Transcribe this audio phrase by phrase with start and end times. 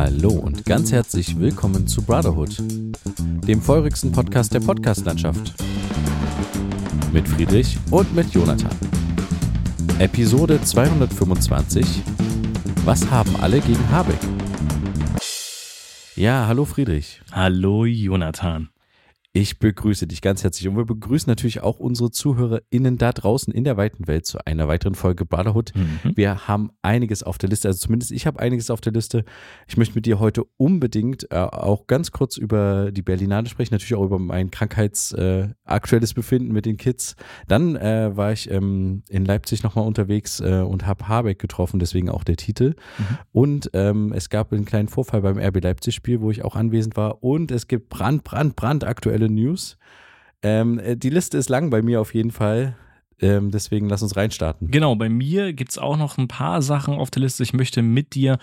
[0.00, 2.56] Hallo und ganz herzlich willkommen zu Brotherhood,
[3.48, 5.54] dem feurigsten Podcast der Podcastlandschaft.
[7.12, 8.70] Mit Friedrich und mit Jonathan.
[9.98, 11.84] Episode 225.
[12.84, 14.20] Was haben alle gegen Habeck?
[16.14, 17.20] Ja, hallo Friedrich.
[17.32, 18.68] Hallo Jonathan.
[19.40, 23.62] Ich begrüße dich ganz herzlich und wir begrüßen natürlich auch unsere ZuhörerInnen da draußen in
[23.62, 25.70] der weiten Welt zu einer weiteren Folge Brotherhood.
[25.76, 26.16] Mhm.
[26.16, 29.24] Wir haben einiges auf der Liste, also zumindest ich habe einiges auf der Liste.
[29.68, 33.94] Ich möchte mit dir heute unbedingt äh, auch ganz kurz über die Berlinale sprechen, natürlich
[33.94, 37.14] auch über mein krankheitsaktuelles äh, Befinden mit den Kids.
[37.46, 42.10] Dann äh, war ich ähm, in Leipzig nochmal unterwegs äh, und habe Habeck getroffen, deswegen
[42.10, 42.74] auch der Titel.
[42.98, 43.18] Mhm.
[43.30, 47.22] Und ähm, es gab einen kleinen Vorfall beim RB Leipzig-Spiel, wo ich auch anwesend war.
[47.22, 49.76] Und es gibt Brand, Brand, Brand aktuell aktuelle News.
[50.42, 52.76] Ähm, äh, die Liste ist lang bei mir auf jeden Fall.
[53.20, 54.70] Ähm, deswegen lass uns reinstarten.
[54.70, 57.42] Genau, bei mir gibt es auch noch ein paar Sachen auf der Liste.
[57.42, 58.38] Ich möchte mit dir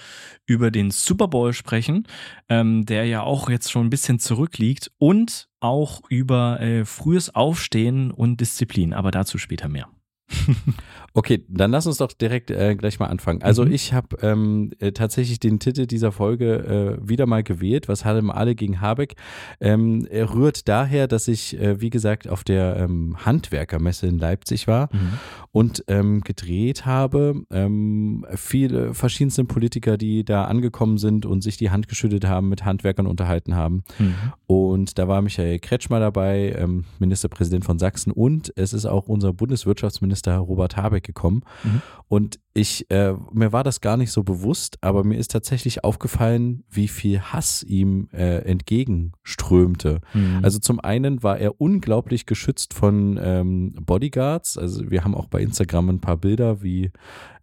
[0.46, 2.06] über den Super Bowl sprechen,
[2.50, 8.12] ähm, der ja auch jetzt schon ein bisschen zurückliegt und auch über äh, frühes Aufstehen
[8.12, 9.88] und Disziplin, aber dazu später mehr.
[11.16, 13.42] okay, dann lass uns doch direkt äh, gleich mal anfangen.
[13.42, 13.72] Also mhm.
[13.72, 17.88] ich habe ähm, äh, tatsächlich den Titel dieser Folge äh, wieder mal gewählt.
[17.88, 19.16] Was haben alle gegen Habeck?
[19.62, 24.68] Ähm, er rührt daher, dass ich, äh, wie gesagt, auf der ähm, Handwerkermesse in Leipzig
[24.68, 25.14] war mhm.
[25.54, 27.44] und ähm, gedreht habe.
[27.50, 32.66] Ähm, viele verschiedenste Politiker, die da angekommen sind und sich die Hand geschüttet haben, mit
[32.66, 33.84] Handwerkern unterhalten haben.
[34.00, 34.16] Mhm.
[34.48, 39.32] Und da war Michael Kretschmer dabei, ähm, Ministerpräsident von Sachsen und es ist auch unser
[39.32, 41.44] Bundeswirtschaftsminister Robert Habeck gekommen.
[41.64, 41.82] Mhm.
[42.08, 46.64] Und ich, äh, mir war das gar nicht so bewusst, aber mir ist tatsächlich aufgefallen,
[46.70, 50.00] wie viel Hass ihm äh, entgegenströmte.
[50.14, 50.40] Mhm.
[50.42, 54.58] Also zum einen war er unglaublich geschützt von ähm, Bodyguards.
[54.58, 56.92] Also wir haben auch bei Instagram ein paar Bilder, wie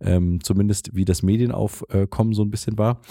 [0.00, 3.02] ähm, zumindest wie das Medienaufkommen so ein bisschen war.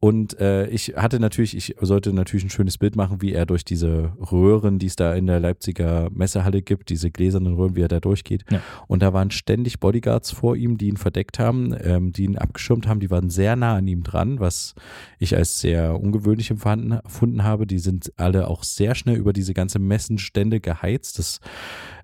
[0.00, 3.66] Und äh, ich hatte natürlich, ich sollte natürlich ein schönes Bild machen, wie er durch
[3.66, 7.88] diese Röhren, die es da in der Leipziger Messehalle gibt, diese gläsernen Röhren, wie er
[7.88, 8.44] da durchgeht.
[8.50, 8.62] Ja.
[8.88, 12.38] Und da waren ständig Bodyguards vor ihm, die ihn verdeckt haben haben, ähm, die ihn
[12.38, 14.74] abgeschirmt haben, die waren sehr nah an ihm dran, was
[15.18, 17.66] ich als sehr ungewöhnlich empfunden, habe.
[17.66, 21.18] Die sind alle auch sehr schnell über diese ganze Messenstände geheizt.
[21.18, 21.40] Das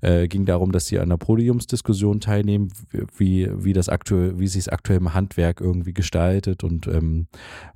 [0.00, 2.68] äh, ging darum, dass sie an einer Podiumsdiskussion teilnehmen,
[3.16, 7.28] wie, wie das aktuell, wie sich es aktuell im Handwerk irgendwie gestaltet und ähm,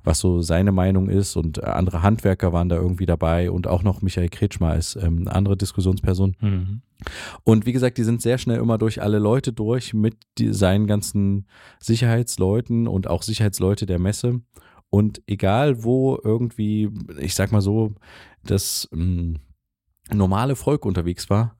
[0.03, 1.35] was so seine Meinung ist.
[1.37, 5.55] Und andere Handwerker waren da irgendwie dabei und auch noch Michael Kretschmer als ähm, andere
[5.55, 6.35] Diskussionsperson.
[6.41, 6.81] Mhm.
[7.43, 10.87] Und wie gesagt, die sind sehr schnell immer durch alle Leute durch mit die, seinen
[10.87, 11.47] ganzen
[11.79, 14.41] Sicherheitsleuten und auch Sicherheitsleute der Messe.
[14.89, 17.95] Und egal wo irgendwie, ich sag mal so,
[18.43, 19.39] das ähm,
[20.11, 21.57] normale Volk unterwegs war,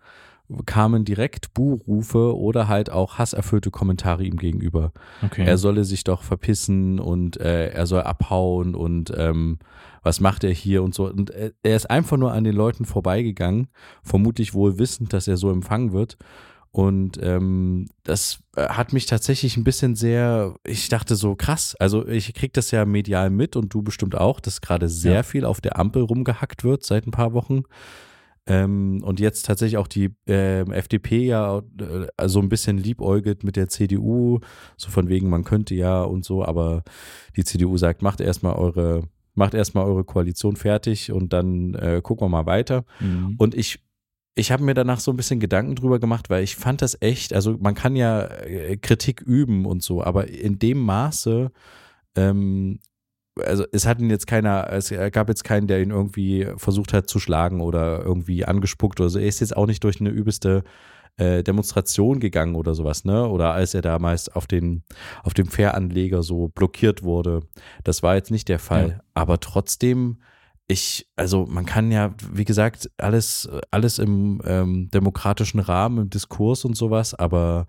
[0.65, 4.91] kamen direkt Buhrufe oder halt auch hasserfüllte Kommentare ihm gegenüber.
[5.23, 5.45] Okay.
[5.45, 9.59] Er solle sich doch verpissen und äh, er soll abhauen und ähm,
[10.03, 11.07] was macht er hier und so.
[11.07, 13.67] Und er ist einfach nur an den Leuten vorbeigegangen,
[14.03, 16.17] vermutlich wohl wissend, dass er so empfangen wird.
[16.71, 22.07] Und ähm, das äh, hat mich tatsächlich ein bisschen sehr, ich dachte so krass, also
[22.07, 25.23] ich krieg das ja medial mit und du bestimmt auch, dass gerade sehr ja.
[25.23, 27.63] viel auf der Ampel rumgehackt wird seit ein paar Wochen.
[28.47, 33.55] Ähm, und jetzt tatsächlich auch die äh, FDP ja äh, so ein bisschen liebäugelt mit
[33.55, 34.39] der CDU,
[34.77, 36.83] so von wegen, man könnte ja und so, aber
[37.35, 39.03] die CDU sagt, macht erstmal eure,
[39.35, 42.83] macht erstmal eure Koalition fertig und dann äh, gucken wir mal weiter.
[42.99, 43.35] Mhm.
[43.37, 43.79] Und ich
[44.33, 47.33] ich habe mir danach so ein bisschen Gedanken drüber gemacht, weil ich fand das echt,
[47.33, 51.51] also man kann ja äh, Kritik üben und so, aber in dem Maße
[52.15, 52.79] ähm,
[53.39, 57.09] also es hat ihn jetzt keiner, es gab jetzt keinen, der ihn irgendwie versucht hat
[57.09, 59.19] zu schlagen oder irgendwie angespuckt oder so.
[59.19, 60.63] Er ist jetzt auch nicht durch eine übelste
[61.17, 63.27] äh, Demonstration gegangen oder sowas, ne?
[63.27, 64.83] Oder als er damals auf den,
[65.23, 67.41] auf dem Fähranleger so blockiert wurde.
[67.83, 68.89] Das war jetzt nicht der Fall.
[68.89, 68.99] Ja.
[69.13, 70.21] Aber trotzdem,
[70.67, 76.65] ich, also man kann ja, wie gesagt, alles, alles im ähm, demokratischen Rahmen, im Diskurs
[76.65, 77.65] und sowas, aber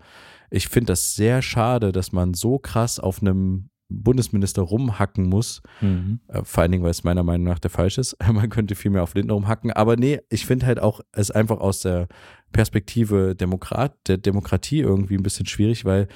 [0.49, 3.69] ich finde das sehr schade, dass man so krass auf einem
[4.01, 5.61] Bundesminister rumhacken muss.
[5.81, 6.19] Mhm.
[6.27, 8.17] Äh, vor allen Dingen, weil es meiner Meinung nach der falsch ist.
[8.31, 9.71] Man könnte viel mehr auf Lindner rumhacken.
[9.71, 12.07] Aber nee, ich finde halt auch es einfach aus der
[12.51, 16.07] Perspektive Demokrat, der Demokratie irgendwie ein bisschen schwierig, weil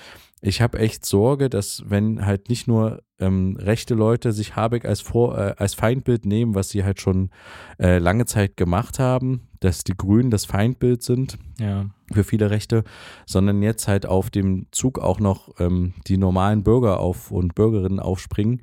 [0.42, 5.02] ich habe echt Sorge, dass wenn halt nicht nur ähm, rechte Leute sich Habeck als,
[5.02, 7.32] Vor äh, als Feindbild nehmen, was sie halt schon
[7.80, 11.86] äh, lange Zeit gemacht haben, dass die Grünen das Feindbild sind ja.
[12.12, 12.84] für viele Rechte,
[13.26, 18.00] sondern jetzt halt auf dem Zug auch noch ähm, die normalen Bürger auf und Bürgerinnen
[18.00, 18.62] aufspringen,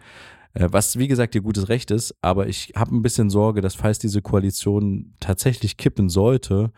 [0.54, 3.74] äh, was wie gesagt ihr gutes Recht ist, aber ich habe ein bisschen Sorge, dass
[3.74, 6.72] falls diese Koalition tatsächlich kippen sollte,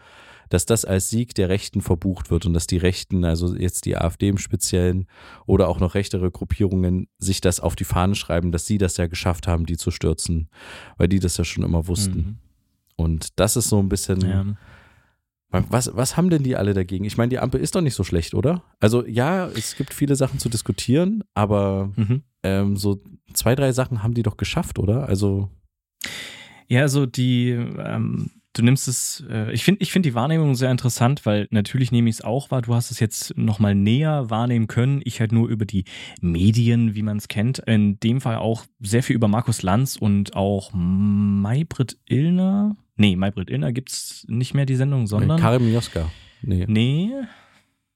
[0.49, 3.97] dass das als Sieg der Rechten verbucht wird und dass die Rechten, also jetzt die
[3.97, 5.07] AfD im Speziellen
[5.47, 9.07] oder auch noch rechtere Gruppierungen, sich das auf die Fahne schreiben, dass sie das ja
[9.07, 10.49] geschafft haben, die zu stürzen,
[10.97, 12.17] weil die das ja schon immer wussten.
[12.17, 12.39] Mhm.
[12.97, 14.21] Und das ist so ein bisschen.
[14.21, 14.45] Ja.
[15.51, 17.05] Was, was haben denn die alle dagegen?
[17.05, 18.63] Ich meine, die Ampel ist doch nicht so schlecht, oder?
[18.81, 22.23] Also ja, es gibt viele Sachen zu diskutieren, aber mhm.
[22.43, 23.01] ähm, so
[23.33, 25.09] zwei, drei Sachen haben die doch geschafft, oder?
[25.09, 25.51] Also.
[26.69, 30.71] Ja, also die, ähm, du nimmst es, äh, ich finde ich find die Wahrnehmung sehr
[30.71, 34.67] interessant, weil natürlich nehme ich es auch wahr, du hast es jetzt nochmal näher wahrnehmen
[34.67, 35.85] können, ich halt nur über die
[36.21, 37.61] Medien, wie man es kennt.
[37.61, 42.77] In dem Fall auch sehr viel über Markus Lanz und auch Maybrit Illner.
[42.97, 45.37] Nee, Maybrit Illner gibt es nicht mehr die Sendung, sondern.
[45.37, 46.11] Nee, Karim Joska.
[46.43, 46.65] Nee.
[46.69, 47.13] Nee,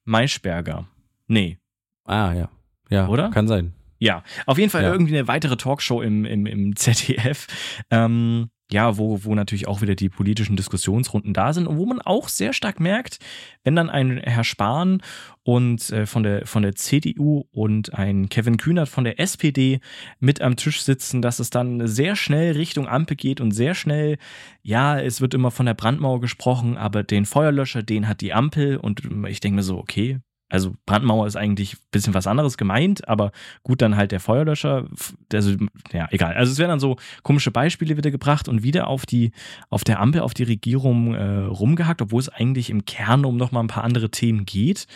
[0.05, 0.87] Maischberger.
[1.27, 1.59] Nee.
[2.05, 2.49] Ah, ja.
[2.91, 3.31] Ja, oder?
[3.31, 3.73] Kann sein.
[3.99, 4.93] Ja, auf jeden Fall ja.
[4.93, 7.47] irgendwie eine weitere Talkshow im, im, im ZDF.
[7.91, 12.01] Ähm, ja, wo, wo natürlich auch wieder die politischen Diskussionsrunden da sind und wo man
[12.01, 13.19] auch sehr stark merkt,
[13.65, 15.03] wenn dann ein Herr Spahn
[15.43, 19.81] und äh, von, der, von der CDU und ein Kevin Kühnert von der SPD
[20.19, 24.19] mit am Tisch sitzen, dass es dann sehr schnell Richtung Ampel geht und sehr schnell,
[24.63, 28.77] ja, es wird immer von der Brandmauer gesprochen, aber den Feuerlöscher, den hat die Ampel
[28.77, 30.21] und ich denke mir so, okay,
[30.51, 33.31] also Brandmauer ist eigentlich ein bisschen was anderes gemeint, aber
[33.63, 34.89] gut, dann halt der Feuerlöscher.
[35.33, 35.55] Also,
[35.93, 36.35] ja, egal.
[36.35, 39.31] Also es werden dann so komische Beispiele wieder gebracht und wieder auf die,
[39.71, 43.63] auf der Ampel, auf die Regierung äh, rumgehackt, obwohl es eigentlich im Kern um nochmal
[43.63, 44.87] ein paar andere Themen geht,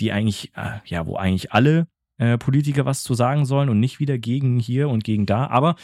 [0.00, 1.86] die eigentlich, äh, ja, wo eigentlich alle
[2.16, 5.46] äh, Politiker was zu sagen sollen und nicht wieder gegen hier und gegen da.
[5.48, 5.76] Aber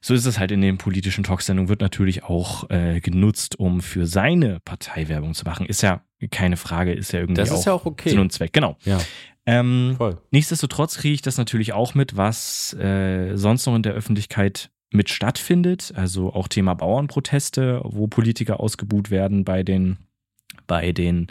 [0.00, 4.06] so ist es halt in den politischen Talksendungen, wird natürlich auch äh, genutzt, um für
[4.06, 5.66] seine Partei Werbung zu machen.
[5.66, 8.10] Ist ja keine Frage, ist ja irgendwie das ist auch, ja auch okay.
[8.10, 8.52] Sinn und Zweck.
[8.52, 8.76] Genau.
[8.84, 8.98] Ja.
[9.46, 10.18] Ähm, Voll.
[10.30, 15.10] Nichtsdestotrotz kriege ich das natürlich auch mit, was äh, sonst noch in der Öffentlichkeit mit
[15.10, 15.92] stattfindet.
[15.94, 19.98] Also auch Thema Bauernproteste, wo Politiker ausgebuht werden bei den,
[20.66, 21.28] bei den,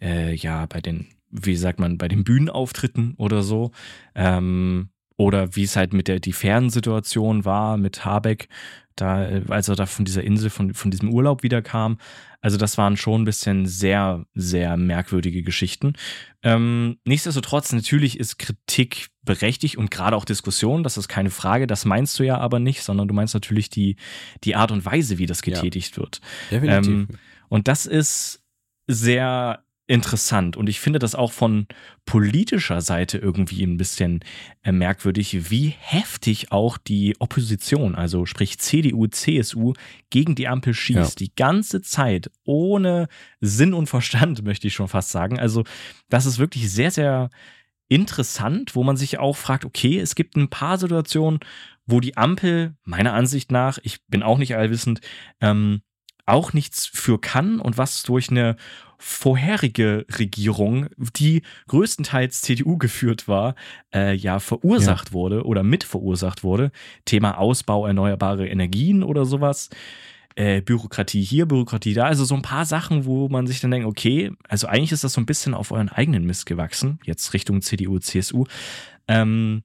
[0.00, 3.70] äh, ja, bei den, wie sagt man, bei den Bühnenauftritten oder so.
[4.14, 8.48] Ähm, oder wie es halt mit der die Fernsituation war mit Habeck,
[8.94, 11.98] da, als er da von dieser Insel, von, von diesem Urlaub wiederkam.
[12.40, 15.94] Also das waren schon ein bisschen sehr, sehr merkwürdige Geschichten.
[16.42, 21.84] Ähm, nichtsdestotrotz, natürlich ist Kritik berechtigt und gerade auch Diskussion, das ist keine Frage, das
[21.84, 23.96] meinst du ja aber nicht, sondern du meinst natürlich die,
[24.44, 26.02] die Art und Weise, wie das getätigt ja.
[26.02, 26.20] wird.
[26.52, 26.88] Definitiv.
[26.88, 27.08] Ähm,
[27.48, 28.44] und das ist
[28.86, 30.56] sehr interessant.
[30.56, 31.66] Und ich finde das auch von
[32.04, 34.20] politischer Seite irgendwie ein bisschen
[34.62, 39.72] äh, merkwürdig, wie heftig auch die Opposition, also sprich CDU, CSU,
[40.10, 41.18] gegen die Ampel schießt.
[41.20, 41.26] Ja.
[41.26, 43.08] Die ganze Zeit ohne
[43.40, 45.38] Sinn und Verstand, möchte ich schon fast sagen.
[45.38, 45.64] Also
[46.08, 47.30] das ist wirklich sehr, sehr
[47.88, 51.40] interessant, wo man sich auch fragt, okay, es gibt ein paar Situationen,
[51.86, 55.00] wo die Ampel meiner Ansicht nach, ich bin auch nicht allwissend,
[55.40, 55.80] ähm,
[56.28, 58.56] auch nichts für kann und was durch eine
[58.98, 63.54] vorherige Regierung, die größtenteils CDU geführt war,
[63.94, 65.12] äh, ja verursacht ja.
[65.12, 66.72] wurde oder mitverursacht wurde.
[67.04, 69.70] Thema Ausbau erneuerbare Energien oder sowas.
[70.34, 72.04] Äh, Bürokratie hier, Bürokratie da.
[72.04, 75.12] Also so ein paar Sachen, wo man sich dann denkt, okay, also eigentlich ist das
[75.12, 78.44] so ein bisschen auf euren eigenen Mist gewachsen, jetzt Richtung CDU, CSU.
[79.06, 79.62] Ähm,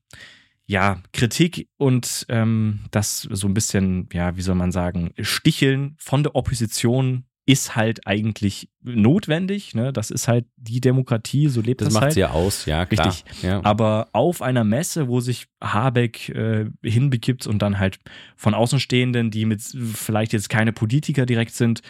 [0.66, 6.24] ja, Kritik und ähm, das so ein bisschen, ja, wie soll man sagen, Sticheln von
[6.24, 9.76] der Opposition ist halt eigentlich notwendig.
[9.76, 9.92] Ne?
[9.92, 11.88] Das ist halt die Demokratie, so lebt das.
[11.88, 12.14] Das macht halt.
[12.14, 13.08] sie ja aus, ja, klar.
[13.08, 13.44] Richtig.
[13.44, 13.60] Ja.
[13.64, 18.00] Aber auf einer Messe, wo sich Habeck äh, hinbegibt und dann halt
[18.38, 21.82] von Außenstehenden, die mit vielleicht jetzt keine Politiker direkt sind,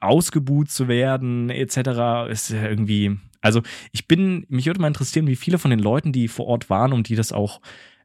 [0.00, 3.18] ausgebuht zu werden, etc., ist ja irgendwie.
[3.40, 6.70] Also, ich bin, mich würde mal interessieren, wie viele von den Leuten, die vor Ort
[6.70, 7.60] waren und die das auch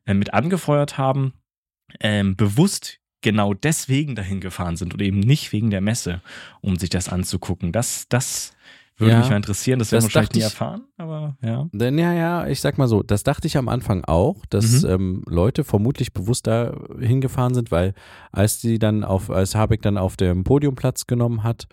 [0.05, 1.33] äh, mit angefeuert haben,
[1.99, 6.21] ähm, bewusst genau deswegen dahin gefahren sind und eben nicht wegen der Messe,
[6.61, 7.71] um sich das anzugucken.
[7.71, 8.53] Das, das
[8.97, 9.79] würde ja, mich mal interessieren.
[9.79, 11.67] Das werden wir wahrscheinlich nie erfahren, aber ja.
[11.71, 14.89] Denn ja, ja, ich sag mal so, das dachte ich am Anfang auch, dass mhm.
[14.89, 17.93] ähm, Leute vermutlich bewusst da hingefahren sind, weil
[18.31, 21.67] als die dann auf, als Habeck dann auf dem Podium Platz genommen hat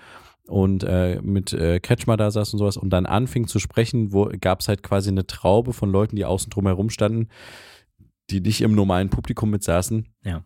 [0.46, 4.10] und äh, mit äh, Kretschmer da saß und sowas und dann anfing zu sprechen,
[4.40, 7.28] gab es halt quasi eine Traube von Leuten, die außen drum herum standen,
[8.30, 10.08] die nicht im normalen Publikum mitsaßen.
[10.24, 10.44] Ja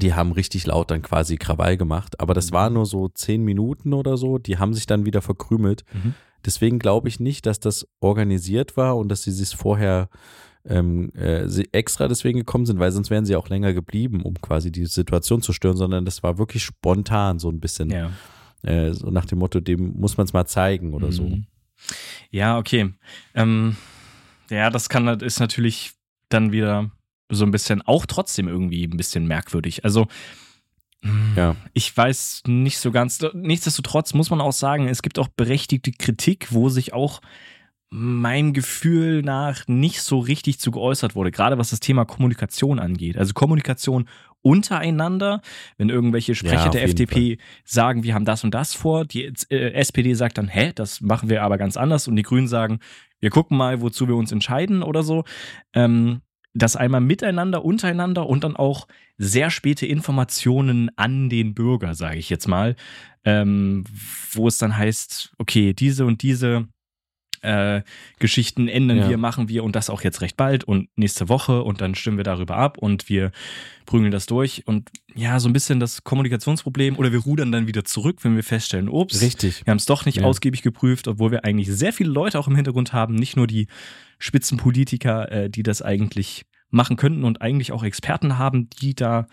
[0.00, 2.20] die haben richtig laut dann quasi Krawall gemacht.
[2.20, 2.54] Aber das mhm.
[2.54, 4.38] war nur so zehn Minuten oder so.
[4.38, 5.84] Die haben sich dann wieder verkrümelt.
[5.92, 6.14] Mhm.
[6.44, 10.08] Deswegen glaube ich nicht, dass das organisiert war und dass sie sich vorher
[10.66, 14.72] ähm, äh, extra deswegen gekommen sind, weil sonst wären sie auch länger geblieben, um quasi
[14.72, 17.90] die Situation zu stören, sondern das war wirklich spontan so ein bisschen.
[17.90, 18.10] Ja.
[18.62, 21.12] Äh, so nach dem Motto, dem muss man es mal zeigen oder mhm.
[21.12, 21.38] so.
[22.30, 22.92] Ja, okay.
[23.34, 23.76] Ähm,
[24.50, 25.92] ja, das kann ist natürlich
[26.30, 26.90] dann wieder
[27.30, 29.84] so ein bisschen auch trotzdem irgendwie ein bisschen merkwürdig.
[29.84, 30.06] Also
[31.36, 31.56] Ja.
[31.72, 33.20] Ich weiß nicht so ganz.
[33.34, 37.20] Nichtsdestotrotz muss man auch sagen, es gibt auch berechtigte Kritik, wo sich auch
[37.90, 43.16] meinem Gefühl nach nicht so richtig zu geäußert wurde, gerade was das Thema Kommunikation angeht.
[43.16, 44.08] Also Kommunikation
[44.42, 45.40] untereinander,
[45.78, 47.46] wenn irgendwelche Sprecher ja, der FDP Fall.
[47.64, 51.28] sagen, wir haben das und das vor, die äh, SPD sagt dann, hä, das machen
[51.28, 52.80] wir aber ganz anders und die Grünen sagen,
[53.20, 55.24] wir gucken mal, wozu wir uns entscheiden oder so.
[55.72, 56.20] Ähm,
[56.54, 58.86] das einmal miteinander, untereinander und dann auch
[59.18, 62.76] sehr späte Informationen an den Bürger, sage ich jetzt mal,
[63.24, 63.84] ähm,
[64.32, 66.68] wo es dann heißt, okay, diese und diese
[67.42, 67.82] äh,
[68.18, 69.08] Geschichten ändern ja.
[69.08, 72.16] wir, machen wir und das auch jetzt recht bald und nächste Woche und dann stimmen
[72.16, 73.32] wir darüber ab und wir
[73.86, 77.84] prügeln das durch und ja, so ein bisschen das Kommunikationsproblem oder wir rudern dann wieder
[77.84, 79.64] zurück, wenn wir feststellen, ups, Richtig.
[79.66, 80.24] wir haben es doch nicht ja.
[80.24, 83.68] ausgiebig geprüft, obwohl wir eigentlich sehr viele Leute auch im Hintergrund haben, nicht nur die
[84.18, 89.26] Spitzenpolitiker, äh, die das eigentlich machen könnten und eigentlich auch Experten haben, die da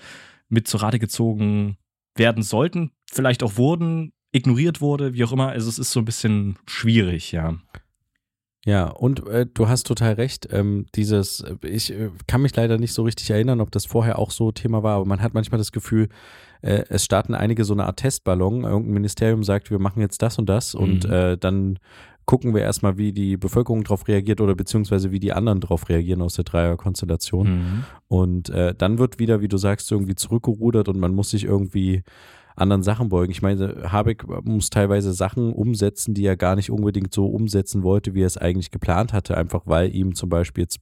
[0.50, 1.78] mit zur Rate gezogen
[2.16, 5.50] werden sollten, vielleicht auch wurden, ignoriert wurde, wie auch immer.
[5.50, 7.58] Also es ist so ein bisschen schwierig, ja.
[8.66, 10.48] Ja, und äh, du hast total recht.
[10.52, 14.30] Ähm, dieses, ich äh, kann mich leider nicht so richtig erinnern, ob das vorher auch
[14.30, 16.10] so Thema war, aber man hat manchmal das Gefühl,
[16.62, 18.64] äh, es starten einige so eine Art Testballon.
[18.64, 20.80] Irgendein Ministerium sagt, wir machen jetzt das und das mhm.
[20.80, 21.80] und äh, dann
[22.26, 26.22] gucken wir erstmal, wie die Bevölkerung darauf reagiert oder beziehungsweise wie die anderen darauf reagieren
[26.22, 27.48] aus der Dreierkonstellation.
[27.50, 27.84] Mhm.
[28.08, 32.04] Und äh, dann wird wieder, wie du sagst, irgendwie zurückgerudert und man muss sich irgendwie
[32.62, 33.32] anderen Sachen beugen.
[33.32, 38.14] Ich meine, Habeck muss teilweise Sachen umsetzen, die er gar nicht unbedingt so umsetzen wollte,
[38.14, 40.80] wie er es eigentlich geplant hatte, einfach weil ihm zum Beispiel jetzt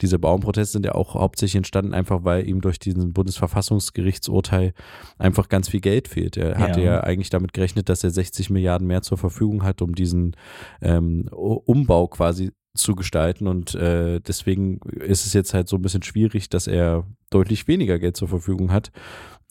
[0.00, 4.72] diese Bauernproteste sind ja auch hauptsächlich entstanden, einfach weil ihm durch diesen Bundesverfassungsgerichtsurteil
[5.18, 6.36] einfach ganz viel Geld fehlt.
[6.36, 6.58] Er ja.
[6.58, 10.36] hatte ja eigentlich damit gerechnet, dass er 60 Milliarden mehr zur Verfügung hat, um diesen
[10.80, 16.02] ähm, Umbau quasi zu gestalten und äh, deswegen ist es jetzt halt so ein bisschen
[16.02, 18.90] schwierig, dass er deutlich weniger Geld zur Verfügung hat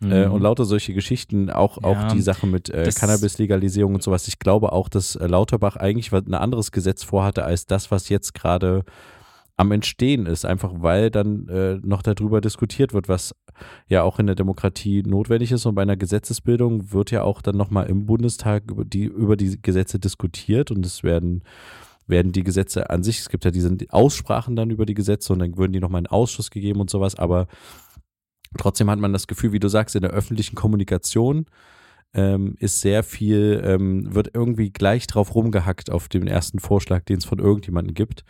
[0.01, 0.11] äh, mhm.
[0.11, 4.27] Äh, und lauter solche Geschichten, auch, ja, auch die Sache mit äh, Cannabis-Legalisierung und sowas.
[4.27, 8.33] Ich glaube auch, dass äh, Lauterbach eigentlich ein anderes Gesetz vorhatte als das, was jetzt
[8.33, 8.83] gerade
[9.57, 13.33] am Entstehen ist, einfach weil dann äh, noch darüber diskutiert wird, was
[13.87, 15.65] ja auch in der Demokratie notwendig ist.
[15.65, 19.61] Und bei einer Gesetzesbildung wird ja auch dann nochmal im Bundestag über die, über die
[19.61, 21.41] Gesetze diskutiert und es werden
[22.07, 25.39] werden die Gesetze an sich, es gibt ja diese Aussprachen dann über die Gesetze und
[25.39, 27.47] dann würden die nochmal in Ausschuss gegeben und sowas, aber
[28.57, 31.45] Trotzdem hat man das Gefühl, wie du sagst, in der öffentlichen Kommunikation
[32.15, 37.17] ähm, ist sehr viel, ähm, wird irgendwie gleich drauf rumgehackt auf den ersten Vorschlag, den
[37.17, 38.23] es von irgendjemandem gibt.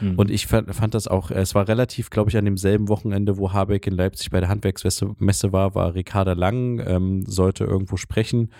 [0.00, 0.18] Mhm.
[0.18, 3.52] Und ich fand, fand, das auch, es war relativ, glaube ich, an demselben Wochenende, wo
[3.52, 8.50] Habeck in Leipzig bei der Handwerksmesse war, war Ricarda Lang, ähm, sollte irgendwo sprechen.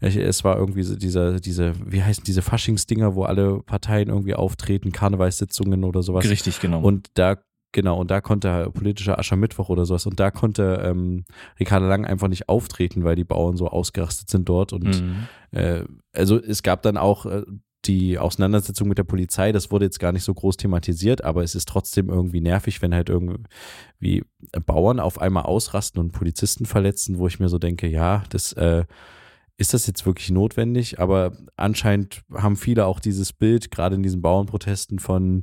[0.00, 5.84] Es war irgendwie dieser, diese, wie heißen diese Faschingsdinger, wo alle Parteien irgendwie auftreten, Karnevalssitzungen
[5.84, 6.28] oder sowas.
[6.28, 6.80] Richtig, genau.
[6.80, 7.36] Und da
[7.72, 10.06] Genau, und da konnte politischer Aschermittwoch oder sowas.
[10.06, 11.24] Und da konnte ähm,
[11.58, 14.72] Ricardo Lang einfach nicht auftreten, weil die Bauern so ausgerastet sind dort.
[14.72, 15.28] Und mhm.
[15.52, 17.42] äh, also es gab dann auch äh,
[17.84, 21.54] die Auseinandersetzung mit der Polizei, das wurde jetzt gar nicht so groß thematisiert, aber es
[21.54, 24.24] ist trotzdem irgendwie nervig, wenn halt irgendwie
[24.66, 28.84] Bauern auf einmal ausrasten und Polizisten verletzen, wo ich mir so denke, ja, das äh,
[29.56, 31.00] ist das jetzt wirklich notwendig?
[31.00, 35.42] Aber anscheinend haben viele auch dieses Bild, gerade in diesen Bauernprotesten von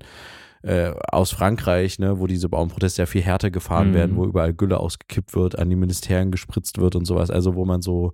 [0.68, 3.94] äh, aus Frankreich, ne, wo diese Bauernproteste ja viel härter gefahren mhm.
[3.94, 7.30] werden, wo überall Gülle ausgekippt wird, an die Ministerien gespritzt wird und sowas.
[7.30, 8.12] Also wo man so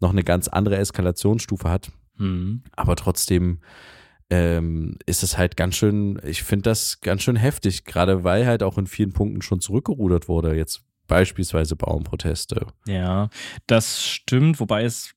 [0.00, 1.90] noch eine ganz andere Eskalationsstufe hat.
[2.18, 2.64] Mhm.
[2.72, 3.60] Aber trotzdem
[4.28, 8.62] ähm, ist es halt ganz schön, ich finde das ganz schön heftig, gerade weil halt
[8.62, 10.54] auch in vielen Punkten schon zurückgerudert wurde.
[10.54, 12.66] Jetzt beispielsweise Bauernproteste.
[12.86, 13.30] Ja,
[13.66, 15.14] das stimmt, wobei es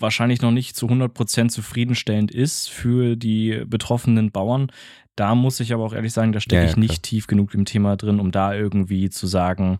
[0.00, 4.72] wahrscheinlich noch nicht zu 100% zufriedenstellend ist für die betroffenen Bauern.
[5.16, 7.54] Da muss ich aber auch ehrlich sagen, da stecke ja, ja, ich nicht tief genug
[7.54, 9.78] im Thema drin, um da irgendwie zu sagen,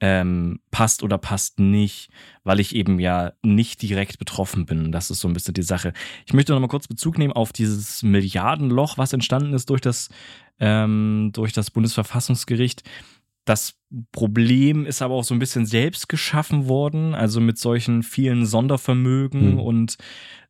[0.00, 2.10] ähm, passt oder passt nicht,
[2.44, 4.92] weil ich eben ja nicht direkt betroffen bin.
[4.92, 5.94] Das ist so ein bisschen die Sache.
[6.26, 10.10] Ich möchte noch mal kurz Bezug nehmen auf dieses Milliardenloch, was entstanden ist durch das,
[10.60, 12.82] ähm, durch das Bundesverfassungsgericht.
[13.46, 13.78] Das
[14.10, 19.52] Problem ist aber auch so ein bisschen selbst geschaffen worden, also mit solchen vielen Sondervermögen
[19.52, 19.60] hm.
[19.60, 19.96] und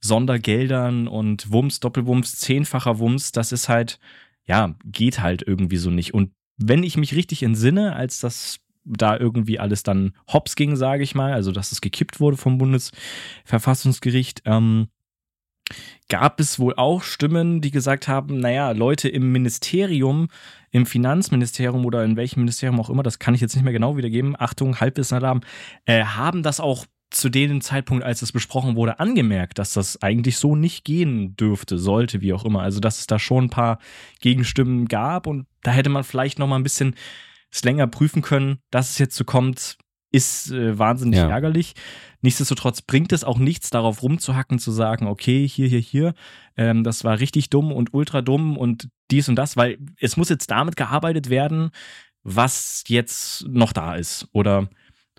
[0.00, 4.00] Sondergeldern und Wumms, Doppelwumms, zehnfacher Wumms, das ist halt,
[4.46, 6.14] ja, geht halt irgendwie so nicht.
[6.14, 11.02] Und wenn ich mich richtig entsinne, als das da irgendwie alles dann hops ging, sage
[11.02, 14.88] ich mal, also dass es gekippt wurde vom Bundesverfassungsgericht, ähm,
[16.08, 20.28] gab es wohl auch Stimmen, die gesagt haben, naja, Leute im Ministerium,
[20.70, 23.96] im Finanzministerium oder in welchem Ministerium auch immer, das kann ich jetzt nicht mehr genau
[23.96, 25.40] wiedergeben, Achtung, Halbwissenalarm,
[25.84, 30.38] äh, haben das auch zu dem Zeitpunkt, als es besprochen wurde, angemerkt, dass das eigentlich
[30.38, 32.62] so nicht gehen dürfte, sollte, wie auch immer.
[32.62, 33.78] Also, dass es da schon ein paar
[34.20, 36.94] Gegenstimmen gab und da hätte man vielleicht noch mal ein bisschen
[37.64, 39.78] länger prüfen können, dass es jetzt so kommt,
[40.16, 41.28] ist äh, wahnsinnig Ja.
[41.28, 41.74] ärgerlich.
[42.22, 46.14] Nichtsdestotrotz bringt es auch nichts, darauf rumzuhacken, zu sagen, okay, hier, hier, hier,
[46.56, 50.30] ähm, das war richtig dumm und ultra dumm und dies und das, weil es muss
[50.30, 51.70] jetzt damit gearbeitet werden,
[52.22, 54.26] was jetzt noch da ist.
[54.32, 54.68] Oder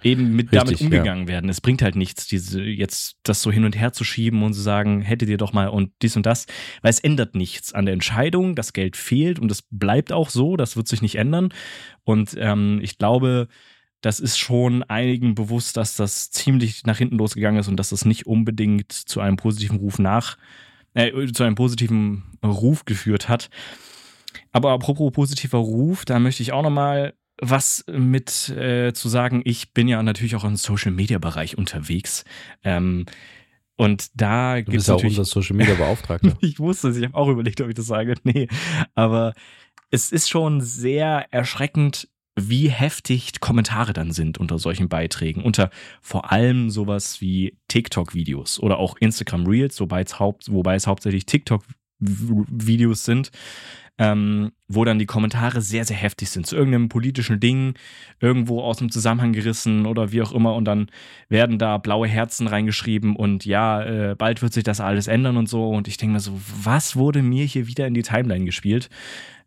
[0.03, 1.49] eben mit damit Richtig, umgegangen werden.
[1.49, 4.61] Es bringt halt nichts, diese jetzt das so hin und her zu schieben und zu
[4.61, 6.45] sagen, hättet ihr doch mal und dies und das,
[6.81, 8.55] weil es ändert nichts an der Entscheidung.
[8.55, 10.57] Das Geld fehlt und es bleibt auch so.
[10.57, 11.49] Das wird sich nicht ändern.
[12.03, 13.47] Und ähm, ich glaube,
[14.07, 18.05] das ist schon einigen bewusst, dass das ziemlich nach hinten losgegangen ist und dass das
[18.05, 20.37] nicht unbedingt zu einem positiven Ruf nach,
[20.93, 23.49] äh, zu einem positiven Ruf geführt hat.
[24.53, 29.41] Aber apropos positiver Ruf, da möchte ich auch nochmal was mit äh, zu sagen.
[29.43, 32.23] Ich bin ja natürlich auch im Social Media Bereich unterwegs.
[32.63, 33.07] Ähm,
[33.75, 36.37] und da Du gibt bist es ja auch unser Social Media Beauftragter.
[36.41, 38.15] ich wusste es, ich habe auch überlegt, ob ich das sage.
[38.23, 38.47] Nee,
[38.95, 39.33] aber
[39.91, 42.07] es ist schon sehr erschreckend,
[42.37, 45.43] wie heftig Kommentare dann sind unter solchen Beiträgen.
[45.43, 50.85] Unter vor allem sowas wie TikTok-Videos oder auch Instagram Reels, wobei es, haupt, wobei es
[50.85, 53.31] hauptsächlich TikTok-Videos sind.
[53.99, 57.73] Ähm, wo dann die Kommentare sehr, sehr heftig sind zu irgendeinem politischen Ding,
[58.19, 60.53] irgendwo aus dem Zusammenhang gerissen oder wie auch immer.
[60.53, 60.91] Und dann
[61.29, 65.49] werden da blaue Herzen reingeschrieben und ja, äh, bald wird sich das alles ändern und
[65.49, 65.67] so.
[65.69, 68.91] Und ich denke mir so, was wurde mir hier wieder in die Timeline gespielt?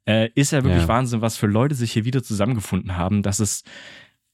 [0.08, 0.88] Äh, ist ja wirklich Ja.
[0.88, 3.22] Wahnsinn, was für Leute sich hier wieder zusammengefunden haben.
[3.22, 3.66] Das ist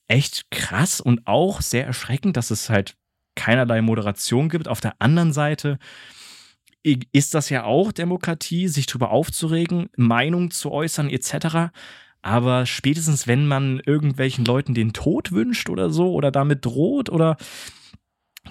[0.08, 2.96] echt krass und auch sehr erschreckend, dass es halt
[3.34, 4.68] keinerlei Moderation gibt.
[4.68, 5.78] Auf der anderen Seite
[7.12, 11.72] ist das ja auch Demokratie, sich drüber aufzuregen, Meinung zu äußern etc.
[12.22, 17.36] Aber spätestens, wenn man irgendwelchen Leuten den Tod wünscht oder so oder damit droht oder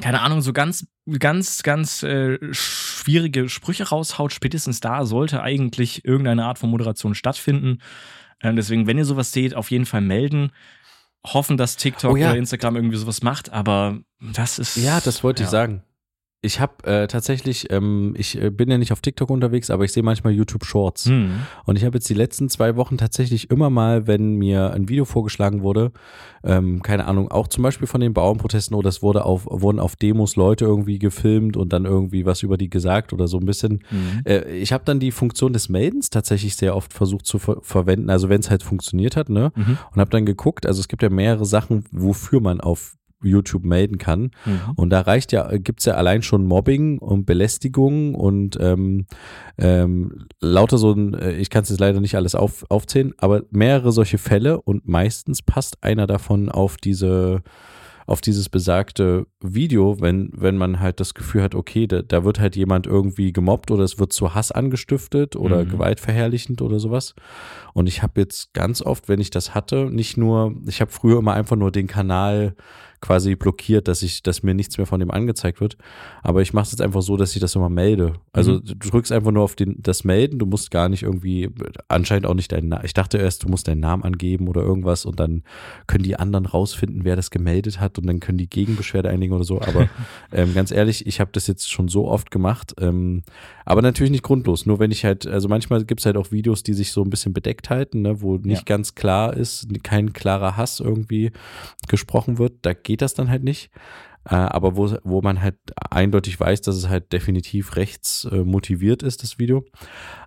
[0.01, 0.87] keine Ahnung, so ganz,
[1.19, 7.79] ganz, ganz äh, schwierige Sprüche raushaut, spätestens da sollte eigentlich irgendeine Art von Moderation stattfinden.
[8.39, 10.51] Äh, deswegen, wenn ihr sowas seht, auf jeden Fall melden.
[11.25, 12.29] Hoffen, dass TikTok Oh ja.
[12.29, 14.75] oder Instagram irgendwie sowas macht, aber das ist.
[14.77, 15.51] Ja, das wollte ich ja.
[15.51, 15.83] sagen.
[16.45, 19.91] Ich habe äh, tatsächlich, ähm, ich äh, bin ja nicht auf TikTok unterwegs, aber ich
[19.91, 21.05] sehe manchmal YouTube Shorts.
[21.05, 21.41] Hm.
[21.65, 25.05] Und ich habe jetzt die letzten zwei Wochen tatsächlich immer mal, wenn mir ein Video
[25.05, 25.91] vorgeschlagen wurde,
[26.43, 29.95] ähm, keine Ahnung, auch zum Beispiel von den Bauernprotesten oder es wurde auf, wurden auf
[29.95, 33.83] Demos Leute irgendwie gefilmt und dann irgendwie was über die gesagt oder so ein bisschen.
[33.89, 34.21] Mhm.
[34.25, 38.11] Äh, ich habe dann die Funktion des Meldens tatsächlich sehr oft versucht zu ver verwenden,
[38.11, 39.51] also wenn es halt funktioniert hat, ne?
[39.55, 39.77] Mhm.
[39.91, 43.97] Und habe dann geguckt, also es gibt ja mehrere Sachen, wofür man auf YouTube melden
[43.97, 44.31] kann.
[44.45, 44.59] Mhm.
[44.75, 49.05] Und da reicht ja, gibt's ja allein schon Mobbing und Belästigung und ähm,
[49.57, 53.43] ähm, lauter so ein, äh, ich kann es jetzt leider nicht alles auf, aufzählen, aber
[53.51, 57.41] mehrere solche Fälle und meistens passt einer davon auf diese
[58.07, 62.39] auf dieses besagte Video, wenn, wenn man halt das Gefühl hat, okay, da, da wird
[62.39, 65.69] halt jemand irgendwie gemobbt oder es wird zu Hass angestiftet oder Mhm.
[65.69, 67.15] gewaltverherrlichend oder sowas.
[67.73, 71.17] Und ich habe jetzt ganz oft, wenn ich das hatte, nicht nur, ich habe früher
[71.17, 72.55] immer einfach nur den Kanal
[73.05, 75.77] quasi blockiert, dass ich, dass mir nichts mehr von dem angezeigt wird.
[76.23, 78.13] Aber ich mache es jetzt einfach so, dass ich das immer melde.
[78.33, 78.61] Also Mhm.
[78.65, 81.49] du drückst einfach nur auf den, das Melden, du musst gar nicht irgendwie,
[81.87, 82.83] anscheinend auch nicht deinen Namen.
[82.85, 85.43] Ich dachte erst, du musst deinen Namen angeben oder irgendwas und dann
[85.85, 89.43] können die anderen rausfinden, wer das gemeldet hat und dann können die Gegenbeschwerde einlegen oder
[89.43, 89.61] so.
[89.61, 89.87] Aber
[90.31, 92.73] ähm, ganz ehrlich, ich habe das jetzt schon so oft gemacht.
[92.79, 93.21] Ähm,
[93.65, 94.65] aber natürlich nicht grundlos.
[94.65, 97.09] Nur wenn ich halt, also manchmal gibt es halt auch Videos, die sich so ein
[97.11, 98.75] bisschen bedeckt halten, ne, wo nicht Ja.
[98.75, 101.31] ganz klar ist, kein klarer Hass irgendwie
[101.87, 102.53] gesprochen wird.
[102.63, 103.71] Da geht das dann halt nicht.
[104.27, 105.57] Äh, aber wo, wo man halt
[105.89, 109.63] eindeutig weiß, dass es halt definitiv rechts äh, motiviert ist, das Video.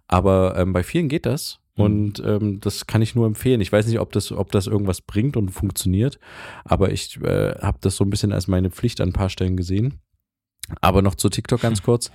[0.07, 1.61] Aber ähm, bei vielen geht das.
[1.77, 1.85] Mhm.
[1.85, 3.61] Und ähm, das kann ich nur empfehlen.
[3.61, 6.19] Ich weiß nicht, ob das, ob das irgendwas bringt und funktioniert,
[6.65, 9.57] aber ich äh, habe das so ein bisschen als meine Pflicht an ein paar Stellen
[9.57, 10.01] gesehen.
[10.81, 12.11] Aber noch zu TikTok ganz kurz.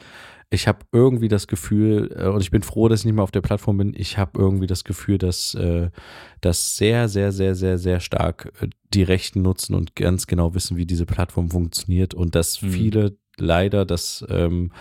[0.50, 3.32] Ich habe irgendwie das Gefühl, äh, und ich bin froh, dass ich nicht mehr auf
[3.32, 5.90] der Plattform bin, ich habe irgendwie das Gefühl, dass äh,
[6.42, 10.78] das sehr, sehr, sehr, sehr, sehr stark äh, die Rechten nutzen und ganz genau wissen,
[10.78, 12.72] wie diese Plattform funktioniert und dass Mhm.
[12.72, 14.72] viele leider das ähm,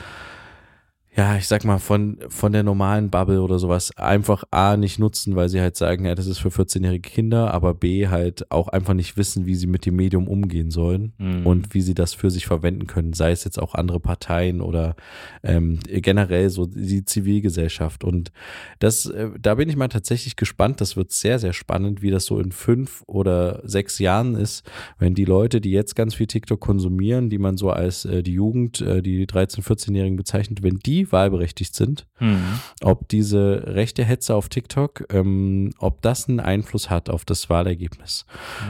[1.14, 5.36] ja, ich sag mal, von, von der normalen Bubble oder sowas einfach A nicht nutzen,
[5.36, 8.94] weil sie halt sagen, ja, das ist für 14-jährige Kinder, aber B halt auch einfach
[8.94, 11.46] nicht wissen, wie sie mit dem Medium umgehen sollen Mhm.
[11.46, 14.96] und wie sie das für sich verwenden können, sei es jetzt auch andere Parteien oder
[15.42, 18.04] ähm, generell so die Zivilgesellschaft.
[18.04, 18.32] Und
[18.78, 20.80] das, äh, da bin ich mal tatsächlich gespannt.
[20.80, 24.64] Das wird sehr, sehr spannend, wie das so in fünf oder sechs Jahren ist,
[24.98, 28.32] wenn die Leute, die jetzt ganz viel TikTok konsumieren, die man so als äh, die
[28.32, 32.60] Jugend, äh, die 13-, 14-Jährigen bezeichnet, wenn die wahlberechtigt sind, Mhm.
[32.82, 38.26] ob diese rechte Hetze auf TikTok, ähm, ob das einen Einfluss hat auf das Wahlergebnis.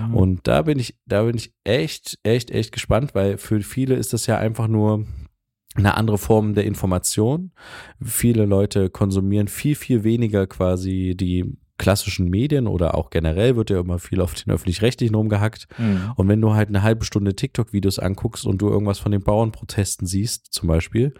[0.09, 0.15] Mhm.
[0.15, 4.13] Und da bin ich, da bin ich echt, echt, echt gespannt, weil für viele ist
[4.13, 5.05] das ja einfach nur
[5.75, 7.53] eine andere Form der Information.
[8.03, 13.81] Viele Leute konsumieren viel, viel weniger quasi die klassischen Medien oder auch generell wird ja
[13.81, 15.67] immer viel auf den öffentlich-rechtlichen rumgehackt.
[15.79, 16.13] Mhm.
[16.15, 20.07] Und wenn du halt eine halbe Stunde TikTok-Videos anguckst und du irgendwas von den Bauernprotesten
[20.07, 21.13] siehst, zum Beispiel,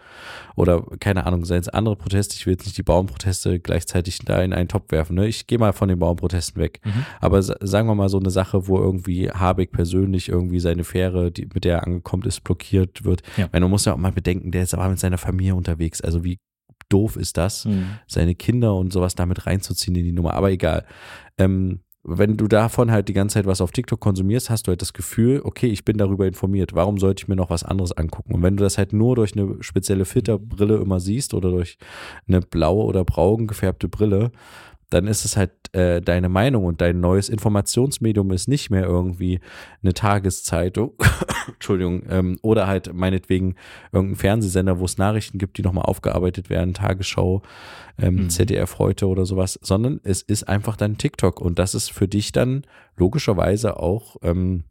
[0.55, 4.41] oder keine Ahnung, seien es andere Proteste, ich will jetzt nicht die Bauernproteste gleichzeitig da
[4.41, 5.17] in einen Topf werfen.
[5.17, 5.27] Ne?
[5.27, 6.79] Ich gehe mal von den Bauernprotesten weg.
[6.85, 7.05] Mhm.
[7.19, 11.49] Aber sagen wir mal so eine Sache, wo irgendwie Habeck persönlich irgendwie seine Fähre, die,
[11.53, 13.21] mit der er angekommen ist, blockiert wird.
[13.35, 13.49] Ja.
[13.51, 15.99] Weil man muss ja auch mal bedenken, der ist aber mit seiner Familie unterwegs.
[15.99, 16.37] Also wie
[16.89, 17.99] doof ist das, mhm.
[18.07, 20.33] seine Kinder und sowas damit reinzuziehen in die Nummer.
[20.33, 20.85] Aber egal.
[21.37, 24.81] Ähm, wenn du davon halt die ganze Zeit was auf TikTok konsumierst, hast du halt
[24.81, 26.73] das Gefühl, okay, ich bin darüber informiert.
[26.75, 28.33] Warum sollte ich mir noch was anderes angucken?
[28.33, 31.77] Und wenn du das halt nur durch eine spezielle Filterbrille immer siehst oder durch
[32.27, 34.31] eine blaue oder braun gefärbte Brille,
[34.89, 39.39] dann ist es halt äh, deine Meinung und dein neues Informationsmedium ist nicht mehr irgendwie
[39.81, 40.93] eine Tageszeitung,
[41.47, 43.55] Entschuldigung, ähm, oder halt meinetwegen
[43.91, 47.41] irgendein Fernsehsender, wo es Nachrichten gibt, die nochmal aufgearbeitet werden, Tagesschau,
[47.97, 48.29] ähm, mhm.
[48.29, 52.31] ZDF heute oder sowas, sondern es ist einfach dein TikTok und das ist für dich
[52.31, 52.63] dann
[52.95, 54.63] logischerweise auch ähm,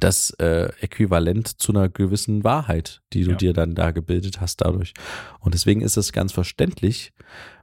[0.00, 3.36] das äh, Äquivalent zu einer gewissen Wahrheit, die du ja.
[3.36, 4.94] dir dann da gebildet hast dadurch.
[5.38, 7.12] Und deswegen ist es ganz verständlich,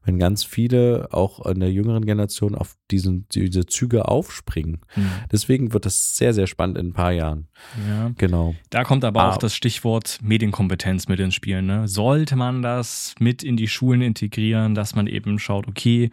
[0.06, 4.80] wenn ganz viele auch in der jüngeren Generation auf diesen, diese Züge aufspringen.
[4.96, 5.12] Mhm.
[5.32, 7.48] Deswegen wird das sehr, sehr spannend in ein paar Jahren.
[7.88, 8.12] Ja.
[8.18, 8.56] Genau.
[8.70, 9.32] Da kommt aber ah.
[9.32, 11.62] auch das Stichwort Medienkompetenz mit ins Spiel.
[11.62, 11.90] Ne?
[11.90, 16.10] Sollte man das mit in die Schulen integrieren, dass man eben schaut, okay,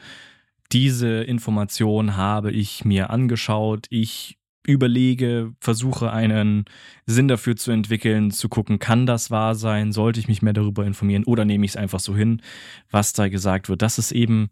[0.72, 4.39] diese Information habe ich mir angeschaut, ich
[4.70, 6.64] überlege, versuche einen
[7.06, 10.84] Sinn dafür zu entwickeln, zu gucken, kann das wahr sein, sollte ich mich mehr darüber
[10.86, 12.42] informieren oder nehme ich es einfach so hin,
[12.90, 13.82] was da gesagt wird.
[13.82, 14.50] Das ist eben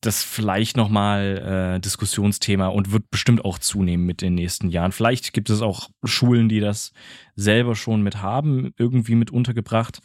[0.00, 4.92] das vielleicht nochmal äh, Diskussionsthema und wird bestimmt auch zunehmen mit den nächsten Jahren.
[4.92, 6.92] Vielleicht gibt es auch Schulen, die das
[7.36, 10.00] selber schon mit haben, irgendwie mit untergebracht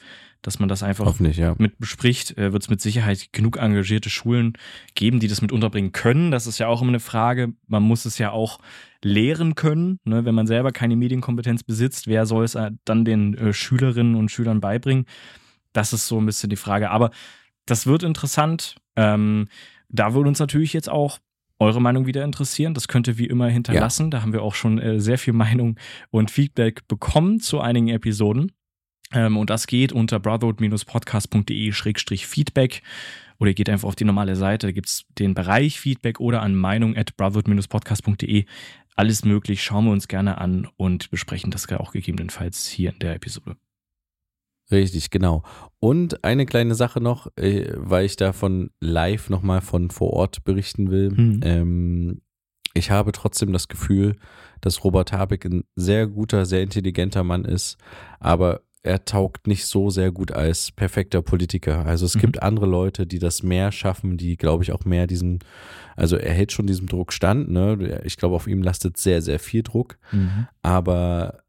[0.46, 1.56] dass man das einfach ja.
[1.58, 4.54] mit bespricht, äh, wird es mit Sicherheit genug engagierte Schulen
[4.94, 6.30] geben, die das mit unterbringen können.
[6.30, 7.54] Das ist ja auch immer eine Frage.
[7.68, 8.60] Man muss es ja auch
[9.04, 10.00] lehren können.
[10.04, 10.24] Ne?
[10.24, 14.30] Wenn man selber keine Medienkompetenz besitzt, wer soll es äh, dann den äh, Schülerinnen und
[14.30, 15.06] Schülern beibringen?
[15.74, 16.92] Das ist so ein bisschen die Frage.
[16.92, 17.10] Aber
[17.66, 18.76] das wird interessant.
[18.96, 19.48] Ähm,
[19.90, 21.18] da würde uns natürlich jetzt auch
[21.58, 22.76] eure Meinung wieder interessieren.
[22.76, 24.06] Das könnt ihr wie immer hinterlassen.
[24.06, 24.10] Ja.
[24.12, 25.80] Da haben wir auch schon äh, sehr viel Meinung
[26.12, 28.52] und Feedback bekommen zu einigen Episoden.
[29.14, 32.82] Ähm, und das geht unter brotherhood-podcast.de-feedback
[33.40, 36.42] oder ihr geht einfach auf die normale Seite, da gibt es den Bereich Feedback oder
[36.42, 38.46] an meinung at brotherhood-podcast.de.
[38.96, 43.16] Alles möglich, schauen wir uns gerne an und besprechen das auch gegebenenfalls hier in der
[43.16, 43.58] Episode.
[44.72, 45.44] Richtig, genau.
[45.80, 50.90] Und eine kleine Sache noch, äh, weil ich davon live nochmal von vor Ort berichten
[50.90, 51.12] will.
[51.12, 51.40] Mhm.
[51.44, 52.22] Ähm,
[52.74, 54.16] ich habe trotzdem das Gefühl,
[54.62, 57.78] dass Robert Habeck ein sehr guter, sehr intelligenter Mann ist,
[58.20, 61.86] aber er taugt nicht so sehr gut als perfekter Politiker.
[61.88, 62.20] Also es mhm.
[62.20, 65.40] gibt andere Leute, die das mehr schaffen, die, glaube ich, auch mehr diesen,
[65.96, 68.02] also er hält schon diesem Druck stand, ne?
[68.06, 69.98] Ich glaube, auf ihm lastet sehr, sehr viel Druck.
[70.12, 70.48] Mhm.
[70.62, 71.40] Aber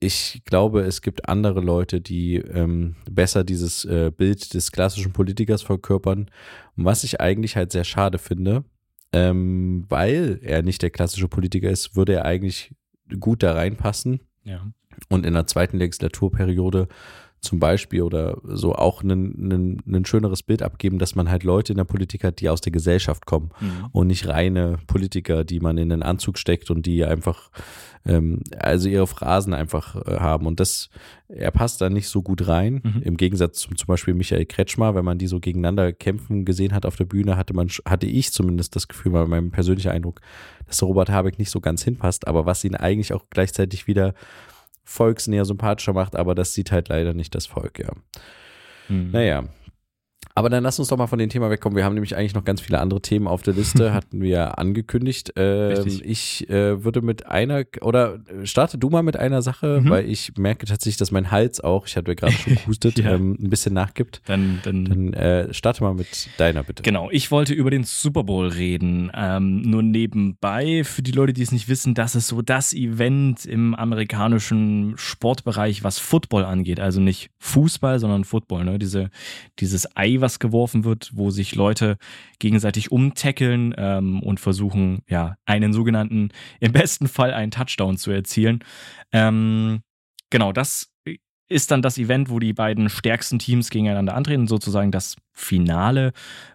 [0.00, 5.60] ich glaube, es gibt andere Leute, die ähm, besser dieses äh, Bild des klassischen Politikers
[5.60, 6.30] verkörpern.
[6.76, 8.64] Was ich eigentlich halt sehr schade finde,
[9.12, 12.74] ähm, weil er nicht der klassische Politiker ist, würde er eigentlich
[13.18, 14.20] gut da reinpassen.
[14.44, 14.66] Ja.
[15.08, 16.88] Und in der zweiten Legislaturperiode
[17.40, 21.84] zum Beispiel oder so auch ein schöneres Bild abgeben, dass man halt Leute in der
[21.84, 23.86] Politik hat, die aus der Gesellschaft kommen mhm.
[23.92, 27.50] und nicht reine Politiker, die man in den Anzug steckt und die einfach,
[28.04, 30.46] ähm, also ihre Phrasen einfach äh, haben.
[30.46, 30.90] Und das,
[31.28, 32.82] er passt da nicht so gut rein.
[32.84, 33.02] Mhm.
[33.02, 36.84] Im Gegensatz zum zum Beispiel Michael Kretschmer, wenn man die so gegeneinander kämpfen gesehen hat
[36.84, 40.20] auf der Bühne, hatte man, hatte ich zumindest das Gefühl, war mein persönlicher Eindruck,
[40.66, 44.14] dass Robert Habeck nicht so ganz hinpasst, aber was ihn eigentlich auch gleichzeitig wieder
[44.84, 47.92] volksnäher sympathischer macht, aber das sieht halt leider nicht das Volk, ja.
[48.88, 49.10] Mhm.
[49.12, 49.44] Naja,
[50.40, 51.76] aber dann lass uns doch mal von dem Thema wegkommen.
[51.76, 55.34] Wir haben nämlich eigentlich noch ganz viele andere Themen auf der Liste, hatten wir angekündigt.
[55.36, 59.90] Ähm, ich äh, würde mit einer, oder starte du mal mit einer Sache, mhm.
[59.90, 63.16] weil ich merke tatsächlich, dass mein Hals auch, ich hatte gerade schon gehustet, ja.
[63.16, 64.22] ähm, ein bisschen nachgibt.
[64.24, 66.82] Dann, dann, dann äh, starte mal mit deiner bitte.
[66.82, 69.12] Genau, ich wollte über den Super Bowl reden.
[69.14, 73.44] Ähm, nur nebenbei, für die Leute, die es nicht wissen, das ist so das Event
[73.44, 76.80] im amerikanischen Sportbereich, was Football angeht.
[76.80, 78.64] Also nicht Fußball, sondern Football.
[78.64, 78.78] Ne?
[78.78, 79.10] Diese,
[79.58, 81.96] dieses Ei was geworfen wird, wo sich Leute
[82.38, 88.60] gegenseitig umtackeln ähm, und versuchen, ja, einen sogenannten, im besten Fall einen Touchdown zu erzielen.
[89.12, 89.82] Ähm,
[90.30, 90.90] genau, das
[91.50, 96.12] ist dann das Event, wo die beiden stärksten Teams gegeneinander antreten, sozusagen das Finale.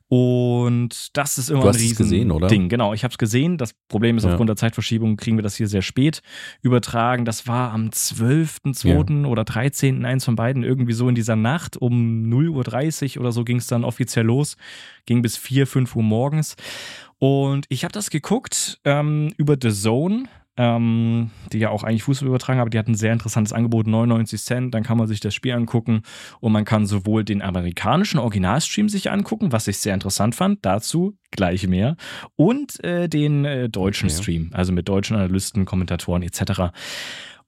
[0.08, 2.48] Und das ist immer du hast ein riesen gesehen, oder?
[2.48, 2.70] Ding.
[2.70, 3.58] Genau, ich habe es gesehen.
[3.58, 4.30] Das Problem ist, ja.
[4.32, 6.22] aufgrund der Zeitverschiebung kriegen wir das hier sehr spät
[6.62, 7.26] übertragen.
[7.26, 9.24] Das war am 12.02.
[9.24, 9.28] Ja.
[9.28, 10.06] oder 13.
[10.06, 13.68] eins von beiden, irgendwie so in dieser Nacht um 0.30 Uhr oder so ging es
[13.68, 14.56] dann offiziell los.
[15.06, 16.56] Ging bis 4, 5 Uhr morgens.
[17.18, 20.26] Und ich habe das geguckt ähm, über The Zone
[20.58, 24.41] ähm, die ja auch eigentlich Fußball übertragen, aber die hatten ein sehr interessantes Angebot, 99
[24.41, 26.02] Cent, dann kann man sich das Spiel angucken
[26.39, 31.18] und man kann sowohl den amerikanischen Originalstream sich angucken, was ich sehr interessant fand, dazu
[31.32, 31.98] gleich mehr,
[32.36, 34.22] und äh, den äh, deutschen okay.
[34.22, 36.72] Stream, also mit deutschen Analysten, Kommentatoren etc.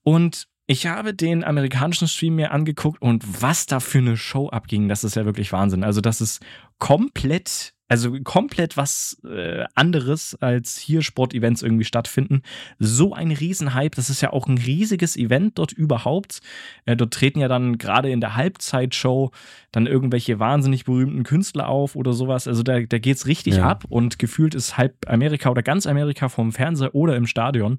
[0.02, 4.88] Und ich habe den amerikanischen Stream mir angeguckt und was da für eine Show abging,
[4.88, 5.82] das ist ja wirklich Wahnsinn.
[5.82, 6.44] Also das ist
[6.78, 12.42] komplett also komplett was äh, anderes, als hier Sportevents irgendwie stattfinden.
[12.78, 16.40] So ein Riesenhype, das ist ja auch ein riesiges Event dort überhaupt.
[16.84, 19.30] Äh, dort treten ja dann gerade in der Halbzeitshow
[19.72, 22.46] dann irgendwelche wahnsinnig berühmten Künstler auf oder sowas.
[22.46, 23.68] Also da, da es richtig ja.
[23.68, 27.78] ab und gefühlt ist halb Amerika oder ganz Amerika vom Fernseher oder im Stadion.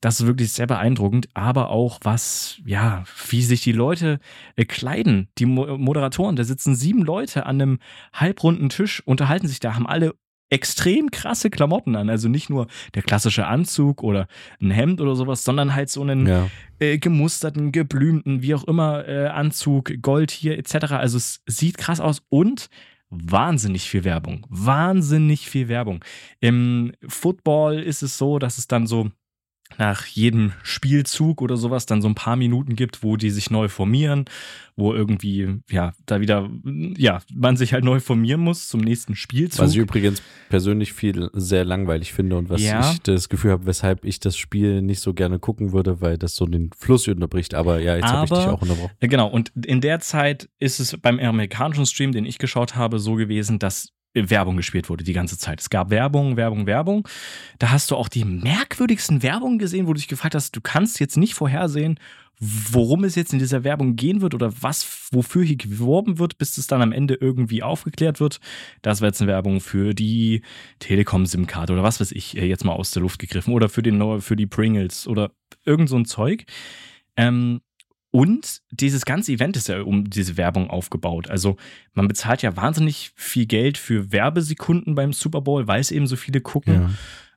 [0.00, 4.20] Das ist wirklich sehr beeindruckend, aber auch was, ja, wie sich die Leute
[4.54, 5.28] äh, kleiden.
[5.38, 7.78] Die Mo Moderatoren, da sitzen sieben Leute an einem
[8.12, 10.14] halbrunden Tisch, unterhalten sich da, haben alle
[10.50, 12.08] extrem krasse Klamotten an.
[12.10, 14.28] Also nicht nur der klassische Anzug oder
[14.60, 16.48] ein Hemd oder sowas, sondern halt so einen ja.
[16.78, 20.92] äh, gemusterten, geblümten, wie auch immer, äh, Anzug, Gold hier etc.
[20.92, 22.68] Also es sieht krass aus und
[23.10, 24.46] wahnsinnig viel Werbung.
[24.48, 26.04] Wahnsinnig viel Werbung.
[26.40, 29.10] Im Football ist es so, dass es dann so
[29.76, 33.68] nach jedem Spielzug oder sowas dann so ein paar Minuten gibt, wo die sich neu
[33.68, 34.24] formieren,
[34.76, 36.48] wo irgendwie, ja, da wieder,
[36.96, 39.64] ja, man sich halt neu formieren muss zum nächsten Spielzug.
[39.64, 42.90] Was ich übrigens persönlich viel sehr langweilig finde und was ja.
[42.92, 46.34] ich das Gefühl habe, weshalb ich das Spiel nicht so gerne gucken würde, weil das
[46.34, 47.54] so den Fluss unterbricht.
[47.54, 48.94] Aber ja, jetzt habe ich dich auch unterbrochen.
[49.00, 53.14] Genau, und in der Zeit ist es beim amerikanischen Stream, den ich geschaut habe, so
[53.14, 53.92] gewesen, dass
[54.30, 55.60] Werbung gespielt wurde die ganze Zeit.
[55.60, 57.08] Es gab Werbung, Werbung, Werbung.
[57.58, 61.00] Da hast du auch die merkwürdigsten Werbungen gesehen, wo du dich gefragt hast, du kannst
[61.00, 61.98] jetzt nicht vorhersehen,
[62.40, 66.56] worum es jetzt in dieser Werbung gehen wird oder was, wofür hier geworben wird, bis
[66.56, 68.40] es dann am Ende irgendwie aufgeklärt wird.
[68.82, 70.42] Das war jetzt eine Werbung für die
[70.78, 74.20] Telekom-SIM-Karte oder was weiß ich, äh, jetzt mal aus der Luft gegriffen oder für, den,
[74.20, 75.32] für die Pringles oder
[75.64, 76.44] irgend so ein Zeug.
[77.16, 77.60] Ähm,
[78.10, 81.28] und dieses ganze Event ist ja um diese Werbung aufgebaut.
[81.28, 81.56] Also
[81.92, 86.16] man bezahlt ja wahnsinnig viel Geld für Werbesekunden beim Super Bowl, weil es eben so
[86.16, 86.74] viele gucken.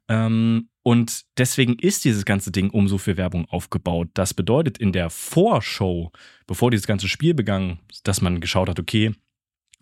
[0.09, 0.25] Ja.
[0.25, 4.09] Ähm, und deswegen ist dieses ganze Ding um so viel Werbung aufgebaut.
[4.13, 6.11] Das bedeutet in der Vorshow,
[6.47, 9.13] bevor dieses ganze Spiel begann, dass man geschaut hat, okay,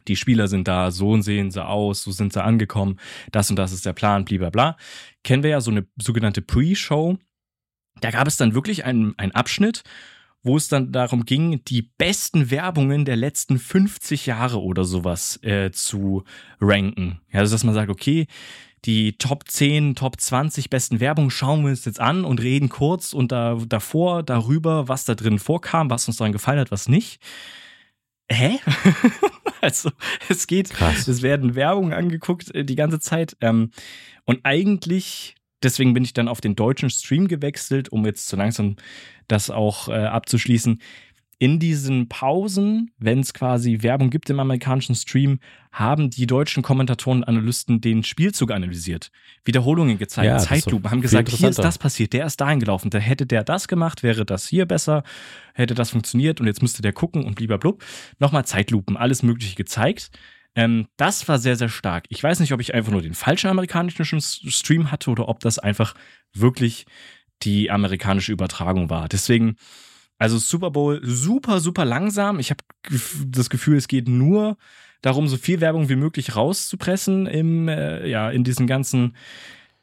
[0.08, 3.00] die Spieler sind da, so sehen sie aus, so sind sie angekommen,
[3.32, 4.76] das und das ist der Plan, blablabla.
[5.24, 7.18] Kennen wir ja so eine sogenannte Pre-Show.
[8.02, 9.84] Da gab es dann wirklich einen, einen Abschnitt,
[10.42, 15.72] wo es dann darum ging, die besten Werbungen der letzten 50 Jahre oder sowas äh,
[15.72, 16.24] zu
[16.62, 17.20] ranken.
[17.32, 18.28] Ja, also dass man sagt, okay,
[18.86, 23.14] die Top 10, Top 20 besten Werbungen schauen wir uns jetzt an und reden kurz
[23.14, 27.22] und da, davor darüber, was da drin vorkam, was uns daran gefallen hat, was nicht.
[28.32, 28.60] Hä?
[29.62, 29.92] also
[30.30, 31.08] es geht, Krass.
[31.08, 33.36] es werden Werbungen angeguckt äh, die ganze Zeit.
[33.42, 33.72] Ähm,
[34.26, 38.76] und eigentlich deswegen bin ich dann auf den deutschen Stream gewechselt, um jetzt so langsam
[39.28, 40.80] das auch äh, abzuschließen.
[41.42, 45.40] In diesen Pausen, wenn es quasi Werbung gibt im amerikanischen Stream,
[45.72, 49.10] haben die deutschen Kommentatoren und Analysten den Spielzug analysiert,
[49.46, 52.98] Wiederholungen gezeigt, ja, Zeitlupe, haben gesagt, hier ist das passiert, der ist dahin gelaufen, da
[52.98, 55.04] hätte der das gemacht, wäre das hier besser,
[55.54, 57.86] hätte das funktioniert und jetzt müsste der gucken und blub.
[58.20, 60.12] Nochmal Zeitlupen, alles Mögliche gezeigt.
[60.56, 62.06] Ähm, das war sehr, sehr stark.
[62.10, 65.60] Ich weiß nicht, ob ich einfach nur den falschen amerikanischen Stream hatte oder ob das
[65.60, 65.94] einfach
[66.34, 66.86] wirklich
[67.44, 69.08] die amerikanische Übertragung war.
[69.08, 69.56] Deswegen,
[70.18, 72.40] also Super Bowl super, super langsam.
[72.40, 72.64] Ich habe
[73.26, 74.58] das Gefühl, es geht nur
[75.02, 79.16] darum, so viel Werbung wie möglich rauszupressen im, äh, ja, in diesen ganzen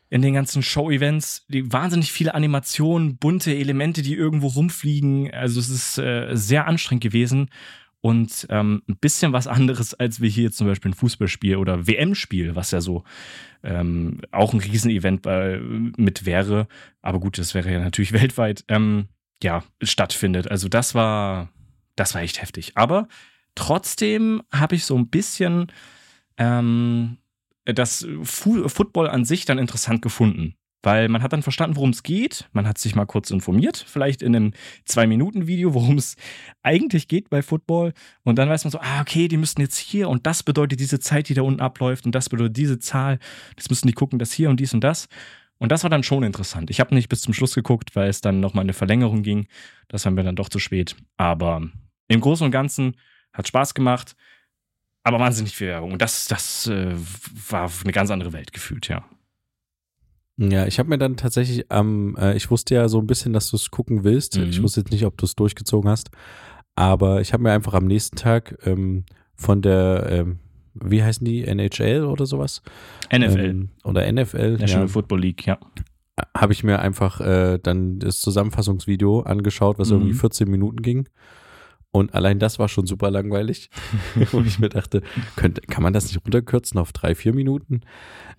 [0.08, 5.32] in den ganzen Show-Events, die wahnsinnig viele Animationen, bunte Elemente, die irgendwo rumfliegen.
[5.34, 7.50] Also es ist äh, sehr anstrengend gewesen
[8.06, 12.54] und ähm, ein bisschen was anderes, als wir hier zum Beispiel ein Fußballspiel oder WM-Spiel,
[12.54, 13.02] was ja so
[13.64, 16.68] ähm, auch ein Riesenevent bei, mit wäre.
[17.02, 19.08] Aber gut, das wäre ja natürlich weltweit, ähm,
[19.42, 20.48] ja, stattfindet.
[20.48, 21.48] Also das war,
[21.96, 22.76] das war echt heftig.
[22.76, 23.08] Aber
[23.56, 25.66] trotzdem habe ich so ein bisschen
[26.36, 27.16] ähm,
[27.64, 30.54] das Fu Football an sich dann interessant gefunden.
[30.86, 32.48] Weil man hat dann verstanden, worum es geht.
[32.52, 34.52] Man hat sich mal kurz informiert, vielleicht in einem
[34.84, 36.14] Zwei-Minuten-Video, worum es
[36.62, 37.92] eigentlich geht bei Football.
[38.22, 41.00] Und dann weiß man so, ah, okay, die müssten jetzt hier und das bedeutet diese
[41.00, 43.18] Zeit, die da unten abläuft und das bedeutet diese Zahl.
[43.56, 45.08] Das müssen die gucken, das hier und dies und das.
[45.58, 46.70] Und das war dann schon interessant.
[46.70, 49.48] Ich habe nicht bis zum Schluss geguckt, weil es dann nochmal eine Verlängerung ging.
[49.88, 50.94] Das war mir dann doch zu spät.
[51.16, 51.68] Aber
[52.06, 52.96] im Großen und Ganzen
[53.32, 54.14] hat Spaß gemacht.
[55.02, 55.90] Aber wahnsinnig viel Werbung.
[55.94, 56.94] Und das, das äh,
[57.50, 59.04] war eine ganz andere Welt gefühlt, ja.
[60.38, 63.32] Ja, ich habe mir dann tatsächlich am, ähm, äh, ich wusste ja so ein bisschen,
[63.32, 64.36] dass du es gucken willst.
[64.36, 64.50] Mhm.
[64.50, 66.10] Ich wusste jetzt nicht, ob du es durchgezogen hast.
[66.74, 70.38] Aber ich habe mir einfach am nächsten Tag ähm, von der ähm,
[70.82, 72.62] wie heißen die, NHL oder sowas?
[73.12, 73.40] NFL.
[73.40, 74.58] Ähm, oder NFL.
[74.58, 74.88] National ja.
[74.88, 75.58] Football League, ja.
[76.36, 79.96] Habe ich mir einfach äh, dann das Zusammenfassungsvideo angeschaut, was mhm.
[79.96, 81.08] irgendwie 14 Minuten ging.
[81.96, 83.70] Und allein das war schon super langweilig,
[84.32, 85.00] wo ich mir dachte,
[85.34, 87.80] könnte, kann man das nicht runterkürzen auf drei, vier Minuten?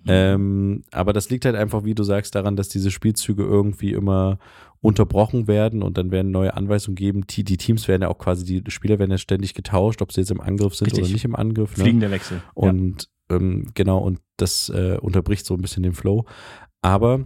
[0.04, 0.08] Mhm.
[0.08, 4.38] Ähm, aber das liegt halt einfach, wie du sagst, daran, dass diese Spielzüge irgendwie immer
[4.80, 7.26] unterbrochen werden und dann werden neue Anweisungen geben.
[7.26, 10.22] Die, die Teams werden ja auch quasi, die Spieler werden ja ständig getauscht, ob sie
[10.22, 11.06] jetzt im Angriff sind Richtig.
[11.06, 11.76] oder nicht im Angriff.
[11.78, 11.84] Ne?
[11.84, 12.44] Fliegender Wechsel.
[12.54, 13.38] Und ja.
[13.38, 16.26] ähm, genau, und das äh, unterbricht so ein bisschen den Flow.
[16.84, 17.26] Aber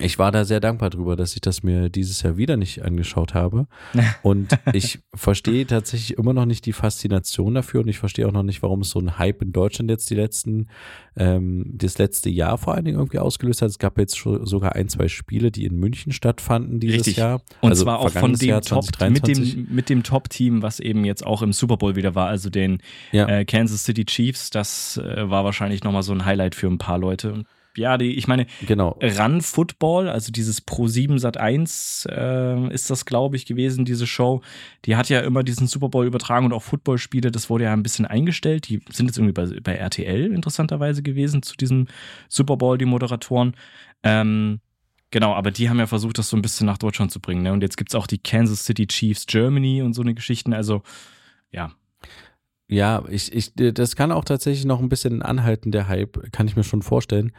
[0.00, 3.34] ich war da sehr dankbar drüber, dass ich das mir dieses Jahr wieder nicht angeschaut
[3.34, 3.66] habe.
[4.22, 8.42] Und ich verstehe tatsächlich immer noch nicht die Faszination dafür und ich verstehe auch noch
[8.42, 10.68] nicht, warum es so ein Hype in Deutschland jetzt die letzten,
[11.16, 13.70] ähm, das letzte Jahr vor allen Dingen irgendwie ausgelöst hat.
[13.70, 17.16] Es gab jetzt schon sogar ein, zwei Spiele, die in München stattfanden dieses Richtig.
[17.16, 17.42] Jahr.
[17.60, 21.24] Und also zwar auch von dem Top, mit dem, mit dem Top-Team, was eben jetzt
[21.24, 22.78] auch im Super Bowl wieder war, also den
[23.12, 23.26] ja.
[23.28, 24.50] äh, Kansas City Chiefs.
[24.50, 27.44] Das äh, war wahrscheinlich nochmal so ein Highlight für ein paar Leute
[27.76, 28.98] ja, die, ich meine, genau.
[29.02, 34.06] Run Football, also dieses Pro 7 Sat 1 äh, ist das, glaube ich, gewesen, diese
[34.06, 34.42] Show.
[34.84, 37.82] Die hat ja immer diesen Super Bowl übertragen und auch Footballspiele, das wurde ja ein
[37.82, 38.68] bisschen eingestellt.
[38.68, 41.86] Die sind jetzt irgendwie bei, bei RTL interessanterweise gewesen zu diesem
[42.28, 43.54] Super Bowl, die Moderatoren.
[44.02, 44.60] Ähm,
[45.10, 47.42] genau, aber die haben ja versucht, das so ein bisschen nach Deutschland zu bringen.
[47.42, 47.52] Ne?
[47.52, 50.52] Und jetzt gibt es auch die Kansas City Chiefs Germany und so eine Geschichten.
[50.52, 50.82] Also,
[51.52, 51.72] ja,
[52.70, 56.54] ja, ich, ich, das kann auch tatsächlich noch ein bisschen anhalten, der Hype, kann ich
[56.54, 57.32] mir schon vorstellen.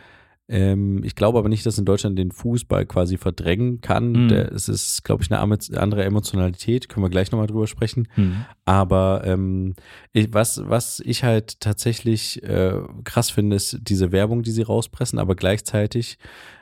[0.51, 4.11] Ähm, ich glaube aber nicht, dass in Deutschland den Fußball quasi verdrängen kann.
[4.11, 4.27] Mhm.
[4.27, 6.89] Der, es ist, glaube ich, eine andere Emotionalität.
[6.89, 8.09] Können wir gleich nochmal drüber sprechen.
[8.17, 8.45] Mhm.
[8.65, 9.75] Aber ähm,
[10.11, 12.73] ich, was, was ich halt tatsächlich äh,
[13.05, 16.17] krass finde, ist diese Werbung, die sie rauspressen, aber gleichzeitig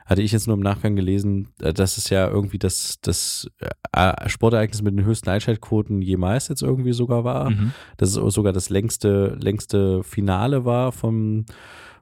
[0.05, 3.49] hatte ich jetzt nur im Nachgang gelesen, äh, dass es ja irgendwie das, das
[3.91, 7.49] äh, Sportereignis mit den höchsten Einschaltquoten jemals jetzt irgendwie sogar war.
[7.49, 7.73] Mhm.
[7.97, 11.45] Dass es sogar das längste, längste Finale war vom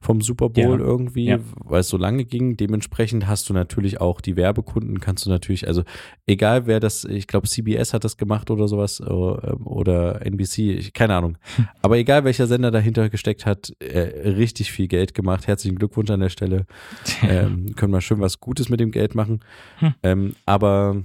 [0.02, 0.86] vom Super Bowl ja.
[0.86, 1.40] irgendwie, ja.
[1.64, 2.58] weil es so lange ging.
[2.58, 5.84] Dementsprechend hast du natürlich auch die Werbekunden, kannst du natürlich, also
[6.26, 10.94] egal wer das, ich glaube CBS hat das gemacht oder sowas ähm, oder NBC, ich,
[10.94, 11.38] keine Ahnung.
[11.82, 15.48] Aber egal welcher Sender dahinter gesteckt hat, äh, richtig viel Geld gemacht.
[15.48, 16.66] Herzlichen Glückwunsch an der Stelle.
[17.28, 19.42] Ähm, können wir schön was Gutes mit dem Geld machen.
[19.80, 19.94] Hm.
[20.04, 21.04] Ähm, aber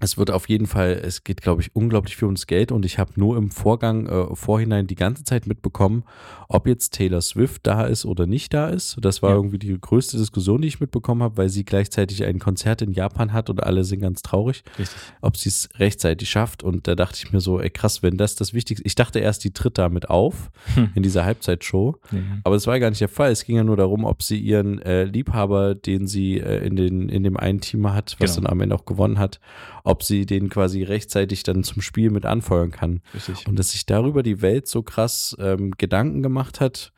[0.00, 2.98] es wird auf jeden Fall, es geht, glaube ich, unglaublich viel ums Geld und ich
[2.98, 6.04] habe nur im Vorgang, äh, Vorhinein die ganze Zeit mitbekommen,
[6.48, 8.96] ob jetzt Taylor Swift da ist oder nicht da ist.
[9.00, 9.36] Das war ja.
[9.36, 13.32] irgendwie die größte Diskussion, die ich mitbekommen habe, weil sie gleichzeitig ein Konzert in Japan
[13.32, 14.98] hat und alle sind ganz traurig, Richtig.
[15.20, 16.62] ob sie es rechtzeitig schafft.
[16.62, 19.44] Und da dachte ich mir so, ey krass, wenn das das Wichtigste Ich dachte erst,
[19.44, 20.90] die tritt damit auf hm.
[20.94, 22.40] in dieser Halbzeitshow, mhm.
[22.44, 23.32] aber es war gar nicht der Fall.
[23.32, 27.08] Es ging ja nur darum, ob sie ihren äh, Liebhaber, den sie äh, in, den,
[27.08, 28.46] in dem einen Team hat, was genau.
[28.46, 29.40] dann am Ende auch gewonnen hat,
[29.88, 33.00] ob sie den quasi rechtzeitig dann zum Spiel mit anfeuern kann.
[33.14, 33.46] Richtig.
[33.46, 36.92] Und dass sich darüber die Welt so krass ähm, Gedanken gemacht hat,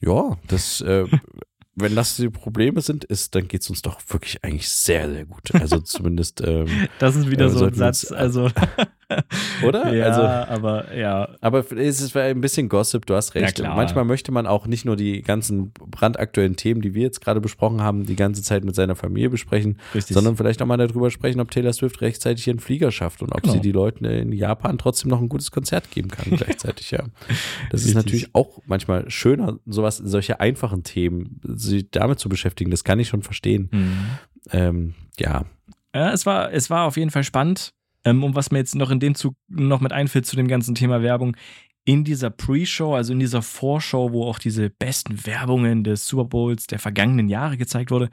[0.00, 1.06] ja, das äh,
[1.74, 5.24] wenn das die Probleme sind, ist, dann geht es uns doch wirklich eigentlich sehr, sehr
[5.24, 5.54] gut.
[5.54, 6.40] Also zumindest.
[6.40, 8.12] Ähm, das ist wieder äh, so ein Satz.
[8.12, 8.50] Also
[9.66, 9.92] Oder?
[9.92, 11.28] Ja, also, aber ja.
[11.40, 13.58] Aber es ist ein bisschen Gossip, du hast recht.
[13.58, 17.40] Ja, Manchmal möchte man auch nicht nur die ganzen brandaktuellen Themen, die wir jetzt gerade
[17.40, 20.14] besprochen haben, die ganze Zeit mit seiner Familie besprechen, Richtig.
[20.14, 23.42] sondern vielleicht auch mal darüber sprechen, ob Taylor Swift rechtzeitig ihren Flieger schafft und ob
[23.42, 23.54] genau.
[23.54, 27.04] sie die Leuten in Japan trotzdem noch ein gutes Konzert geben kann gleichzeitig, ja.
[27.70, 27.90] Das Richtig.
[27.90, 32.70] ist natürlich auch manchmal schöner, sowas, solche einfachen Themen, sich damit zu beschäftigen.
[32.70, 33.68] Das kann ich schon verstehen.
[33.72, 34.06] Mhm.
[34.52, 35.44] Ähm, ja.
[35.94, 37.72] Ja, es war, es war auf jeden Fall spannend.
[38.04, 40.74] Ähm, und was mir jetzt noch in dem Zug noch mit einfällt zu dem ganzen
[40.74, 41.36] Thema Werbung,
[41.84, 46.66] in dieser Pre-Show, also in dieser Vorschau, wo auch diese besten Werbungen des Super Bowls
[46.66, 48.10] der vergangenen Jahre gezeigt wurde,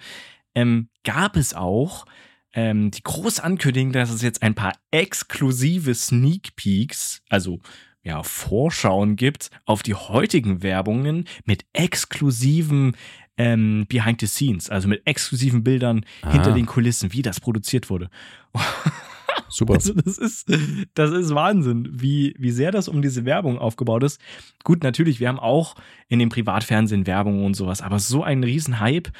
[0.55, 2.05] ähm, gab es auch
[2.53, 7.59] ähm, die große Ankündigung, dass es jetzt ein paar exklusive Sneak Peeks, also
[8.03, 12.95] ja, Vorschauen gibt auf die heutigen Werbungen mit exklusiven
[13.37, 16.31] ähm, Behind the Scenes, also mit exklusiven Bildern ah.
[16.31, 18.09] hinter den Kulissen, wie das produziert wurde.
[19.49, 19.75] Super.
[19.75, 20.51] Also das ist,
[20.93, 24.19] das ist Wahnsinn, wie, wie sehr das um diese Werbung aufgebaut ist.
[24.63, 25.75] Gut, natürlich, wir haben auch
[26.07, 29.11] in dem Privatfernsehen Werbung und sowas, aber so ein Riesenhype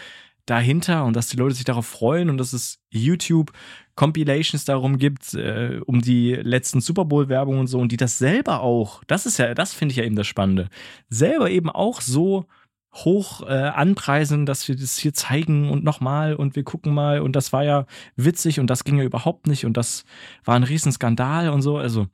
[0.46, 3.52] dahinter und dass die Leute sich darauf freuen und dass es YouTube
[3.96, 8.18] Compilations darum gibt, äh, um die letzten Super Bowl Werbung und so und die das
[8.18, 10.70] selber auch, das ist ja, das finde ich ja eben das Spannende,
[11.10, 12.46] selber eben auch so
[12.94, 17.36] hoch äh, anpreisen, dass wir das hier zeigen und nochmal und wir gucken mal und
[17.36, 17.86] das war ja
[18.16, 20.04] witzig und das ging ja überhaupt nicht und das
[20.44, 21.78] war ein Riesenskandal und so.
[21.78, 22.08] Also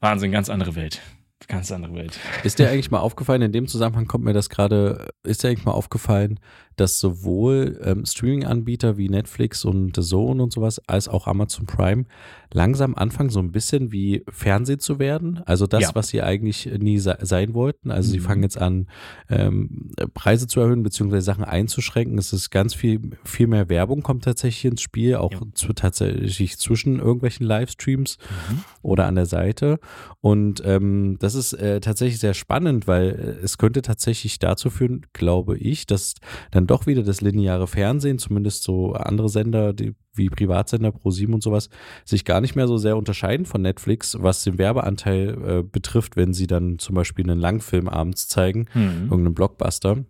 [0.00, 1.00] Wahnsinn, ganz andere Welt.
[1.48, 2.18] Ganz andere Welt.
[2.44, 5.64] Ist dir eigentlich mal aufgefallen, in dem Zusammenhang kommt mir das gerade, ist dir eigentlich
[5.64, 6.38] mal aufgefallen,
[6.80, 12.06] dass sowohl ähm, Streaming-Anbieter wie Netflix und The Zone und sowas, als auch Amazon Prime
[12.52, 15.40] langsam anfangen, so ein bisschen wie Fernsehen zu werden.
[15.44, 15.90] Also das, ja.
[15.94, 17.90] was sie eigentlich nie se sein wollten.
[17.90, 18.12] Also mhm.
[18.12, 18.88] sie fangen jetzt an,
[19.28, 22.18] ähm, Preise zu erhöhen, beziehungsweise Sachen einzuschränken.
[22.18, 25.40] Es ist ganz viel, viel mehr Werbung kommt tatsächlich ins Spiel, auch ja.
[25.54, 28.18] zu, tatsächlich zwischen irgendwelchen Livestreams
[28.48, 28.64] mhm.
[28.82, 29.78] oder an der Seite.
[30.20, 35.06] Und ähm, das ist äh, tatsächlich sehr spannend, weil äh, es könnte tatsächlich dazu führen,
[35.12, 36.14] glaube ich, dass
[36.50, 41.42] dann doch wieder das lineare Fernsehen, zumindest so andere Sender, die wie Privatsender Pro7 und
[41.42, 41.68] sowas
[42.04, 46.32] sich gar nicht mehr so sehr unterscheiden von Netflix, was den Werbeanteil äh, betrifft, wenn
[46.32, 49.08] sie dann zum Beispiel einen Langfilm abends zeigen, mhm.
[49.10, 50.04] irgendeinen Blockbuster.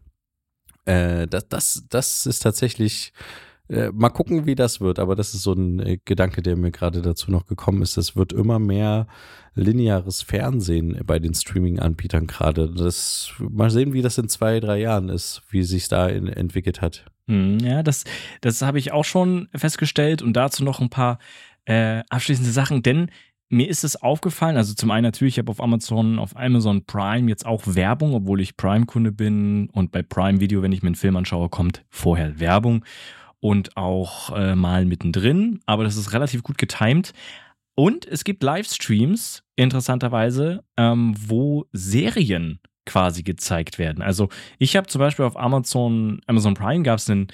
[0.84, 3.14] Äh, das, das, das ist tatsächlich
[3.70, 6.72] äh, mal gucken, wie das wird, aber das ist so ein äh, Gedanke, der mir
[6.72, 7.96] gerade dazu noch gekommen ist.
[7.96, 9.06] Es wird immer mehr
[9.54, 12.68] lineares Fernsehen bei den Streaming-Anbietern gerade.
[12.68, 16.80] Das, mal sehen, wie das in zwei, drei Jahren ist, wie sich da in, entwickelt
[16.80, 17.04] hat.
[17.28, 18.04] Hm, ja, das,
[18.40, 21.18] das habe ich auch schon festgestellt und dazu noch ein paar
[21.64, 23.10] äh, abschließende Sachen, denn
[23.52, 27.28] mir ist es aufgefallen, also zum einen natürlich, ich habe auf Amazon, auf Amazon Prime
[27.28, 30.94] jetzt auch Werbung, obwohl ich Prime-Kunde bin und bei Prime Video, wenn ich mir einen
[30.94, 32.84] Film anschaue, kommt vorher Werbung
[33.40, 37.12] und auch äh, mal mittendrin, aber das ist relativ gut getimt.
[37.74, 44.02] Und es gibt Livestreams, interessanterweise, ähm, wo Serien quasi gezeigt werden.
[44.02, 44.28] Also
[44.58, 47.28] ich habe zum Beispiel auf Amazon, Amazon Prime gab es den,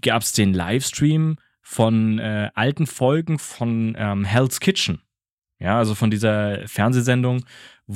[0.00, 5.00] gab's den Livestream von äh, alten Folgen von ähm, Hell's Kitchen.
[5.58, 7.44] Ja, also von dieser Fernsehsendung,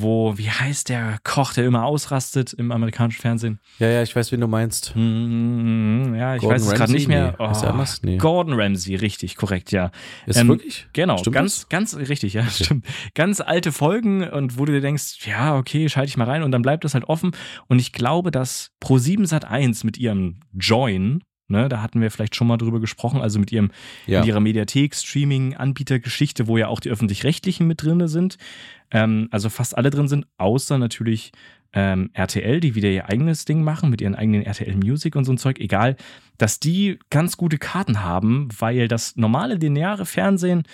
[0.01, 3.61] wo, wie heißt der Koch, der immer ausrastet im amerikanischen Fernsehen?
[3.79, 4.95] Ja, ja, ich weiß, wen du meinst.
[4.95, 7.37] Hm, ja, ich Gordon weiß es gerade nicht mehr.
[7.39, 7.45] Nee.
[7.45, 8.17] Oh, nee.
[8.19, 9.91] Gordon Ramsay, richtig, korrekt, ja.
[10.27, 10.89] Ist ähm, wirklich?
[10.93, 11.69] Genau, stimmt ganz, das?
[11.69, 12.65] ganz richtig, ja, okay.
[12.65, 12.87] stimmt.
[13.15, 16.53] Ganz alte Folgen und wo du dir denkst, ja, okay, schalte ich mal rein und
[16.53, 17.33] dann bleibt das halt offen.
[17.69, 22.35] Und ich glaube, dass Pro7 Sat 1 mit ihrem Join Ne, da hatten wir vielleicht
[22.35, 23.71] schon mal drüber gesprochen, also mit ihrem,
[24.07, 24.21] ja.
[24.21, 28.37] in ihrer Mediathek, Streaming, Anbietergeschichte, wo ja auch die öffentlich-rechtlichen mit drin sind.
[28.91, 31.31] Ähm, also fast alle drin sind, außer natürlich
[31.73, 35.33] ähm, RTL, die wieder ihr eigenes Ding machen mit ihren eigenen RTL Music und so
[35.33, 35.61] ein Zeug.
[35.61, 35.97] Egal,
[36.39, 40.65] dass die ganz gute Karten haben, weil das normale lineare Fernsehen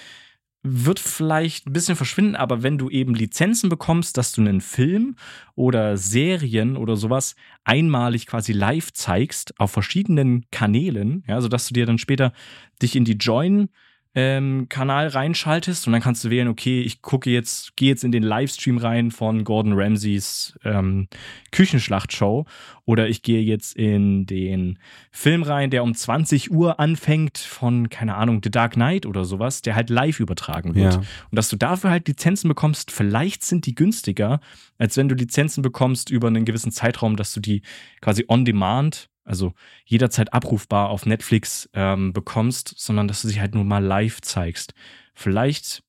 [0.62, 5.16] wird vielleicht ein bisschen verschwinden, aber wenn du eben Lizenzen bekommst, dass du einen Film
[5.56, 7.34] oder Serien oder sowas
[7.64, 12.32] einmalig quasi live zeigst auf verschiedenen Kanälen, ja, sodass du dir dann später
[12.80, 13.70] dich in die Join
[14.14, 18.12] ähm, Kanal reinschaltest und dann kannst du wählen, okay, ich gucke jetzt, gehe jetzt in
[18.12, 21.08] den Livestream rein von Gordon Ramsays ähm,
[21.50, 22.44] Küchenschlachtshow
[22.84, 24.78] oder ich gehe jetzt in den
[25.10, 29.62] Film rein, der um 20 Uhr anfängt von, keine Ahnung, The Dark Knight oder sowas,
[29.62, 30.94] der halt live übertragen wird.
[30.94, 30.98] Ja.
[30.98, 34.40] Und dass du dafür halt Lizenzen bekommst, vielleicht sind die günstiger,
[34.76, 37.62] als wenn du Lizenzen bekommst über einen gewissen Zeitraum, dass du die
[38.02, 39.54] quasi on demand also
[39.84, 44.74] jederzeit abrufbar auf Netflix ähm, bekommst, sondern dass du sie halt nur mal live zeigst.
[45.14, 45.82] Vielleicht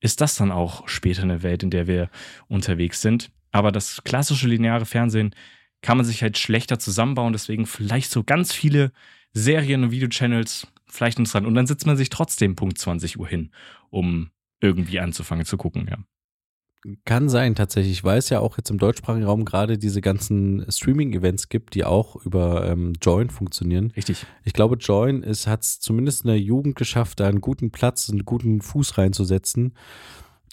[0.00, 2.10] ist das dann auch später eine Welt, in der wir
[2.48, 3.30] unterwegs sind.
[3.52, 5.34] Aber das klassische lineare Fernsehen
[5.82, 8.92] kann man sich halt schlechter zusammenbauen, deswegen vielleicht so ganz viele
[9.32, 11.46] Serien und Videochannels vielleicht interessant.
[11.46, 13.50] Und dann sitzt man sich trotzdem Punkt 20 Uhr hin,
[13.90, 15.98] um irgendwie anzufangen zu gucken, ja.
[17.04, 17.92] Kann sein, tatsächlich.
[17.92, 22.16] Ich weiß ja auch jetzt im deutschsprachigen Raum gerade diese ganzen Streaming-Events gibt, die auch
[22.24, 23.92] über ähm, Join funktionieren.
[23.94, 24.24] Richtig.
[24.44, 28.24] Ich glaube, Join hat es zumindest in der Jugend geschafft, da einen guten Platz, einen
[28.24, 29.74] guten Fuß reinzusetzen.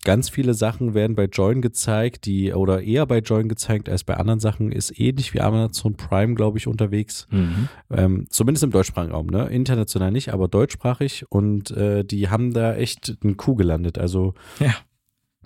[0.03, 4.15] Ganz viele Sachen werden bei Join gezeigt, die oder eher bei Join gezeigt als bei
[4.15, 7.27] anderen Sachen, ist ähnlich wie Amazon Prime, glaube ich, unterwegs.
[7.31, 7.69] Mhm.
[7.89, 9.47] Ähm, zumindest im deutschsprachigen Raum, ne?
[9.47, 13.97] International nicht, aber deutschsprachig und äh, die haben da echt einen Kuh gelandet.
[13.97, 14.75] Also ja.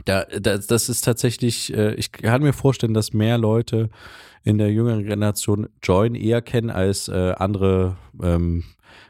[0.05, 3.89] Da, das, das ist tatsächlich, äh, ich kann mir vorstellen, dass mehr Leute
[4.43, 8.63] in der jüngeren Generation Join eher kennen als äh, andere ähm,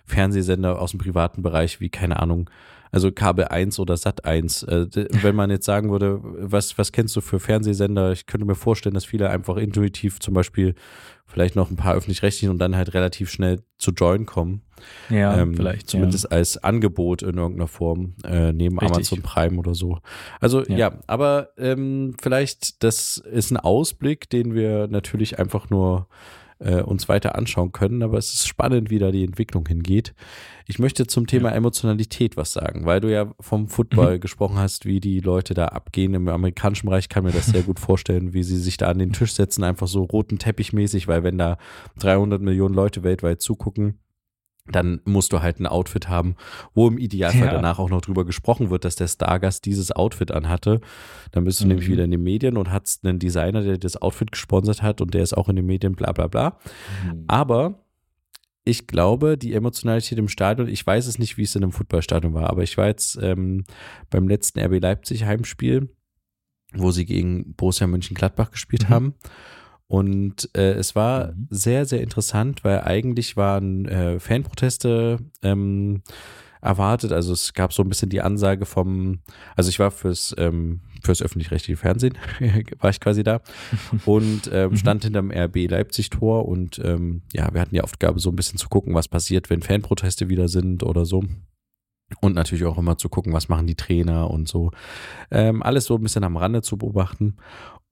[0.05, 2.49] Fernsehsender aus dem privaten Bereich, wie, keine Ahnung,
[2.91, 4.63] also Kabel 1 oder Sat 1.
[4.63, 4.87] Äh,
[5.21, 8.11] wenn man jetzt sagen würde, was, was kennst du für Fernsehsender?
[8.11, 10.75] Ich könnte mir vorstellen, dass viele einfach intuitiv zum Beispiel
[11.25, 14.63] vielleicht noch ein paar öffentlich-rechtlichen und dann halt relativ schnell zu Join kommen.
[15.09, 15.89] Ja, ähm, vielleicht.
[15.89, 16.31] Zumindest ja.
[16.31, 18.95] als Angebot in irgendeiner Form, äh, neben Richtig.
[18.95, 19.99] Amazon Prime oder so.
[20.39, 26.07] Also ja, ja aber ähm, vielleicht, das ist ein Ausblick, den wir natürlich einfach nur
[26.61, 28.03] äh, uns weiter anschauen können.
[28.03, 30.13] Aber es ist spannend, wie da die Entwicklung hingeht.
[30.67, 31.55] Ich möchte zum Thema ja.
[31.55, 34.21] Emotionalität was sagen, weil du ja vom Football mhm.
[34.21, 36.13] gesprochen hast, wie die Leute da abgehen.
[36.13, 39.13] Im amerikanischen Bereich kann mir das sehr gut vorstellen, wie sie sich da an den
[39.13, 41.57] Tisch setzen, einfach so roten Teppich mäßig, weil wenn da
[41.99, 43.99] 300 Millionen Leute weltweit zugucken,
[44.67, 46.35] dann musst du halt ein Outfit haben,
[46.73, 47.53] wo im Idealfall ja.
[47.53, 50.81] danach auch noch drüber gesprochen wird, dass der Stargast dieses Outfit anhatte.
[51.31, 51.69] Dann bist du mhm.
[51.69, 55.13] nämlich wieder in den Medien und hast einen Designer, der das Outfit gesponsert hat und
[55.13, 56.57] der ist auch in den Medien, bla bla bla.
[57.05, 57.23] Mhm.
[57.27, 57.83] Aber
[58.63, 62.33] ich glaube, die Emotionalität im Stadion, ich weiß es nicht, wie es in einem Fußballstadion
[62.33, 63.63] war, aber ich war jetzt ähm,
[64.09, 65.89] beim letzten RB Leipzig Heimspiel,
[66.73, 68.93] wo sie gegen Borussia Mönchengladbach gespielt mhm.
[68.93, 69.15] haben.
[69.91, 71.47] Und äh, es war mhm.
[71.49, 76.01] sehr, sehr interessant, weil eigentlich waren äh, Fanproteste ähm,
[76.61, 77.11] erwartet.
[77.11, 79.19] Also es gab so ein bisschen die Ansage vom,
[79.57, 82.17] also ich war fürs, ähm, fürs öffentlich-rechtliche Fernsehen,
[82.79, 83.41] war ich quasi da
[84.05, 84.77] und ähm, mhm.
[84.77, 88.69] stand hinterm RB Leipzig-Tor und ähm, ja, wir hatten die Aufgabe, so ein bisschen zu
[88.69, 91.21] gucken, was passiert, wenn Fanproteste wieder sind oder so.
[92.21, 94.71] Und natürlich auch immer zu gucken, was machen die Trainer und so.
[95.31, 97.37] Ähm, alles so ein bisschen am Rande zu beobachten.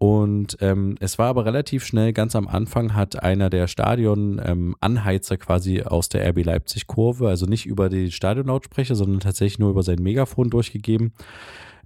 [0.01, 5.39] Und ähm, es war aber relativ schnell, ganz am Anfang hat einer der Stadion-Anheizer ähm,
[5.39, 10.01] quasi aus der RB Leipzig-Kurve, also nicht über die Stadionlautsprecher, sondern tatsächlich nur über sein
[10.01, 11.13] Megafon durchgegeben,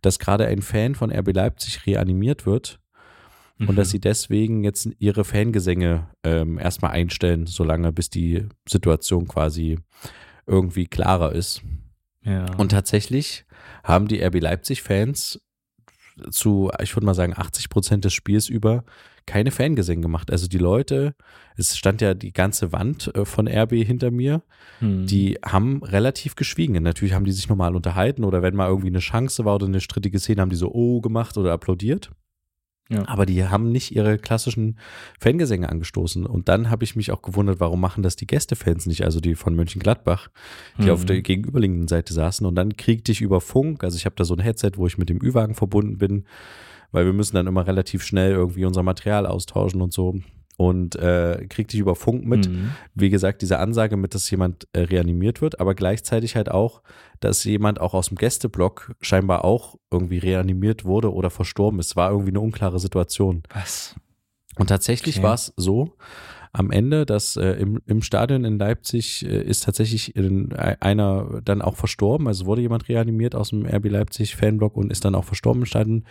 [0.03, 2.79] dass gerade ein Fan von RB Leipzig reanimiert wird
[3.57, 3.69] mhm.
[3.69, 3.91] und dass mhm.
[3.93, 9.79] sie deswegen jetzt ihre Fangesänge ähm, erstmal einstellen, solange bis die Situation quasi
[10.45, 11.63] irgendwie klarer ist.
[12.23, 12.45] Ja.
[12.57, 13.45] Und tatsächlich
[13.83, 15.41] haben die RB Leipzig-Fans
[16.29, 18.83] zu, ich würde mal sagen, 80 Prozent des Spiels über
[19.25, 20.31] keine Fangesänge gemacht.
[20.31, 21.15] Also die Leute,
[21.55, 24.43] es stand ja die ganze Wand äh, von RB hinter mir,
[24.79, 25.05] hm.
[25.05, 26.81] die haben relativ geschwiegen.
[26.83, 29.81] Natürlich haben die sich normal unterhalten oder wenn mal irgendwie eine Chance war oder eine
[29.81, 32.11] strittige Szene, haben die so Oh gemacht oder applaudiert.
[32.89, 33.07] Ja.
[33.07, 34.77] Aber die haben nicht ihre klassischen
[35.19, 36.25] Fangesänge angestoßen.
[36.25, 39.35] Und dann habe ich mich auch gewundert, warum machen das die Gästefans nicht, also die
[39.35, 40.29] von Mönchengladbach,
[40.77, 40.89] die mhm.
[40.91, 42.45] auf der gegenüberliegenden Seite saßen.
[42.45, 44.97] Und dann kriegte ich über Funk, also ich habe da so ein Headset, wo ich
[44.97, 46.25] mit dem Ü-Wagen verbunden bin,
[46.91, 50.19] weil wir müssen dann immer relativ schnell irgendwie unser Material austauschen und so
[50.57, 52.47] und äh, kriegt dich über Funk mit.
[52.47, 52.71] Mhm.
[52.93, 56.81] Wie gesagt, diese Ansage mit, dass jemand äh, reanimiert wird, aber gleichzeitig halt auch,
[57.19, 61.95] dass jemand auch aus dem Gästeblock scheinbar auch irgendwie reanimiert wurde oder verstorben ist.
[61.95, 63.43] War irgendwie eine unklare Situation.
[63.53, 63.95] Was?
[64.57, 65.23] Und tatsächlich okay.
[65.23, 65.93] war es so,
[66.55, 71.63] am Ende, dass äh, im, im Stadion in Leipzig äh, ist tatsächlich in, einer dann
[71.63, 72.27] auch verstorben.
[72.27, 75.65] Also wurde jemand reanimiert aus dem RB Leipzig Fanblock und ist dann auch verstorben im
[75.65, 76.05] Stadion.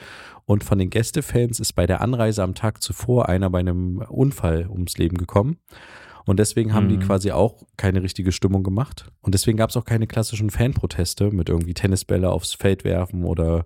[0.45, 4.69] Und von den Gästefans ist bei der Anreise am Tag zuvor einer bei einem Unfall
[4.69, 5.59] ums Leben gekommen.
[6.25, 7.01] Und deswegen haben mhm.
[7.01, 9.13] die quasi auch keine richtige Stimmung gemacht.
[9.21, 13.65] Und deswegen gab es auch keine klassischen Fanproteste mit irgendwie Tennisbälle aufs Feld werfen oder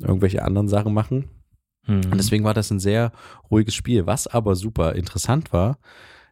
[0.00, 1.26] irgendwelche anderen Sachen machen.
[1.86, 2.02] Mhm.
[2.10, 3.12] Und deswegen war das ein sehr
[3.48, 4.06] ruhiges Spiel.
[4.06, 5.78] Was aber super interessant war,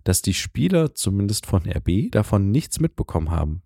[0.04, 3.62] dass die Spieler zumindest von RB davon nichts mitbekommen haben.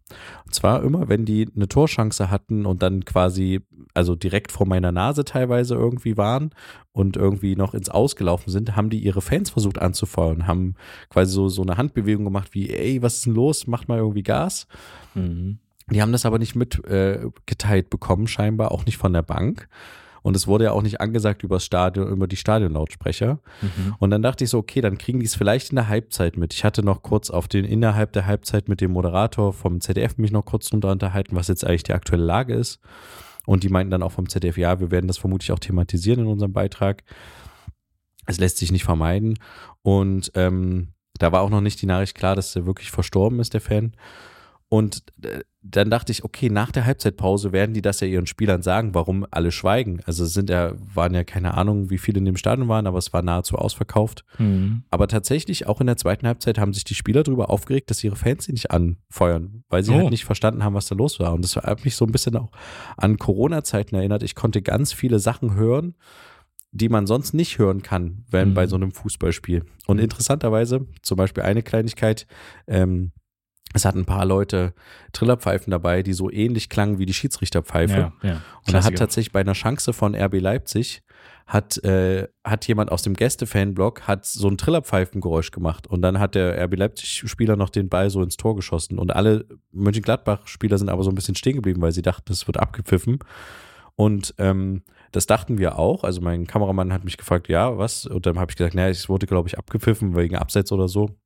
[0.47, 3.61] Und zwar immer, wenn die eine Torschance hatten und dann quasi,
[3.93, 6.51] also direkt vor meiner Nase teilweise irgendwie waren
[6.93, 10.74] und irgendwie noch ins Ausgelaufen sind, haben die ihre Fans versucht anzufeuern, haben
[11.11, 13.66] quasi so, so eine Handbewegung gemacht wie, ey, was ist denn los?
[13.66, 14.68] Macht mal irgendwie Gas.
[15.14, 15.59] Mhm.
[15.91, 19.68] Die haben das aber nicht mitgeteilt äh, bekommen, scheinbar auch nicht von der Bank.
[20.29, 23.41] Und es wurde ja auch nicht angesagt über, Stadion, über die Stadionlautsprecher.
[23.62, 23.95] Mhm.
[23.99, 26.53] Und dann dachte ich so, okay, dann kriegen die es vielleicht in der Halbzeit mit.
[26.53, 30.31] Ich hatte noch kurz auf den innerhalb der Halbzeit mit dem Moderator vom ZDF mich
[30.31, 32.79] noch kurz drunter unterhalten, was jetzt eigentlich die aktuelle Lage ist.
[33.47, 36.26] Und die meinten dann auch vom ZDF, ja, wir werden das vermutlich auch thematisieren in
[36.26, 37.05] unserem Beitrag.
[38.26, 39.39] Es lässt sich nicht vermeiden.
[39.81, 43.55] Und ähm, da war auch noch nicht die Nachricht klar, dass er wirklich verstorben ist,
[43.55, 43.95] der Fan.
[44.69, 48.62] Und äh, dann dachte ich, okay, nach der Halbzeitpause werden die das ja ihren Spielern
[48.62, 50.01] sagen, warum alle schweigen.
[50.07, 52.99] Also es sind ja, waren ja keine Ahnung, wie viele in dem Stadion waren, aber
[52.99, 54.25] es war nahezu ausverkauft.
[54.39, 54.85] Mhm.
[54.91, 58.16] Aber tatsächlich, auch in der zweiten Halbzeit haben sich die Spieler darüber aufgeregt, dass ihre
[58.16, 60.05] Fans sie nicht anfeuern, weil sie halt oh.
[60.05, 61.35] halt nicht verstanden haben, was da los war.
[61.35, 62.51] Und das hat mich so ein bisschen auch
[62.97, 64.23] an Corona-Zeiten erinnert.
[64.23, 65.95] Ich konnte ganz viele Sachen hören,
[66.71, 68.55] die man sonst nicht hören kann, wenn mhm.
[68.55, 69.64] bei so einem Fußballspiel.
[69.87, 72.27] Und interessanterweise, zum Beispiel eine Kleinigkeit,
[72.66, 73.12] ähm,
[73.75, 74.73] es hatten ein paar Leute
[75.12, 78.12] Trillerpfeifen dabei, die so ähnlich klangen wie die Schiedsrichterpfeife.
[78.23, 78.43] Ja, ja.
[78.66, 81.03] Und da hat tatsächlich bei einer Chance von RB Leipzig
[81.47, 86.35] hat, äh, hat jemand aus dem Gäste-Fanblock hat so ein Trillerpfeifengeräusch gemacht und dann hat
[86.35, 91.03] der RB Leipzig-Spieler noch den Ball so ins Tor geschossen und alle Mönchengladbach-Spieler sind aber
[91.03, 93.21] so ein bisschen stehen geblieben, weil sie dachten, es wird abgepfiffen
[93.97, 96.05] und ähm, das dachten wir auch.
[96.05, 98.07] Also mein Kameramann hat mich gefragt, ja, was?
[98.07, 101.18] Und dann habe ich gesagt, naja, es wurde, glaube ich, abgepfiffen wegen Abseits oder so.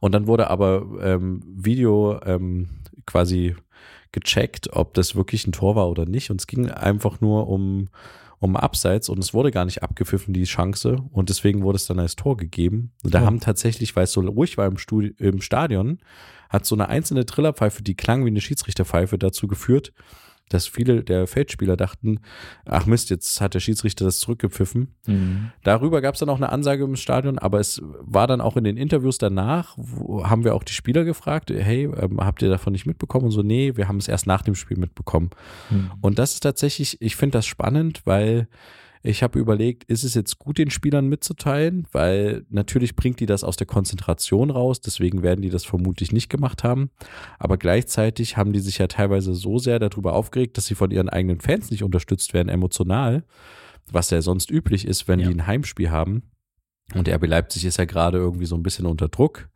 [0.00, 2.68] Und dann wurde aber ähm, Video ähm,
[3.06, 3.56] quasi
[4.12, 6.30] gecheckt, ob das wirklich ein Tor war oder nicht.
[6.30, 7.88] Und es ging einfach nur um,
[8.38, 10.96] um Abseits und es wurde gar nicht abgepfiffen, die Chance.
[11.12, 12.92] Und deswegen wurde es dann als Tor gegeben.
[13.04, 13.26] Und da oh.
[13.26, 15.98] haben tatsächlich, weil es so ruhig war im, Studi im Stadion,
[16.48, 19.92] hat so eine einzelne Trillerpfeife, die klang wie eine Schiedsrichterpfeife, dazu geführt,
[20.48, 22.20] dass viele der Feldspieler dachten,
[22.64, 24.94] ach Mist, jetzt hat der Schiedsrichter das zurückgepfiffen.
[25.06, 25.50] Mhm.
[25.64, 28.64] Darüber gab es dann auch eine Ansage im Stadion, aber es war dann auch in
[28.64, 29.76] den Interviews danach,
[30.22, 33.26] haben wir auch die Spieler gefragt, hey, ähm, habt ihr davon nicht mitbekommen?
[33.26, 35.30] Und so, nee, wir haben es erst nach dem Spiel mitbekommen.
[35.70, 35.90] Mhm.
[36.00, 38.48] Und das ist tatsächlich, ich finde das spannend, weil
[39.02, 43.44] Ich habe überlegt, ist es jetzt gut, den Spielern mitzuteilen, weil natürlich bringt die das
[43.44, 46.90] aus der Konzentration raus, deswegen werden die das vermutlich nicht gemacht haben.
[47.38, 51.08] Aber gleichzeitig haben die sich ja teilweise so sehr darüber aufgeregt, dass sie von ihren
[51.08, 53.24] eigenen Fans nicht unterstützt werden, emotional,
[53.90, 55.28] was ja sonst üblich ist, wenn ja.
[55.28, 56.22] die ein Heimspiel haben.
[56.94, 59.48] Und RB Leipzig ist ja gerade irgendwie so ein bisschen unter Druck,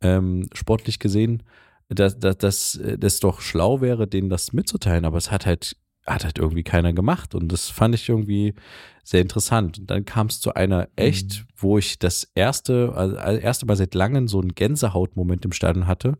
[0.00, 1.42] ähm, sportlich gesehen,
[1.88, 5.04] dass, dass das doch schlau wäre, denen das mitzuteilen.
[5.04, 7.34] Aber es hat halt hat halt irgendwie keiner gemacht.
[7.34, 8.54] Und das fand ich irgendwie
[9.02, 9.78] sehr interessant.
[9.78, 11.46] Und dann kam es zu einer echt, mhm.
[11.56, 16.16] wo ich das erste, also erste Mal seit langem so einen Gänsehautmoment im Stadion hatte.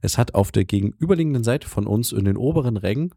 [0.00, 3.10] Es hat auf der gegenüberliegenden Seite von uns in den oberen Rängen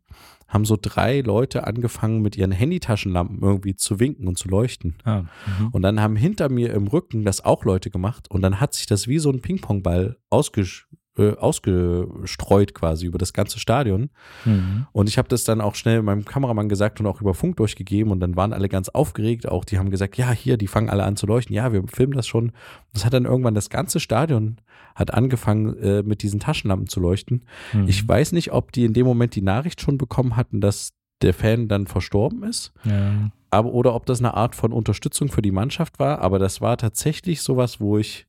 [0.47, 4.95] haben so drei Leute angefangen mit ihren Handytaschenlampen irgendwie zu winken und zu leuchten.
[5.03, 5.69] Ah, mhm.
[5.71, 8.85] und dann haben hinter mir im Rücken das auch Leute gemacht und dann hat sich
[8.85, 10.87] das wie so ein Ping-Pong-Ball ausgesch
[11.17, 14.09] äh, ausgestreut quasi über das ganze Stadion.
[14.43, 14.87] Mhm.
[14.91, 18.11] Und ich habe das dann auch schnell meinem Kameramann gesagt und auch über Funk durchgegeben
[18.11, 19.47] und dann waren alle ganz aufgeregt.
[19.47, 21.55] Auch die haben gesagt, ja, hier, die fangen alle an zu leuchten.
[21.55, 22.51] Ja, wir filmen das schon.
[22.93, 24.57] Das hat dann irgendwann das ganze Stadion
[24.95, 27.43] hat angefangen äh, mit diesen Taschenlampen zu leuchten.
[27.73, 27.87] Mhm.
[27.87, 31.33] Ich weiß nicht, ob die in dem Moment die Nachricht schon bekommen hatten, dass der
[31.33, 32.73] Fan dann verstorben ist.
[32.83, 33.31] Ja.
[33.51, 36.19] Aber, oder ob das eine Art von Unterstützung für die Mannschaft war.
[36.19, 38.27] Aber das war tatsächlich sowas, wo ich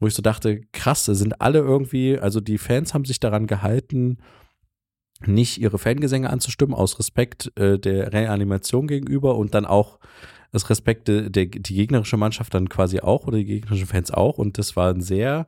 [0.00, 4.18] wo ich so dachte, krass, sind alle irgendwie, also die Fans haben sich daran gehalten,
[5.26, 9.98] nicht ihre Fangesänge anzustimmen, aus Respekt äh, der Reanimation gegenüber und dann auch
[10.52, 14.38] das Respekt der, der, die gegnerische Mannschaft dann quasi auch oder die gegnerischen Fans auch.
[14.38, 15.46] Und das war ein sehr,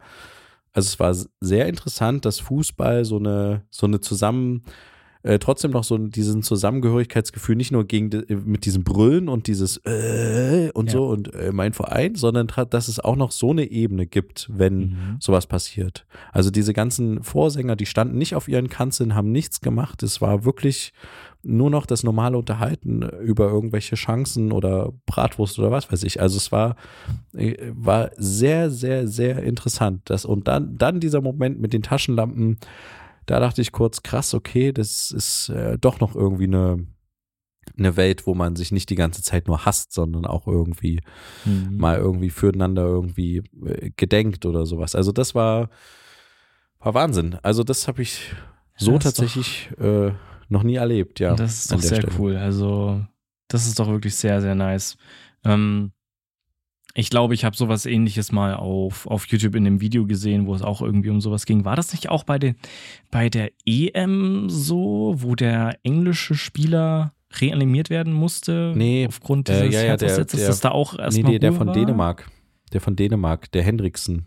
[0.72, 4.64] also es war sehr interessant, dass Fußball so eine, so eine zusammen,
[5.22, 9.76] äh, trotzdem noch so diesen Zusammengehörigkeitsgefühl, nicht nur gegen die, mit diesem Brüllen und dieses
[9.84, 10.92] äh, und ja.
[10.92, 14.78] so und äh, mein Verein, sondern dass es auch noch so eine Ebene gibt, wenn
[14.78, 15.16] mhm.
[15.20, 16.06] sowas passiert.
[16.32, 20.02] Also diese ganzen Vorsänger, die standen nicht auf ihren Kanzeln, haben nichts gemacht.
[20.02, 20.92] Es war wirklich
[21.42, 26.20] nur noch das normale Unterhalten über irgendwelche Chancen oder Bratwurst oder was weiß ich.
[26.20, 26.76] Also es war,
[27.34, 30.02] äh, war sehr, sehr, sehr interessant.
[30.04, 32.58] Das, und dann, dann dieser Moment mit den Taschenlampen,
[33.26, 36.86] da dachte ich kurz, krass, okay, das ist äh, doch noch irgendwie eine,
[37.78, 41.00] eine Welt, wo man sich nicht die ganze Zeit nur hasst, sondern auch irgendwie
[41.44, 41.76] mhm.
[41.76, 44.94] mal irgendwie füreinander irgendwie äh, gedenkt oder sowas.
[44.94, 45.70] Also das war,
[46.78, 47.38] war Wahnsinn.
[47.42, 48.34] Also das habe ich
[48.76, 50.12] so tatsächlich doch, äh,
[50.48, 51.34] noch nie erlebt, ja.
[51.34, 52.12] Das ist doch sehr Stelle.
[52.18, 52.36] cool.
[52.36, 53.04] Also
[53.48, 54.96] das ist doch wirklich sehr, sehr nice.
[55.44, 55.92] Ähm,
[56.94, 60.54] ich glaube, ich habe sowas ähnliches mal auf, auf YouTube in einem Video gesehen, wo
[60.54, 61.64] es auch irgendwie um sowas ging.
[61.64, 62.56] War das nicht auch bei, den,
[63.10, 68.72] bei der EM so, wo der englische Spieler reanimiert werden musste?
[68.74, 69.06] Nee.
[69.06, 71.32] Aufgrund dieses äh, ja, ja, der, der, das da auch erstmal.
[71.32, 71.74] Nee, der, der von war?
[71.74, 72.28] Dänemark.
[72.72, 74.26] Der von Dänemark, der Hendriksen.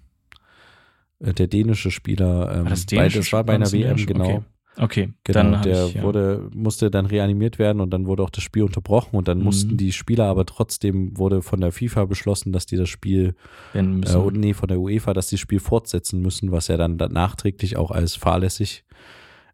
[1.19, 2.51] Äh, der dänische Spieler.
[2.53, 4.25] Ähm, war das, dänische, bei, das war bei einer WM, genau.
[4.25, 4.41] Okay.
[4.77, 5.61] Okay, genau.
[5.61, 6.03] der ich, ja.
[6.03, 9.43] wurde, musste dann reanimiert werden und dann wurde auch das Spiel unterbrochen und dann mhm.
[9.43, 13.35] mussten die Spieler aber trotzdem wurde von der FIFA beschlossen, dass die das Spiel,
[13.75, 17.77] äh, nee, von der UEFA, dass die das Spiel fortsetzen müssen, was ja dann nachträglich
[17.77, 18.83] auch als fahrlässig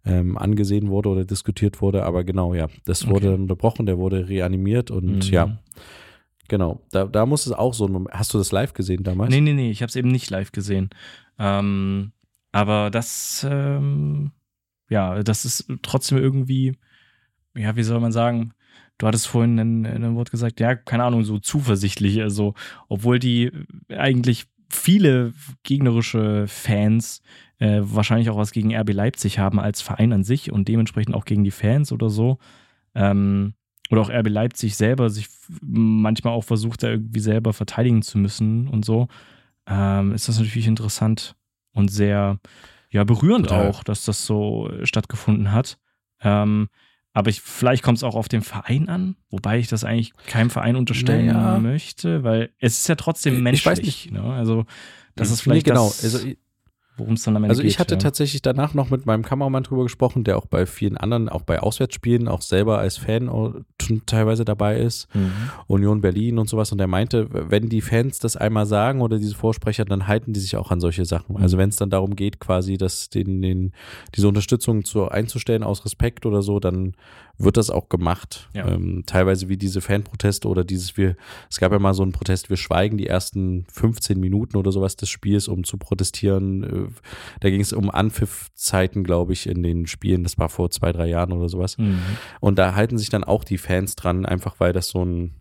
[0.06, 2.04] ähm, angesehen wurde oder diskutiert wurde.
[2.06, 3.42] Aber genau, ja, das wurde okay.
[3.42, 5.34] unterbrochen, der wurde reanimiert und mhm.
[5.34, 5.58] ja.
[6.48, 8.16] Genau, da, da muss es auch so ein Moment.
[8.16, 9.30] Hast du das live gesehen damals?
[9.30, 10.90] Nee, nee, nee, ich habe es eben nicht live gesehen.
[11.38, 12.12] Ähm,
[12.52, 14.32] aber das, ähm,
[14.90, 16.76] ja, das ist trotzdem irgendwie,
[17.56, 18.54] ja, wie soll man sagen,
[18.98, 22.54] du hattest vorhin in, in einem Wort gesagt, ja, keine Ahnung, so zuversichtlich, also,
[22.88, 23.52] obwohl die
[23.90, 25.34] eigentlich viele
[25.64, 27.22] gegnerische Fans
[27.58, 31.26] äh, wahrscheinlich auch was gegen RB Leipzig haben als Verein an sich und dementsprechend auch
[31.26, 32.38] gegen die Fans oder so.
[32.94, 33.54] Ähm,
[33.90, 35.28] oder auch RB Leipzig selber sich
[35.62, 39.08] manchmal auch versucht, da irgendwie selber verteidigen zu müssen und so,
[39.66, 41.36] ähm, ist das natürlich interessant
[41.74, 42.40] und sehr,
[42.90, 43.68] ja, berührend Total.
[43.68, 45.78] auch, dass das so stattgefunden hat.
[46.22, 46.70] Ähm,
[47.14, 50.50] aber ich, vielleicht kommt es auch auf den Verein an, wobei ich das eigentlich keinem
[50.50, 51.60] Verein unterstellen naja.
[51.60, 53.62] möchte, weil es ist ja trotzdem menschlich.
[53.62, 54.12] Ich weiß nicht.
[54.12, 54.24] Ne?
[54.24, 54.66] Also,
[55.16, 55.88] das ist vielleicht nee, genau.
[55.88, 56.28] Das, also,
[57.00, 57.60] worum es dann am Ende geht.
[57.60, 58.00] Also ich hatte ja.
[58.00, 61.60] tatsächlich danach noch mit meinem Kameramann drüber gesprochen, der auch bei vielen anderen, auch bei
[61.60, 63.30] Auswärtsspielen, auch selber als Fan
[64.06, 65.32] teilweise dabei ist, mhm.
[65.68, 66.72] Union Berlin und sowas.
[66.72, 70.40] Und der meinte, wenn die Fans das einmal sagen oder diese Vorsprecher, dann halten die
[70.40, 71.36] sich auch an solche Sachen.
[71.36, 71.42] Mhm.
[71.42, 73.72] Also wenn es dann darum geht, quasi, dass den, den,
[74.16, 76.94] diese Unterstützung zu, einzustellen aus Respekt oder so, dann
[77.40, 78.50] wird das auch gemacht.
[78.54, 78.68] Ja.
[78.68, 81.16] Ähm, teilweise wie diese Fanproteste oder dieses, wir,
[81.50, 84.98] es gab ja mal so einen Protest, wir schweigen die ersten 15 Minuten oder sowas
[84.98, 86.89] des Spiels, um zu protestieren.
[87.40, 90.24] Da ging es um Anpfiffzeiten, glaube ich, in den Spielen.
[90.24, 91.78] Das war vor zwei, drei Jahren oder sowas.
[91.78, 92.02] Mhm.
[92.40, 95.34] Und da halten sich dann auch die Fans dran, einfach weil das so ein,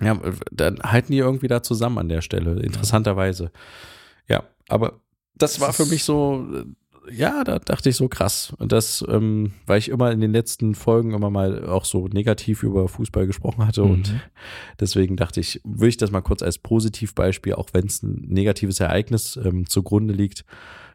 [0.00, 0.18] ja,
[0.52, 3.50] dann halten die irgendwie da zusammen an der Stelle, interessanterweise.
[4.28, 5.00] Ja, aber
[5.34, 6.46] das war für mich so
[7.10, 8.52] ja, da dachte ich so krass.
[8.58, 12.62] Und das, ähm, weil ich immer in den letzten Folgen immer mal auch so negativ
[12.62, 13.82] über Fußball gesprochen hatte.
[13.84, 13.90] Mhm.
[13.90, 14.14] Und
[14.80, 18.80] deswegen dachte ich, will ich das mal kurz als Positivbeispiel, auch wenn es ein negatives
[18.80, 20.44] Ereignis ähm, zugrunde liegt,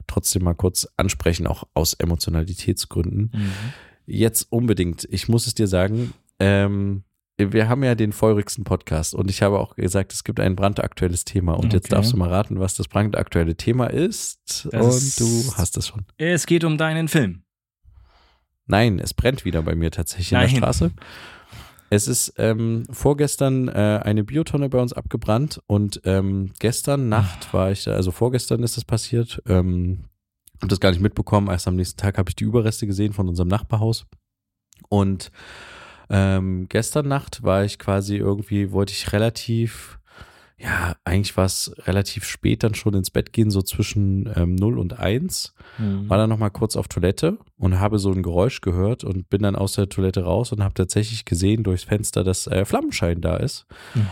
[0.08, 3.32] trotzdem mal kurz ansprechen, auch aus Emotionalitätsgründen.
[3.34, 3.52] Mhm.
[4.06, 7.04] Jetzt unbedingt, ich muss es dir sagen, ähm,
[7.38, 11.26] wir haben ja den feurigsten Podcast und ich habe auch gesagt, es gibt ein brandaktuelles
[11.26, 11.54] Thema.
[11.54, 11.78] Und okay.
[11.78, 14.68] jetzt darfst du mal raten, was das brandaktuelle Thema ist.
[14.72, 16.06] Das und du hast es schon.
[16.18, 17.44] Es geht um deinen Film.
[18.66, 20.50] Nein, es brennt wieder bei mir tatsächlich Nein.
[20.50, 20.92] in der Straße.
[21.90, 27.72] Es ist ähm, vorgestern äh, eine Biotonne bei uns abgebrannt und ähm, gestern Nacht war
[27.72, 29.44] ich, also vorgestern ist das passiert.
[29.48, 30.06] Ähm,
[30.58, 31.50] habe das gar nicht mitbekommen.
[31.50, 34.06] Erst am nächsten Tag habe ich die Überreste gesehen von unserem Nachbarhaus.
[34.90, 35.32] Und
[36.10, 40.00] ähm, gestern Nacht war ich quasi irgendwie, wollte ich relativ,
[40.58, 44.80] ja, eigentlich war es relativ spät dann schon ins Bett gehen, so zwischen ähm, 0
[44.80, 45.54] und 1.
[45.78, 46.10] Mhm.
[46.10, 49.56] War dann nochmal kurz auf Toilette und habe so ein Geräusch gehört und bin dann
[49.56, 53.66] aus der Toilette raus und habe tatsächlich gesehen durchs Fenster, dass äh, Flammenschein da ist.
[53.96, 54.08] Mhm.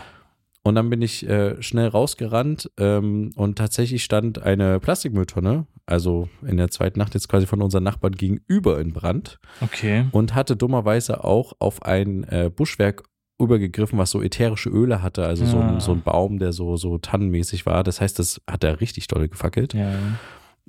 [0.64, 6.58] Und dann bin ich äh, schnell rausgerannt ähm, und tatsächlich stand eine Plastikmülltonne, also in
[6.58, 9.40] der zweiten Nacht jetzt quasi von unseren Nachbarn gegenüber in Brand.
[9.62, 10.06] Okay.
[10.12, 13.04] Und hatte dummerweise auch auf ein äh, Buschwerk
[13.40, 15.50] übergegriffen, was so ätherische Öle hatte, also ja.
[15.50, 17.84] so, ein, so ein Baum, der so, so tannenmäßig war.
[17.84, 19.74] Das heißt, das hat er richtig dolle gefackelt.
[19.74, 19.92] Ja.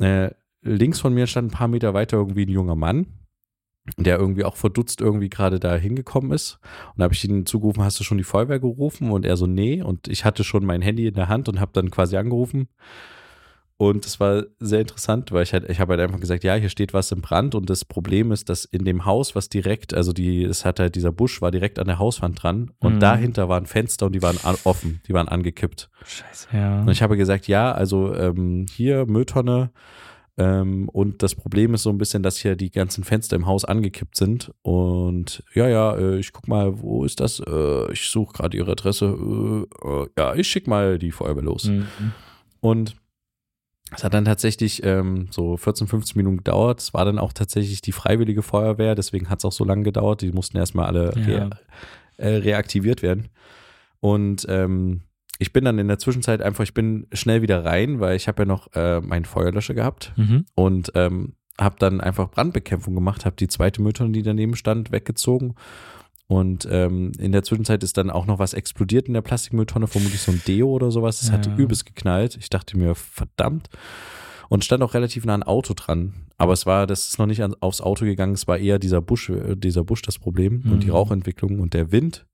[0.01, 0.31] Äh,
[0.63, 3.07] links von mir stand ein paar Meter weiter irgendwie ein junger Mann,
[3.99, 6.59] der irgendwie auch verdutzt irgendwie gerade da hingekommen ist.
[6.95, 9.11] Und da habe ich ihn zugerufen, hast du schon die Feuerwehr gerufen?
[9.11, 9.83] Und er so, nee.
[9.83, 12.69] Und ich hatte schon mein Handy in der Hand und habe dann quasi angerufen.
[13.83, 16.69] Und es war sehr interessant, weil ich halt, ich habe halt einfach gesagt, ja, hier
[16.69, 20.13] steht was im Brand und das Problem ist, dass in dem Haus, was direkt, also
[20.13, 23.01] die, es hat halt dieser Busch war direkt an der Hauswand dran und mhm.
[23.01, 25.91] dahinter waren Fenster und die waren offen, die waren angekippt.
[26.05, 26.83] Scheiße, ja.
[26.83, 29.73] Und ich habe gesagt, ja, also ähm, hier Mülltonne,
[30.39, 33.65] ähm, und das Problem ist so ein bisschen, dass hier die ganzen Fenster im Haus
[33.65, 34.53] angekippt sind.
[34.63, 37.41] Und ja, ja, äh, ich guck mal, wo ist das?
[37.41, 39.07] Äh, ich suche gerade ihre Adresse.
[39.07, 41.65] Äh, äh ja, ich schicke mal die Feuerwehr los.
[41.65, 41.89] Mhm.
[42.61, 42.95] Und
[43.95, 46.81] es hat dann tatsächlich ähm, so 14, 15 Minuten gedauert.
[46.81, 50.23] Es war dann auch tatsächlich die freiwillige Feuerwehr, deswegen hat es auch so lange gedauert.
[50.23, 51.25] Die mussten erstmal alle ja.
[51.27, 51.51] re
[52.17, 53.29] äh, reaktiviert werden.
[54.01, 55.03] Und ähm,
[55.39, 58.43] ich bin dann in der Zwischenzeit einfach, ich bin schnell wieder rein, weil ich habe
[58.43, 60.45] ja noch äh, meinen Feuerlöscher gehabt mhm.
[60.55, 65.55] und ähm, habe dann einfach Brandbekämpfung gemacht, habe die zweite Mülltonne, die daneben stand, weggezogen.
[66.33, 70.23] Und ähm, in der Zwischenzeit ist dann auch noch was explodiert in der Plastikmülltonne, vermutlich
[70.23, 71.21] so ein Deo oder sowas.
[71.21, 71.35] Das ja.
[71.35, 72.39] hat übelst geknallt.
[72.41, 73.69] Ich dachte mir, verdammt.
[74.49, 76.15] Und stand auch relativ nah ein Auto dran.
[76.39, 79.29] Aber es war, das ist noch nicht aufs Auto gegangen, es war eher dieser Busch,
[79.29, 80.73] äh, dieser Busch das Problem mhm.
[80.73, 80.95] und die mhm.
[80.95, 82.25] Rauchentwicklung und der Wind.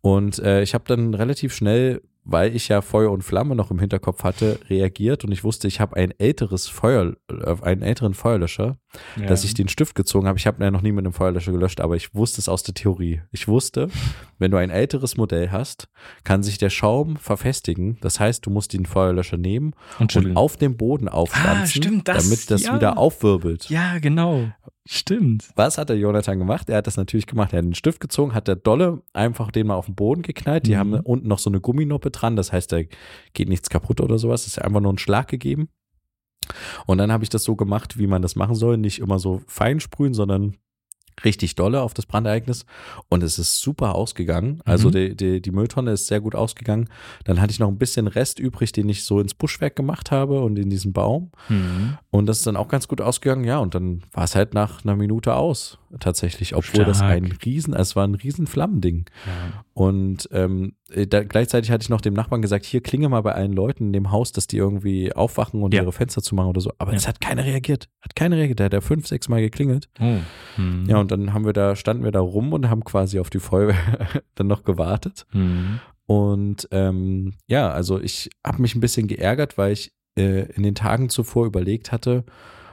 [0.00, 3.78] Und äh, ich habe dann relativ schnell weil ich ja Feuer und Flamme noch im
[3.78, 8.76] Hinterkopf hatte, reagiert und ich wusste, ich habe ein älteres Feuer, äh, einen älteren Feuerlöscher,
[9.16, 9.26] ja.
[9.26, 10.38] dass ich den Stift gezogen habe.
[10.38, 12.74] Ich habe ja noch nie mit einem Feuerlöscher gelöscht, aber ich wusste es aus der
[12.74, 13.22] Theorie.
[13.32, 13.88] Ich wusste,
[14.38, 15.88] wenn du ein älteres Modell hast,
[16.22, 17.96] kann sich der Schaum verfestigen.
[18.02, 22.08] Das heißt, du musst den Feuerlöscher nehmen und, und auf dem Boden aufpflanzen, ah, stimmt,
[22.08, 22.74] das, damit das ja.
[22.74, 23.70] wieder aufwirbelt.
[23.70, 24.52] Ja, genau.
[24.90, 25.50] Stimmt.
[25.54, 26.70] Was hat der Jonathan gemacht?
[26.70, 27.52] Er hat das natürlich gemacht.
[27.52, 30.66] Er hat den Stift gezogen, hat der Dolle einfach den mal auf den Boden geknallt.
[30.66, 30.78] Die mhm.
[30.78, 32.36] haben unten noch so eine Gumminoppe dran.
[32.36, 32.80] Das heißt, da
[33.34, 34.46] geht nichts kaputt oder sowas.
[34.46, 35.68] Es ist einfach nur ein Schlag gegeben.
[36.86, 38.78] Und dann habe ich das so gemacht, wie man das machen soll.
[38.78, 40.56] Nicht immer so fein sprühen, sondern
[41.24, 42.64] richtig dolle auf das Brandereignis
[43.08, 44.60] und es ist super ausgegangen.
[44.64, 44.92] Also mhm.
[44.92, 46.88] die, die, die, Mülltonne ist sehr gut ausgegangen.
[47.24, 50.40] Dann hatte ich noch ein bisschen Rest übrig, den ich so ins Buschwerk gemacht habe
[50.40, 51.30] und in diesen Baum.
[51.48, 51.98] Mhm.
[52.18, 53.44] Und das ist dann auch ganz gut ausgegangen.
[53.44, 56.88] Ja, und dann war es halt nach einer Minute aus, tatsächlich, obwohl Stark.
[56.88, 59.06] das ein Riesen, es war ein riesen Flammending.
[59.24, 59.64] Ja.
[59.72, 63.32] Und ähm, äh, da, gleichzeitig hatte ich noch dem Nachbarn gesagt, hier klinge mal bei
[63.32, 65.82] allen Leuten in dem Haus, dass die irgendwie aufwachen und ja.
[65.82, 66.72] ihre Fenster zu machen oder so.
[66.78, 67.10] Aber es ja.
[67.10, 67.88] hat keiner reagiert.
[68.00, 68.58] Hat keiner reagiert.
[68.58, 69.88] Der hat ja fünf, sechs Mal geklingelt.
[70.00, 70.16] Oh.
[70.56, 70.86] Hm.
[70.88, 73.38] Ja, und dann haben wir da, standen wir da rum und haben quasi auf die
[73.38, 75.24] Feuerwehr dann noch gewartet.
[75.30, 75.78] Hm.
[76.06, 80.74] Und ähm, ja, also ich habe mich ein bisschen geärgert, weil ich äh, in den
[80.74, 82.24] Tagen zuvor überlegt hatte,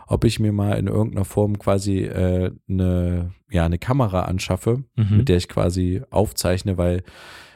[0.07, 5.17] ob ich mir mal in irgendeiner Form quasi äh, eine, ja, eine Kamera anschaffe, mhm.
[5.17, 7.03] mit der ich quasi aufzeichne, weil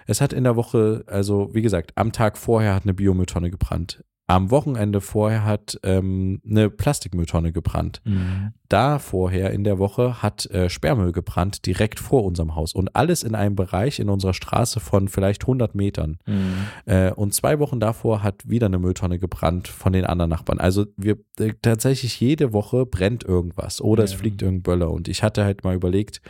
[0.08, 4.04] es hat in der Woche, also wie gesagt, am Tag vorher hat eine Biomülltonne gebrannt.
[4.30, 8.00] Am Wochenende vorher hat ähm, eine Plastikmülltonne gebrannt.
[8.06, 8.54] Mhm.
[8.68, 12.76] Da vorher in der Woche hat äh, Sperrmüll gebrannt, direkt vor unserem Haus.
[12.76, 16.20] Und alles in einem Bereich in unserer Straße von vielleicht 100 Metern.
[16.28, 16.68] Mhm.
[16.86, 20.60] Äh, und zwei Wochen davor hat wieder eine Mülltonne gebrannt von den anderen Nachbarn.
[20.60, 24.06] Also wir äh, tatsächlich jede Woche brennt irgendwas oder ja.
[24.06, 24.92] es fliegt irgendein Böller.
[24.92, 26.22] Und ich hatte halt mal überlegt,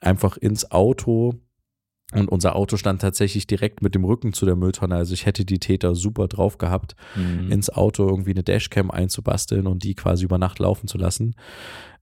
[0.00, 1.34] einfach ins Auto
[2.14, 4.94] Und unser Auto stand tatsächlich direkt mit dem Rücken zu der Mülltonne.
[4.94, 7.52] Also ich hätte die Täter super drauf gehabt, mhm.
[7.52, 11.34] ins Auto irgendwie eine Dashcam einzubasteln und die quasi über Nacht laufen zu lassen.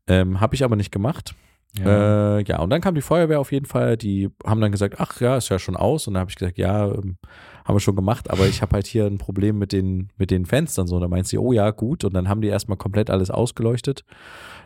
[0.07, 1.35] Ähm, Habe ich aber nicht gemacht.
[1.79, 2.39] Ja.
[2.39, 3.97] Äh, ja, und dann kam die Feuerwehr auf jeden Fall.
[3.97, 6.07] Die haben dann gesagt, ach ja, ist ja schon aus.
[6.07, 7.19] Und dann habe ich gesagt, ja, ähm,
[7.65, 10.47] haben wir schon gemacht, aber ich habe halt hier ein Problem mit den, mit den
[10.47, 10.97] Fenstern so.
[10.97, 12.05] Und da meint sie, oh ja, gut.
[12.05, 14.05] Und dann haben die erstmal komplett alles ausgeleuchtet.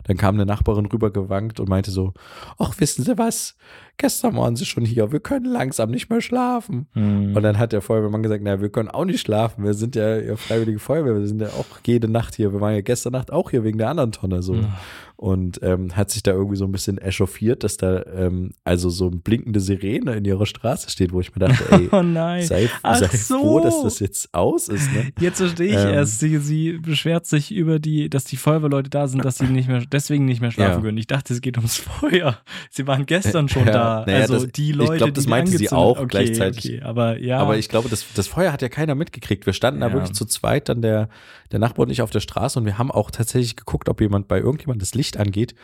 [0.03, 2.13] Dann kam eine Nachbarin rübergewankt und meinte so,
[2.57, 3.55] ach, wissen Sie was?
[4.01, 6.87] Gestern waren Sie schon hier, wir können langsam nicht mehr schlafen.
[6.95, 7.35] Mhm.
[7.35, 9.63] Und dann hat der Feuerwehrmann gesagt, naja, wir können auch nicht schlafen.
[9.63, 12.51] Wir sind ja, ja freiwillige Feuerwehr, wir sind ja auch jede Nacht hier.
[12.51, 14.53] Wir waren ja gestern Nacht auch hier wegen der anderen Tonne so.
[14.53, 14.73] Mhm
[15.21, 19.05] und ähm, hat sich da irgendwie so ein bisschen echauffiert, dass da ähm, also so
[19.05, 22.41] eine blinkende Sirene in ihrer Straße steht, wo ich mir dachte, ey, oh nein.
[22.41, 23.37] sei, sei so.
[23.37, 24.91] froh, dass das jetzt aus ist.
[24.91, 25.13] Ne?
[25.19, 29.07] Jetzt verstehe ich ähm, erst, sie, sie beschwert sich über die, dass die Feuerwehrleute da
[29.07, 30.81] sind, dass sie nicht mehr, deswegen nicht mehr schlafen ja.
[30.81, 30.97] können.
[30.97, 32.39] Ich dachte, es geht ums Feuer.
[32.71, 33.90] Sie waren gestern schon ja, da.
[34.05, 36.65] Naja, also das, die Leute, ich glaube, das meinte sie auch okay, gleichzeitig.
[36.65, 37.39] Okay, aber ja.
[37.39, 39.45] Aber ich glaube, das, das Feuer hat ja keiner mitgekriegt.
[39.45, 39.87] Wir standen ja.
[39.87, 41.09] da wirklich zu zweit, dann der,
[41.51, 44.27] der Nachbar und ich auf der Straße und wir haben auch tatsächlich geguckt, ob jemand
[44.27, 45.55] bei irgendjemand das Licht angeht.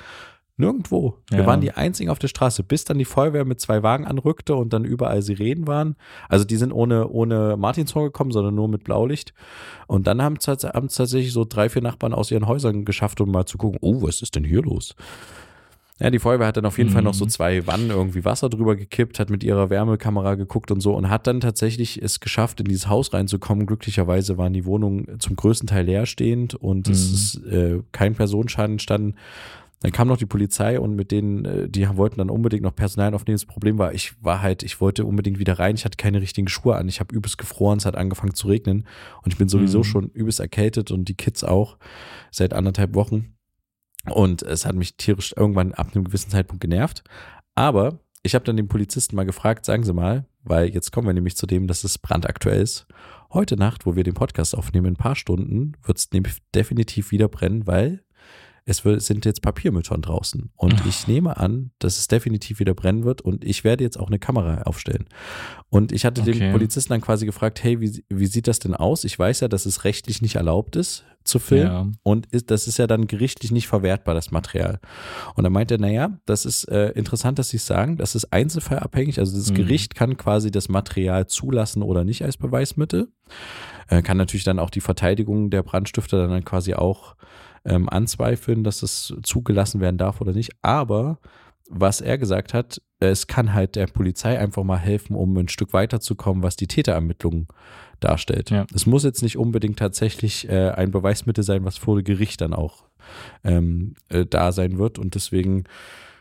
[0.59, 1.19] Nirgendwo.
[1.29, 1.45] Wir ja.
[1.45, 4.73] waren die einzigen auf der Straße, bis dann die Feuerwehr mit zwei Wagen anrückte und
[4.73, 5.95] dann überall Sirenen waren.
[6.29, 9.35] Also die sind ohne, ohne Martinshorn gekommen, sondern nur mit Blaulicht.
[9.85, 13.45] Und dann haben es tatsächlich so drei, vier Nachbarn aus ihren Häusern geschafft, um mal
[13.45, 14.95] zu gucken, oh, was ist denn hier los?
[15.99, 16.93] Ja, die Feuerwehr hat dann auf jeden mhm.
[16.93, 17.29] Fall noch so mhm.
[17.29, 21.25] zwei Wannen irgendwie Wasser drüber gekippt, hat mit ihrer Wärmekamera geguckt und so und hat
[21.25, 23.65] dann tatsächlich es geschafft, in dieses Haus reinzukommen.
[23.65, 26.93] Glücklicherweise waren die Wohnungen zum größten Teil leerstehend und mhm.
[26.93, 29.15] es ist äh, kein Personenschaden entstanden.
[29.79, 33.13] Dann kam noch die Polizei und mit denen, äh, die wollten dann unbedingt noch Personal
[33.13, 33.35] aufnehmen.
[33.35, 35.75] Das Problem war, ich war halt, ich wollte unbedingt wieder rein.
[35.75, 36.87] Ich hatte keine richtigen Schuhe an.
[36.87, 37.77] Ich habe übelst gefroren.
[37.77, 38.87] Es hat angefangen zu regnen
[39.23, 39.83] und ich bin sowieso mhm.
[39.83, 41.77] schon übelst erkältet und die Kids auch
[42.31, 43.36] seit anderthalb Wochen.
[44.09, 47.03] Und es hat mich tierisch irgendwann ab einem gewissen Zeitpunkt genervt.
[47.55, 51.13] Aber ich habe dann den Polizisten mal gefragt, sagen Sie mal, weil jetzt kommen wir
[51.13, 52.87] nämlich zu dem, dass es brandaktuell ist.
[53.31, 56.09] Heute Nacht, wo wir den Podcast aufnehmen, in ein paar Stunden, wird es
[56.53, 58.03] definitiv wieder brennen, weil
[58.67, 60.51] es sind jetzt Papiermülltonnen draußen.
[60.55, 64.07] Und ich nehme an, dass es definitiv wieder brennen wird und ich werde jetzt auch
[64.07, 65.05] eine Kamera aufstellen.
[65.69, 66.33] Und ich hatte okay.
[66.33, 69.05] den Polizisten dann quasi gefragt, hey, wie, wie sieht das denn aus?
[69.05, 71.91] Ich weiß ja, dass es rechtlich nicht erlaubt ist zu filmen ja.
[72.03, 74.79] und ist, das ist ja dann gerichtlich nicht verwertbar, das Material.
[75.35, 78.33] Und dann meinte er, naja, das ist äh, interessant, dass Sie es sagen, das ist
[78.33, 79.55] einzelfallabhängig, also das mhm.
[79.55, 83.09] Gericht kann quasi das Material zulassen oder nicht als Beweismittel.
[83.89, 87.15] Äh, kann natürlich dann auch die Verteidigung der Brandstifter dann quasi auch
[87.67, 90.51] ähm, anzweifeln, dass es zugelassen werden darf oder nicht.
[90.61, 91.19] Aber
[91.69, 95.73] was er gesagt hat, es kann halt der Polizei einfach mal helfen, um ein Stück
[95.73, 97.47] weiterzukommen, was die Täterermittlungen
[97.99, 98.49] darstellt.
[98.49, 98.65] Ja.
[98.73, 102.85] Es muss jetzt nicht unbedingt tatsächlich äh, ein Beweismittel sein, was vor Gericht dann auch
[103.43, 104.97] ähm, äh, da sein wird.
[104.97, 105.65] Und deswegen,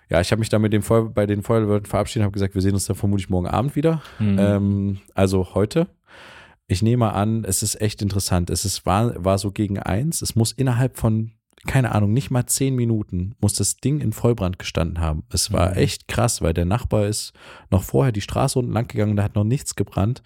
[0.08, 2.62] ja, ich habe mich da mit dem Feuer, bei den Feuerwehren verabschiedet, habe gesagt, wir
[2.62, 4.02] sehen uns dann vermutlich morgen Abend wieder.
[4.18, 4.38] Mhm.
[4.38, 5.86] Ähm, also heute
[6.68, 8.50] ich nehme an, es ist echt interessant.
[8.50, 10.22] Es ist, war, war so gegen eins.
[10.22, 11.32] Es muss innerhalb von,
[11.66, 15.22] keine Ahnung, nicht mal zehn Minuten, muss das Ding in Vollbrand gestanden haben.
[15.32, 15.76] Es war mhm.
[15.76, 17.32] echt krass, weil der Nachbar ist
[17.70, 20.22] noch vorher die Straße unten lang gegangen, da hat noch nichts gebrannt.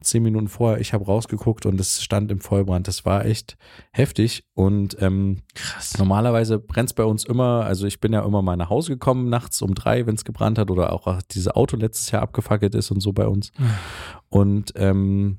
[0.00, 2.86] Zehn Minuten vorher, ich habe rausgeguckt und es stand im Vollbrand.
[2.86, 3.56] Das war echt
[3.92, 4.44] heftig.
[4.54, 5.98] Und ähm, Krass.
[5.98, 9.28] normalerweise brennt es bei uns immer, also ich bin ja immer mal nach Hause gekommen,
[9.28, 12.90] nachts um drei, wenn es gebrannt hat, oder auch diese Auto letztes Jahr abgefackelt ist
[12.90, 13.52] und so bei uns.
[14.28, 15.38] Und ähm,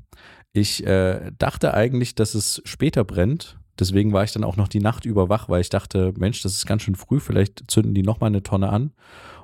[0.54, 3.60] ich äh, dachte eigentlich, dass es später brennt.
[3.80, 6.54] Deswegen war ich dann auch noch die Nacht über wach, weil ich dachte, Mensch, das
[6.54, 8.92] ist ganz schön früh, vielleicht zünden die nochmal eine Tonne an.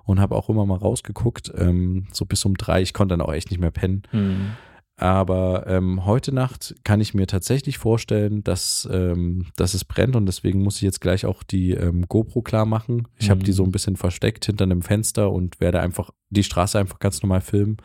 [0.06, 2.82] Und habe auch immer mal rausgeguckt, ähm, so bis um drei.
[2.82, 4.04] Ich konnte dann auch echt nicht mehr pennen.
[4.12, 4.52] Mhm.
[5.04, 10.26] Aber ähm, heute Nacht kann ich mir tatsächlich vorstellen, dass, ähm, dass es brennt und
[10.26, 13.10] deswegen muss ich jetzt gleich auch die ähm, GoPro klar machen.
[13.18, 13.32] Ich mhm.
[13.32, 17.00] habe die so ein bisschen versteckt hinter einem Fenster und werde einfach die Straße einfach
[17.00, 17.76] ganz normal filmen.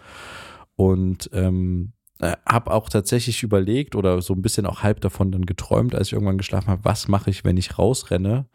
[0.76, 1.90] Und ähm,
[2.20, 6.06] äh, habe auch tatsächlich überlegt oder so ein bisschen auch halb davon dann geträumt, als
[6.06, 8.46] ich irgendwann geschlafen habe, was mache ich, wenn ich rausrenne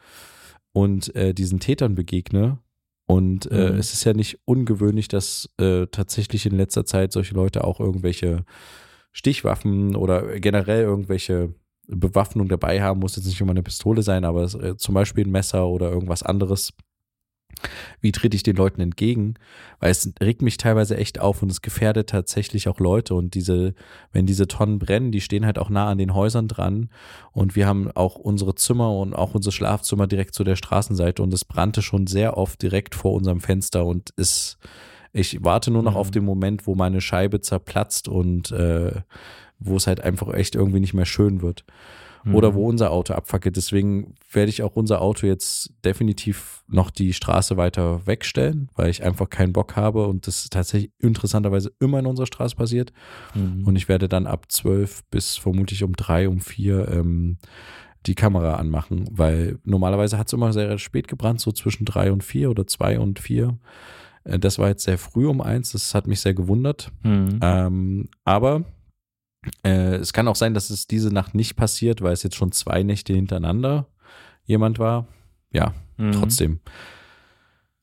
[0.72, 2.60] und äh, diesen Tätern begegne.
[3.06, 3.78] Und äh, mhm.
[3.80, 8.46] es ist ja nicht ungewöhnlich, dass äh, tatsächlich in letzter Zeit solche Leute auch irgendwelche
[9.12, 11.54] Stichwaffen oder generell irgendwelche
[11.88, 13.02] Bewaffnung dabei haben.
[13.02, 16.24] Muss jetzt nicht immer eine Pistole sein, aber äh, zum Beispiel ein Messer oder irgendwas
[16.24, 16.74] anderes
[18.02, 19.36] wie trete ich den Leuten entgegen?
[19.80, 23.16] Weil es regt mich teilweise echt auf und es gefährdet tatsächlich auch Leute.
[23.16, 23.74] Und diese,
[24.12, 26.90] wenn diese Tonnen brennen, die stehen halt auch nah an den Häusern dran.
[27.32, 31.24] Und wir haben auch unsere Zimmer und auch unser Schlafzimmer direkt zu der Straßenseite.
[31.24, 33.86] Und es brannte schon sehr oft direkt vor unserem Fenster.
[33.86, 34.58] Und es,
[35.12, 35.98] ich warte nur noch mhm.
[35.98, 39.02] auf den Moment, wo meine Scheibe zerplatzt und äh,
[39.60, 41.64] wo es halt einfach echt irgendwie nicht mehr schön wird.
[42.24, 42.36] Mhm.
[42.36, 43.56] oder wo unser Auto abfackelt.
[43.56, 49.04] Deswegen werde ich auch unser Auto jetzt definitiv noch die Straße weiter wegstellen, weil ich
[49.04, 52.94] einfach keinen Bock habe und das tatsächlich interessanterweise immer in unserer Straße passiert.
[53.36, 53.66] Mhm.
[53.66, 57.38] Und ich werde dann ab zwölf bis vermutlich um drei, um vier ähm,
[58.06, 62.24] die Kamera anmachen, weil normalerweise hat es immer sehr spät gebrannt, so zwischen drei und
[62.24, 63.58] vier oder zwei und vier.
[64.24, 66.92] Äh, das war jetzt sehr früh um eins, das hat mich sehr gewundert.
[67.04, 67.40] Mhm.
[67.42, 68.66] Ähm, aber
[69.64, 72.52] äh, es kann auch sein, dass es diese Nacht nicht passiert, weil es jetzt schon
[72.52, 73.88] zwei Nächte hintereinander
[74.46, 75.08] jemand war.
[75.52, 76.12] Ja, mhm.
[76.14, 76.60] trotzdem.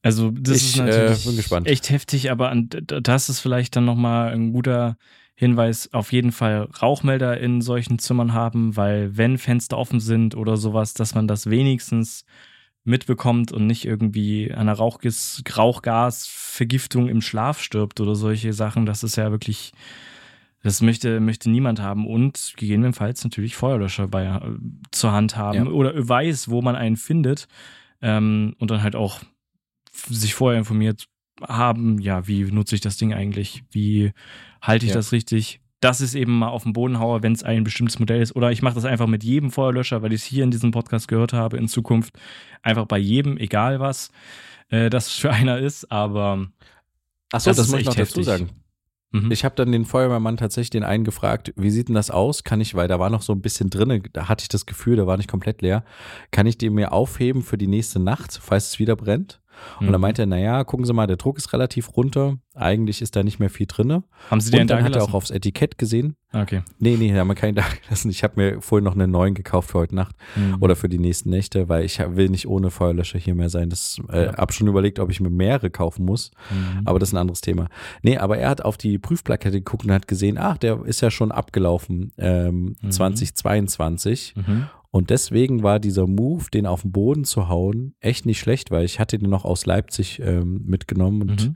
[0.03, 4.53] Also das ich, ist natürlich äh, echt heftig, aber das ist vielleicht dann nochmal ein
[4.53, 4.97] guter
[5.35, 10.57] Hinweis, auf jeden Fall Rauchmelder in solchen Zimmern haben, weil wenn Fenster offen sind oder
[10.57, 12.25] sowas, dass man das wenigstens
[12.85, 18.87] mitbekommt und nicht irgendwie einer Rauchgas Rauchgasvergiftung im Schlaf stirbt oder solche Sachen.
[18.87, 19.73] Das ist ja wirklich,
[20.63, 24.41] das möchte, möchte niemand haben und gegebenenfalls natürlich Feuerlöscher bei, äh,
[24.91, 25.71] zur Hand haben ja.
[25.71, 27.49] oder weiß, wo man einen findet
[28.03, 29.21] ähm, und dann halt auch
[29.93, 31.09] sich vorher informiert
[31.43, 34.13] haben, ja, wie nutze ich das Ding eigentlich, wie
[34.61, 34.97] halte ich ja.
[34.97, 37.99] das richtig, dass ich es eben mal auf den Boden haue, wenn es ein bestimmtes
[37.99, 38.37] Modell ist.
[38.37, 41.09] Oder ich mache das einfach mit jedem Feuerlöscher, weil ich es hier in diesem Podcast
[41.09, 42.19] gehört habe, in Zukunft
[42.63, 44.11] einfach bei jedem, egal was
[44.69, 45.91] äh, das für einer ist.
[45.91, 46.49] Aber
[47.33, 48.17] Achso, das, das muss ich noch heftig.
[48.17, 48.51] dazu sagen.
[49.13, 49.33] Mhm.
[49.33, 52.45] Ich habe dann den Feuerwehrmann tatsächlich den einen gefragt, wie sieht denn das aus?
[52.45, 54.97] Kann ich, weil da war noch so ein bisschen drin, da hatte ich das Gefühl,
[54.97, 55.85] der war nicht komplett leer.
[56.31, 59.39] Kann ich den mir aufheben für die nächste Nacht, falls es wieder brennt?
[59.79, 59.93] Und mhm.
[59.93, 62.37] dann meinte er, naja, gucken Sie mal, der Druck ist relativ runter.
[62.55, 64.03] Eigentlich ist da nicht mehr viel drin.
[64.31, 66.17] Haben Sie den Und dann hat er auch aufs Etikett gesehen.
[66.33, 66.63] Okay.
[66.79, 68.11] Nee, nee, da haben wir keinen da gelassen.
[68.11, 70.57] Ich habe mir vorhin noch einen neuen gekauft für heute Nacht mhm.
[70.61, 73.71] oder für die nächsten Nächte, weil ich will nicht ohne Feuerlöscher hier mehr sein.
[73.71, 74.37] Das äh, ja.
[74.37, 76.31] habe schon überlegt, ob ich mir mehrere kaufen muss.
[76.51, 76.83] Mhm.
[76.85, 77.69] Aber das ist ein anderes Thema.
[78.03, 81.11] Nee, aber er hat auf die Prüfplakette geguckt und hat gesehen, ach, der ist ja
[81.11, 84.35] schon abgelaufen ähm, 2022.
[84.37, 84.67] Mhm.
[84.93, 88.84] Und deswegen war dieser Move, den auf den Boden zu hauen, echt nicht schlecht, weil
[88.84, 91.55] ich hatte den noch aus Leipzig ähm, mitgenommen und mhm.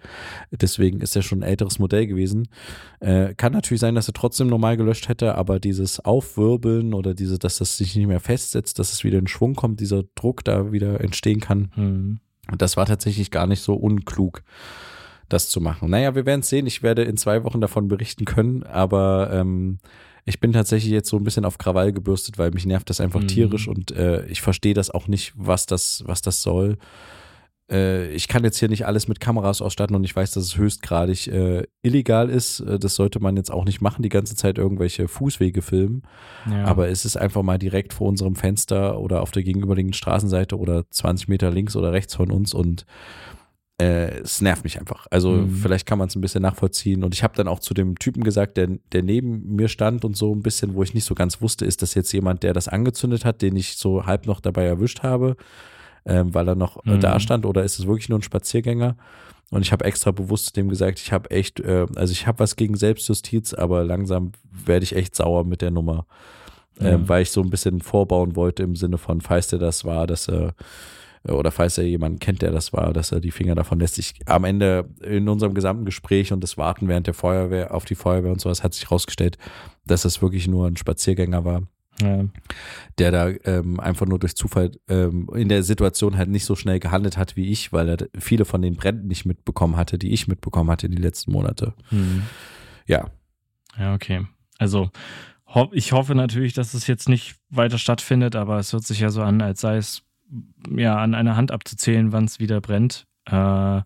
[0.52, 2.46] deswegen ist er schon ein älteres Modell gewesen.
[3.00, 7.38] Äh, kann natürlich sein, dass er trotzdem normal gelöscht hätte, aber dieses Aufwirbeln oder diese,
[7.40, 10.70] dass das sich nicht mehr festsetzt, dass es wieder in Schwung kommt, dieser Druck da
[10.70, 12.20] wieder entstehen kann, mhm.
[12.56, 14.44] das war tatsächlich gar nicht so unklug
[15.28, 15.90] das zu machen.
[15.90, 16.66] Naja, wir werden es sehen.
[16.66, 19.78] Ich werde in zwei Wochen davon berichten können, aber ähm,
[20.24, 23.20] ich bin tatsächlich jetzt so ein bisschen auf Krawall gebürstet, weil mich nervt das einfach
[23.20, 23.28] mhm.
[23.28, 26.78] tierisch und äh, ich verstehe das auch nicht, was das, was das soll.
[27.70, 30.56] Äh, ich kann jetzt hier nicht alles mit Kameras ausstatten und ich weiß, dass es
[30.56, 32.60] höchstgradig äh, illegal ist.
[32.60, 36.02] Äh, das sollte man jetzt auch nicht machen, die ganze Zeit irgendwelche Fußwege filmen.
[36.50, 36.64] Ja.
[36.64, 40.88] Aber es ist einfach mal direkt vor unserem Fenster oder auf der gegenüberliegenden Straßenseite oder
[40.90, 42.84] 20 Meter links oder rechts von uns und
[43.84, 45.06] äh, es nervt mich einfach.
[45.10, 45.50] Also mhm.
[45.50, 47.04] vielleicht kann man es ein bisschen nachvollziehen.
[47.04, 50.16] Und ich habe dann auch zu dem Typen gesagt, der, der neben mir stand und
[50.16, 52.68] so ein bisschen, wo ich nicht so ganz wusste, ist das jetzt jemand, der das
[52.68, 55.36] angezündet hat, den ich so halb noch dabei erwischt habe,
[56.06, 57.00] ähm, weil er noch mhm.
[57.00, 58.96] da stand, oder ist es wirklich nur ein Spaziergänger?
[59.50, 62.56] Und ich habe extra bewusst dem gesagt, ich habe echt, äh, also ich habe was
[62.56, 64.32] gegen Selbstjustiz, aber langsam
[64.64, 66.06] werde ich echt sauer mit der Nummer.
[66.80, 67.08] Ähm, mhm.
[67.08, 70.28] weil ich so ein bisschen vorbauen wollte im Sinne von, falls der das war, dass
[70.28, 70.54] er
[71.28, 73.98] oder falls er jemanden kennt, der das war, dass er die Finger davon lässt.
[73.98, 77.94] Ich, am Ende in unserem gesamten Gespräch und das Warten während der Feuerwehr auf die
[77.94, 79.38] Feuerwehr und sowas hat sich herausgestellt,
[79.86, 81.62] dass es wirklich nur ein Spaziergänger war.
[82.02, 82.24] Ja.
[82.98, 86.80] der da ähm, einfach nur durch Zufall ähm, in der Situation halt nicht so schnell
[86.80, 90.26] gehandelt hat wie ich, weil er viele von den Bränden nicht mitbekommen hatte, die ich
[90.26, 91.72] mitbekommen hatte die letzten Monate.
[91.92, 92.24] Mhm.
[92.88, 93.10] Ja.
[93.78, 94.26] Ja, okay.
[94.58, 94.90] Also
[95.46, 99.10] ho ich hoffe natürlich, dass es jetzt nicht weiter stattfindet, aber es hört sich ja
[99.10, 100.02] so an, als sei es
[100.74, 103.06] ja, an einer Hand abzuzählen, wann es wieder brennt.
[103.26, 103.82] Äh,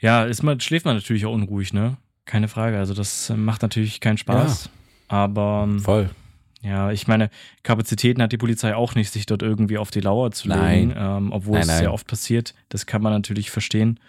[0.00, 1.96] ja, ist man, schläft man natürlich auch unruhig, ne?
[2.24, 2.78] Keine Frage.
[2.78, 4.66] Also das macht natürlich keinen Spaß.
[4.66, 4.70] Ja,
[5.08, 6.10] aber ähm, voll.
[6.60, 7.30] Ja, ich meine,
[7.62, 11.32] Kapazitäten hat die Polizei auch nicht, sich dort irgendwie auf die Lauer zu legen, ähm,
[11.32, 11.78] obwohl nein, es nein.
[11.78, 12.54] sehr oft passiert.
[12.68, 14.00] Das kann man natürlich verstehen.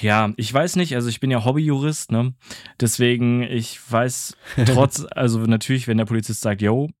[0.00, 2.32] Ja, ich weiß nicht, also ich bin ja Hobbyjurist, ne?
[2.80, 6.99] Deswegen, ich weiß trotz, also natürlich, wenn der Polizist sagt, yo, äh,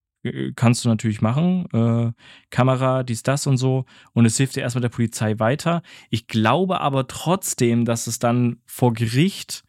[0.54, 1.66] kannst du natürlich machen.
[1.72, 2.12] Äh,
[2.50, 3.84] Kamera, dies, das und so.
[4.12, 5.82] Und es hilft dir erstmal der Polizei weiter.
[6.10, 9.64] Ich glaube aber trotzdem, dass es dann vor Gericht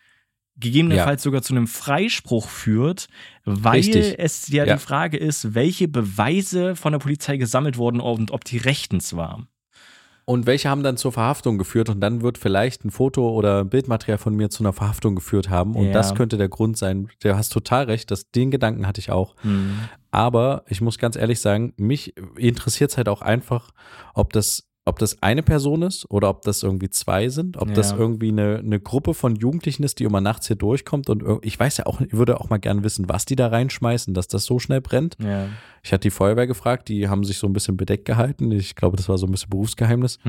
[0.57, 1.23] gegebenenfalls ja.
[1.23, 3.07] sogar zu einem Freispruch führt,
[3.45, 4.15] weil Richtig.
[4.17, 8.43] es ja, ja, die Frage ist, welche Beweise von der Polizei gesammelt wurden und ob
[8.43, 9.47] die rechtens waren.
[10.25, 13.69] Und welche haben dann zur Verhaftung geführt und dann wird vielleicht ein Foto oder ein
[13.69, 15.93] Bildmaterial von mir zu einer Verhaftung geführt haben und ja.
[15.93, 17.09] das könnte der Grund sein.
[17.21, 19.35] Du hast total recht, das, den Gedanken hatte ich auch.
[19.43, 19.79] Mhm.
[20.11, 23.71] Aber ich muss ganz ehrlich sagen, mich interessiert es halt auch einfach,
[24.13, 27.75] ob das ob das eine Person ist oder ob das irgendwie zwei sind, ob Ja.
[27.75, 31.57] das irgendwie eine, eine Gruppe von Jugendlichen ist, die immer nachts hier durchkommt und ich
[31.59, 34.43] weiß ja auch, ich würde auch mal gerne wissen, was die da reinschmeißen, dass das
[34.43, 35.17] so schnell brennt.
[35.23, 35.49] Ja.
[35.83, 38.51] Ich hatte die Feuerwehr gefragt, die haben sich so ein bisschen bedeckt gehalten.
[38.51, 40.19] Ich glaube, das war so ein bisschen Berufsgeheimnis,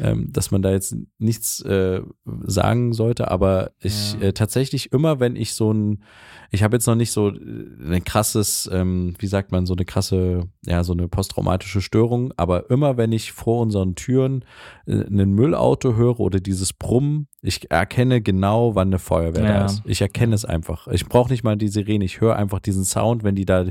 [0.00, 2.00] ähm, dass man da jetzt nichts äh,
[2.42, 3.30] sagen sollte.
[3.30, 4.28] Aber ich Ja.
[4.28, 6.02] äh, tatsächlich immer, wenn ich so ein,
[6.50, 9.84] ich habe jetzt noch nicht so äh, ein krasses, ähm, wie sagt man, so eine
[9.84, 14.44] krasse, ja, so eine posttraumatische Störung, aber immer, wenn ich vor unseren Türen
[14.86, 19.64] äh, ein Müllauto höre oder dieses Brummen, ich erkenne genau, wann eine Feuerwehr da Ja.
[19.66, 19.82] ist.
[19.84, 20.88] Ich erkenne es einfach.
[20.88, 23.66] Ich brauche nicht mal die Sirene, ich höre einfach diesen Sound, wenn die da,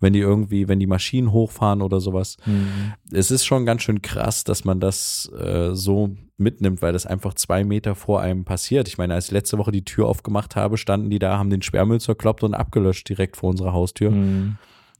[0.00, 2.36] wenn die irgendwie, wenn die Maschinen hochfahren oder sowas.
[2.44, 2.92] Mhm.
[3.10, 7.32] Es ist schon ganz schön krass, dass man das äh, so mitnimmt, weil das einfach
[7.32, 8.86] zwei Meter vor einem passiert.
[8.88, 11.62] Ich meine, als ich letzte Woche die Tür aufgemacht habe, standen die da, haben den
[11.62, 14.58] Sperrmüll zerkloppt und abgelöscht direkt vor unserer Haustür Mhm.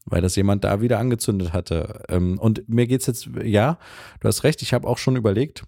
[0.08, 2.02] weil das jemand da wieder angezündet hatte.
[2.08, 3.76] Ähm, und mir geht's jetzt, ja,
[4.20, 5.64] du hast recht, ich habe auch schon überlegt,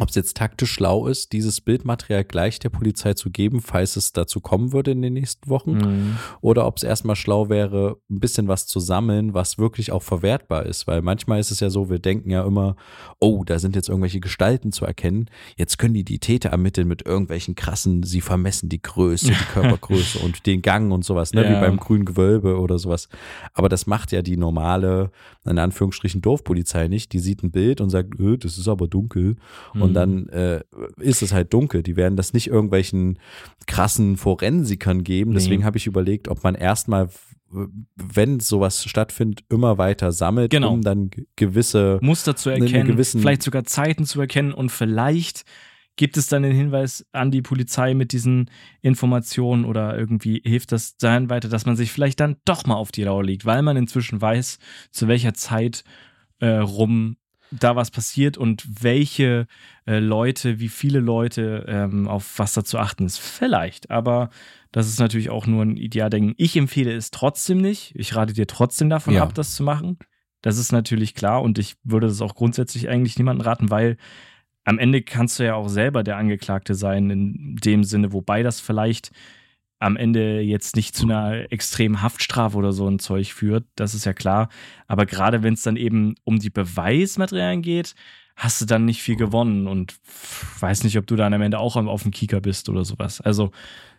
[0.00, 4.12] ob es jetzt taktisch schlau ist, dieses Bildmaterial gleich der Polizei zu geben, falls es
[4.12, 6.16] dazu kommen würde in den nächsten Wochen, Mhm.
[6.40, 10.66] oder ob es erstmal schlau wäre, ein bisschen was zu sammeln, was wirklich auch verwertbar
[10.66, 12.74] ist, weil manchmal ist es ja so, wir denken ja immer,
[13.20, 15.26] oh, da sind jetzt irgendwelche Gestalten zu erkennen,
[15.56, 20.18] jetzt können die die Täter ermitteln mit irgendwelchen krassen, sie vermessen die Größe, die Körpergröße
[20.24, 21.60] und den Gang und sowas, ne, wie Ja.
[21.60, 23.08] beim grünen Gewölbe oder sowas.
[23.52, 25.10] Aber das macht ja die normale,
[25.44, 27.12] in Anführungsstrichen, Dorfpolizei nicht.
[27.12, 29.36] Die sieht ein Bild und sagt, äh, das ist aber dunkel.
[29.84, 29.94] Und Mhm.
[29.94, 30.60] dann äh,
[30.98, 31.82] ist es halt dunkel.
[31.82, 33.18] Die werden das nicht irgendwelchen
[33.66, 35.30] krassen Forensikern geben.
[35.30, 35.36] Nee.
[35.38, 37.08] Deswegen habe ich überlegt, ob man erstmal,
[37.96, 40.72] wenn sowas stattfindet, immer weiter sammelt, Genau.
[40.72, 41.98] um dann ge- gewisse.
[42.02, 45.44] Muster zu erkennen, vielleicht sogar Zeiten zu erkennen und vielleicht
[45.96, 48.50] gibt es dann den Hinweis an die Polizei mit diesen
[48.82, 52.90] Informationen oder irgendwie hilft das dann weiter, dass man sich vielleicht dann doch mal auf
[52.90, 54.58] die Lauer legt, weil man inzwischen weiß,
[54.90, 55.84] zu welcher Zeit
[56.40, 57.16] äh, rum
[57.58, 59.46] da was passiert und welche
[59.86, 63.18] äh, Leute, wie viele Leute ähm, auf was da zu achten ist.
[63.18, 64.30] Vielleicht, aber
[64.72, 66.34] das ist natürlich auch nur ein Idealdenken.
[66.36, 67.92] Ich empfehle es trotzdem nicht.
[67.96, 69.22] Ich rate dir trotzdem davon Ja.
[69.22, 69.98] ab, das zu machen.
[70.42, 73.96] Das ist natürlich klar und ich würde das auch grundsätzlich eigentlich niemandem raten, weil
[74.64, 78.60] am Ende kannst du ja auch selber der Angeklagte sein, in dem Sinne, wobei das
[78.60, 79.10] vielleicht
[79.84, 84.04] am Ende jetzt nicht zu einer extremen Haftstrafe oder so ein Zeug führt, das ist
[84.06, 84.48] ja klar.
[84.88, 87.94] Aber gerade wenn es dann eben um die Beweismaterialien geht,
[88.36, 89.94] hast du dann nicht viel gewonnen und
[90.60, 93.20] weiß nicht, ob du dann am Ende auch auf dem Kieker bist oder sowas.
[93.20, 93.50] Also,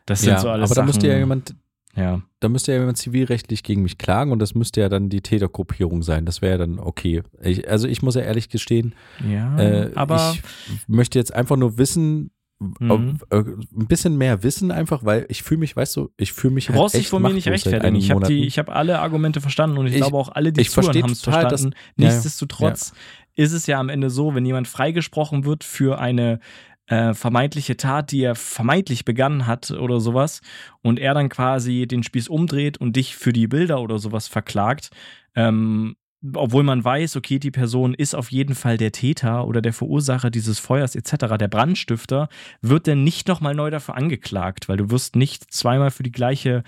[0.06, 0.86] das sind Ja, so alles aber da Sachen.
[0.88, 1.56] müsste ja jemand,
[1.96, 2.22] ja.
[2.42, 6.04] da müsste ja jemand zivilrechtlich gegen mich klagen und das müsste ja dann die Tätergruppierung
[6.04, 6.26] sein.
[6.26, 7.24] Das wäre ja dann okay.
[7.42, 8.94] Ich, also ich muss ja ehrlich gestehen,
[9.26, 12.89] Ja, Äh, aber ich möchte jetzt einfach nur wissen, Mhm.
[12.89, 13.01] ob,
[13.34, 13.38] äh,
[13.78, 16.70] ein bisschen mehr wissen einfach, weil ich fühle mich, weißt du, ich fühle mich Du
[16.74, 17.95] halt brauchst dich echt von mir nicht rechtfertigen.
[17.95, 18.26] Ich habe
[18.58, 21.22] habe alle Argumente verstanden und ich, Ich- glaube auch alle, die ich zuhören, haben es
[21.22, 21.72] verstanden.
[21.97, 22.12] ja, ja.
[22.12, 22.93] Nichtsdestotrotz
[23.36, 26.39] ist es ja am Ende so, wenn jemand freigesprochen wird für eine
[26.88, 30.41] äh, vermeintliche Tat, die er vermeintlich begangen hat oder sowas,
[30.84, 34.91] und er dann quasi den Spieß umdreht und dich für die Bilder oder sowas verklagt,
[35.36, 35.95] ähm,
[36.34, 40.30] obwohl man weiß, okay, die Person ist auf jeden Fall der Täter oder der Verursacher
[40.30, 42.30] dieses Feuers etc., der Brandstifter,
[42.62, 46.64] wird dann nicht nochmal neu dafür angeklagt, weil du wirst nicht zweimal für die gleiche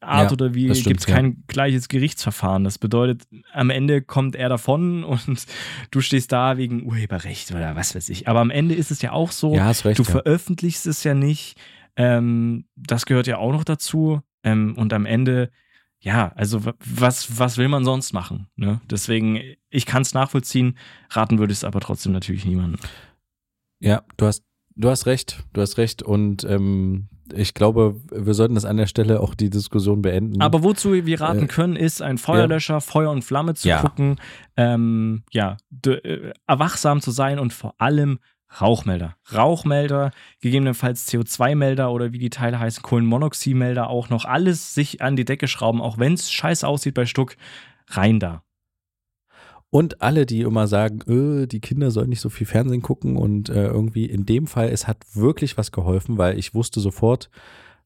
[0.00, 2.62] Art Ja, oder wie gibt es kein gleiches Gerichtsverfahren.
[2.62, 5.44] Das bedeutet, am Ende kommt er davon und
[5.90, 8.28] du stehst da wegen Urheberrecht oder was weiß ich.
[8.28, 9.98] Aber am Ende ist es ja auch so, ja, recht.
[9.98, 10.10] du ja.
[10.10, 11.58] veröffentlichst es ja nicht.
[11.96, 14.20] Ähm, das gehört ja auch noch dazu.
[14.44, 15.50] Ähm, und am Ende,
[16.00, 18.46] ja, also wa- was, was will man sonst machen?
[18.56, 18.80] Ne?
[18.90, 20.76] Deswegen, ich kann es nachvollziehen,
[21.10, 22.80] raten würde ich es aber trotzdem natürlich niemandem.
[23.80, 24.44] Ja, du hast,
[24.76, 28.86] du hast recht, du hast recht und ähm, ich glaube, wir sollten das an der
[28.86, 30.40] Stelle auch die Diskussion beenden.
[30.40, 33.80] Aber wozu wir raten Äh, können, ist ein Feuerlöscher, Feuer und Flamme zu Ja.
[33.82, 34.16] gucken,
[34.56, 38.18] ähm, ja, d- äh, erwachsam zu sein und vor allem
[38.60, 39.16] Rauchmelder.
[39.32, 44.24] Rauchmelder, gegebenenfalls CO2-Melder oder wie die Teile heißen, Kohlenmonoxidmelder auch noch.
[44.24, 47.36] Alles sich an die Decke schrauben, auch wenn es scheiße aussieht bei Stuck,
[47.88, 48.42] rein da.
[49.70, 51.00] Und alle, die immer sagen,
[51.42, 54.68] äh, die Kinder sollen nicht so viel Fernsehen gucken und äh, irgendwie in dem Fall,
[54.70, 57.28] es hat wirklich was geholfen, weil ich wusste sofort,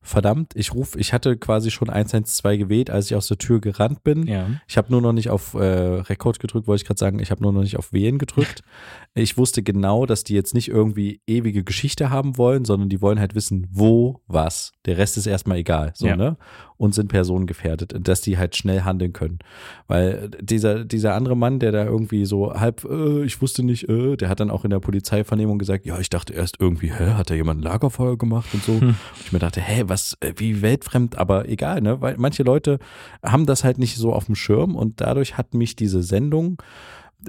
[0.02, 4.02] verdammt, ich rufe, ich hatte quasi schon 112 gewählt, als ich aus der Tür gerannt
[4.04, 4.26] bin.
[4.26, 4.46] Ja.
[4.66, 7.18] Ich habe nur noch nicht auf äh, Rekord gedrückt, wollte ich gerade sagen.
[7.20, 8.62] Ich habe nur noch nicht auf Wählen gedrückt.
[9.14, 13.20] Ich wusste genau, dass die jetzt nicht irgendwie ewige Geschichte haben wollen, sondern die wollen
[13.20, 14.72] halt wissen, wo, was.
[14.86, 16.16] Der Rest ist erstmal egal, so, Ja.
[16.16, 16.38] ne?
[16.78, 19.38] Und sind personengefährdet, dass die halt schnell handeln können.
[19.86, 24.16] Weil dieser, dieser andere Mann, der da irgendwie so halb, äh, ich wusste nicht, äh,
[24.16, 27.28] der hat dann auch in der Polizeivernehmung gesagt, ja, ich dachte erst irgendwie, hä, hat
[27.28, 28.80] da jemand ein Lagerfeuer gemacht und so.
[28.80, 28.88] Hm.
[28.88, 28.96] Und
[29.26, 32.00] ich mir dachte, hä, was, äh, wie weltfremd, aber egal, ne?
[32.00, 32.78] Weil manche Leute
[33.22, 36.60] haben das halt nicht so auf dem Schirm und dadurch hat mich diese Sendung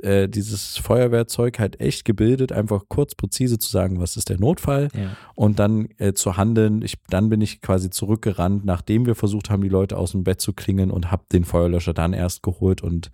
[0.02, 4.88] äh, dieses Feuerwehrzeug halt echt gebildet, einfach kurz präzise zu sagen, was ist der Notfall
[4.96, 5.16] Ja.
[5.36, 6.82] und dann äh, zu handeln.
[6.82, 10.42] Ich, dann bin ich quasi zurückgerannt, nachdem wir versucht haben, die Leute aus dem Bett
[10.42, 13.12] zu klingeln und habe den Feuerlöscher dann erst geholt und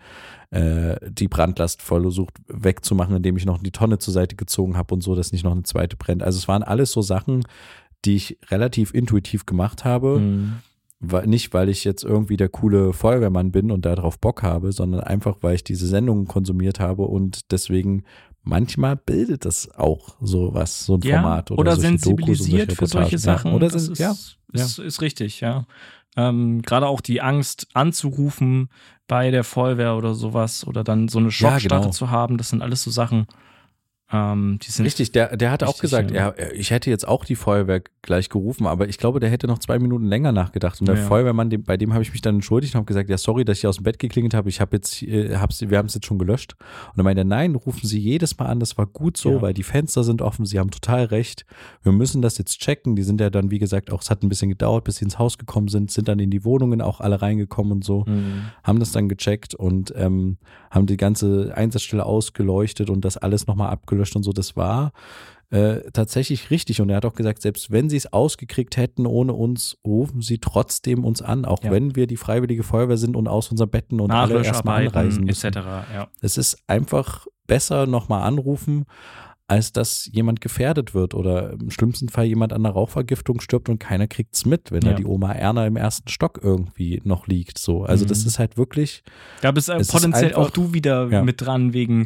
[0.52, 5.02] äh, die Brandlast versucht wegzumachen, indem ich noch die Tonne zur Seite gezogen habe und
[5.02, 6.24] so, dass nicht noch eine zweite brennt.
[6.24, 7.44] Also es waren alles so Sachen,
[8.06, 10.20] die ich relativ intuitiv gemacht habe.
[10.20, 10.54] Mhm.
[11.02, 15.00] Weil, nicht, weil ich jetzt irgendwie der coole Feuerwehrmann bin und darauf Bock habe, sondern
[15.00, 18.04] einfach, weil ich diese Sendungen konsumiert habe und deswegen
[18.44, 22.76] manchmal bildet das auch sowas, so ein Ja, Format oder, oder solche sensibilisiert Dokus und
[22.76, 23.18] für solche.
[23.18, 23.52] Sachen.
[23.52, 24.16] Ja, oder das sind, ist, ja,
[24.52, 25.66] ist, ist richtig, ja.
[26.18, 28.70] Ähm, Gerade auch die Angst anzurufen
[29.08, 31.92] bei der Feuerwehr oder sowas oder dann so eine Schockstarre genau.
[31.92, 33.28] zu haben, das sind alles so Sachen,
[34.12, 36.30] ähm, Richtig, der, der hat auch gesagt, ja.
[36.30, 39.60] er, ich hätte jetzt auch die Feuerwehr gleich gerufen, aber ich glaube, der hätte noch
[39.60, 40.80] zwei Minuten länger nachgedacht.
[40.82, 41.04] Und der Ja.
[41.06, 43.60] Feuerwehrmann, dem, bei dem habe ich mich dann entschuldigt und habe gesagt, ja, sorry, dass
[43.60, 44.50] ich aus dem Bett geklingelt habe.
[44.50, 46.56] Ich habe jetzt, äh, hab's, wir haben es jetzt schon gelöscht.
[46.88, 49.42] Und dann meinte er, nein, rufen Sie jedes Mal an, das war gut so, Ja.
[49.44, 51.46] weil die Fenster sind offen, Sie haben total recht.
[51.84, 52.96] Wir müssen das jetzt checken.
[52.96, 55.20] Die sind ja dann, wie gesagt, auch, es hat ein bisschen gedauert, bis sie ins
[55.20, 58.44] Haus gekommen sind, sind dann in die Wohnungen auch alle reingekommen und so Mhm.
[58.64, 60.38] haben das dann gecheckt und ähm,
[60.72, 63.70] haben die ganze Einsatzstelle ausgeleuchtet und das alles nochmal
[64.00, 64.32] abgelöscht und so.
[64.32, 64.92] Das war
[65.52, 66.80] äh, tatsächlich richtig.
[66.80, 70.38] Und er hat auch gesagt, selbst wenn sie es ausgekriegt hätten ohne uns, rufen sie
[70.38, 71.72] trotzdem uns an, auch Ja.
[71.72, 75.48] wenn wir die freiwillige Feuerwehr sind und aus unseren Betten und alle erstmal anreisen müssen.
[75.48, 75.58] etc.
[75.94, 76.08] Ja.
[76.22, 78.86] Es ist einfach besser nochmal anrufen,
[79.48, 83.80] als dass jemand gefährdet wird oder im schlimmsten Fall jemand an einer Rauchvergiftung stirbt und
[83.80, 84.92] keiner kriegt's mit, wenn Ja.
[84.92, 87.58] da die Oma Erna im ersten Stock irgendwie noch liegt.
[87.58, 88.28] So, also das Mhm.
[88.28, 89.02] ist halt wirklich
[89.42, 91.24] Da bist äh, Es ist potenziell einfach- auch du wieder Ja.
[91.24, 92.06] mit dran wegen,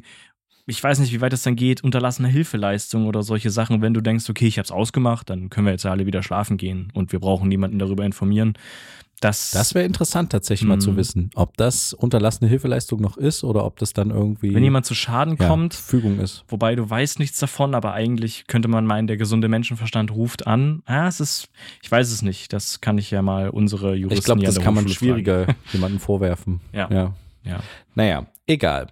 [0.66, 3.82] ich weiß nicht, wie weit es dann geht, unterlassene Hilfeleistung oder solche Sachen.
[3.82, 6.58] Wenn du denkst, okay, ich habe es ausgemacht, dann können wir jetzt alle wieder schlafen
[6.58, 8.54] gehen und wir brauchen niemanden darüber informieren.
[9.20, 10.98] Das, Das wäre interessant tatsächlich mal zu Mhm.
[10.98, 14.96] wissen, ob das unterlassene Hilfeleistung noch ist oder ob das dann irgendwie wenn jemand zu
[14.96, 16.44] Schaden ja, kommt, Fügung ist.
[16.50, 20.82] wobei du weißt nichts davon, aber eigentlich könnte man meinen, der gesunde Menschenverstand ruft an.
[20.86, 21.48] Ah, es ist,
[21.82, 22.52] ich weiß es nicht.
[22.52, 26.60] Das kann ich ja mal unsere Juristen Ich glaube, das kann man schwieriger jemandem vorwerfen.
[26.74, 26.90] Ja.
[26.92, 27.14] ja.
[27.46, 27.60] Ja.
[27.96, 28.88] Naja, egal.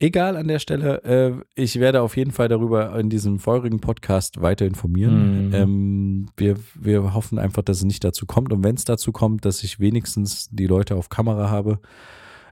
[0.00, 1.02] Egal an der Stelle.
[1.02, 5.48] Äh, ich werde auf jeden Fall darüber in diesem feurigen Podcast weiter informieren.
[5.48, 5.54] Mhm.
[5.54, 8.52] Ähm, wir, wir hoffen einfach, dass es nicht dazu kommt.
[8.52, 11.80] Und wenn es dazu kommt, dass ich wenigstens die Leute auf Kamera habe,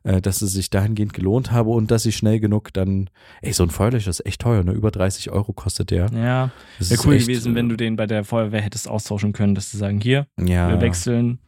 [0.07, 3.11] äh, dass es sich dahingehend gelohnt habe und dass ich schnell genug dann,
[3.43, 4.73] ey, so ein Feuerlöscher ist echt teuer, ne?
[4.73, 6.07] Über 30 Euro kostet der.
[6.13, 6.51] Ja.
[6.79, 9.71] Das wäre cool echt, gewesen, wenn du den bei der Feuerwehr hättest austauschen können, dass
[9.71, 11.39] sie sagen, hier, ja, wir wechseln,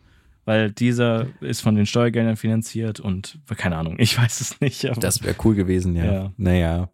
[0.49, 4.91] weil dieser ist von den Steuergeldern finanziert und keine Ahnung, ich weiß es nicht.
[4.99, 6.05] Das wäre cool gewesen, ja.
[6.07, 6.33] Ja.
[6.39, 6.91] Naja.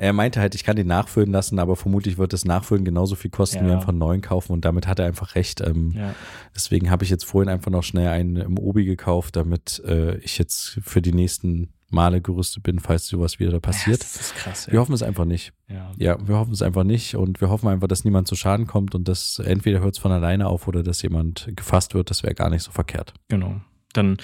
[0.00, 3.30] Er meinte halt, ich kann den nachfüllen lassen, aber vermutlich wird das Nachfüllen genauso viel
[3.30, 3.66] kosten, Ja.
[3.66, 5.60] wie einfach einen neuen kaufen und damit hat er einfach recht.
[5.60, 6.14] Ähm, ja.
[6.54, 10.38] Deswegen habe ich jetzt vorhin einfach noch schnell einen im Obi gekauft, damit äh, ich
[10.38, 14.00] jetzt für die nächsten Male gerüstet bin, falls sowas wieder da passiert.
[14.00, 14.66] Das ist krass.
[14.68, 14.80] Wir Ja.
[14.80, 15.52] hoffen es einfach nicht.
[15.68, 15.90] ja.
[15.98, 18.94] Ja, wir hoffen es einfach nicht und wir hoffen einfach, dass niemand zu Schaden kommt
[18.94, 22.08] und dass entweder hört es von alleine auf oder dass jemand gefasst wird.
[22.08, 23.12] Das wäre gar nicht so verkehrt.
[23.28, 23.60] Genau.
[23.92, 24.16] Dann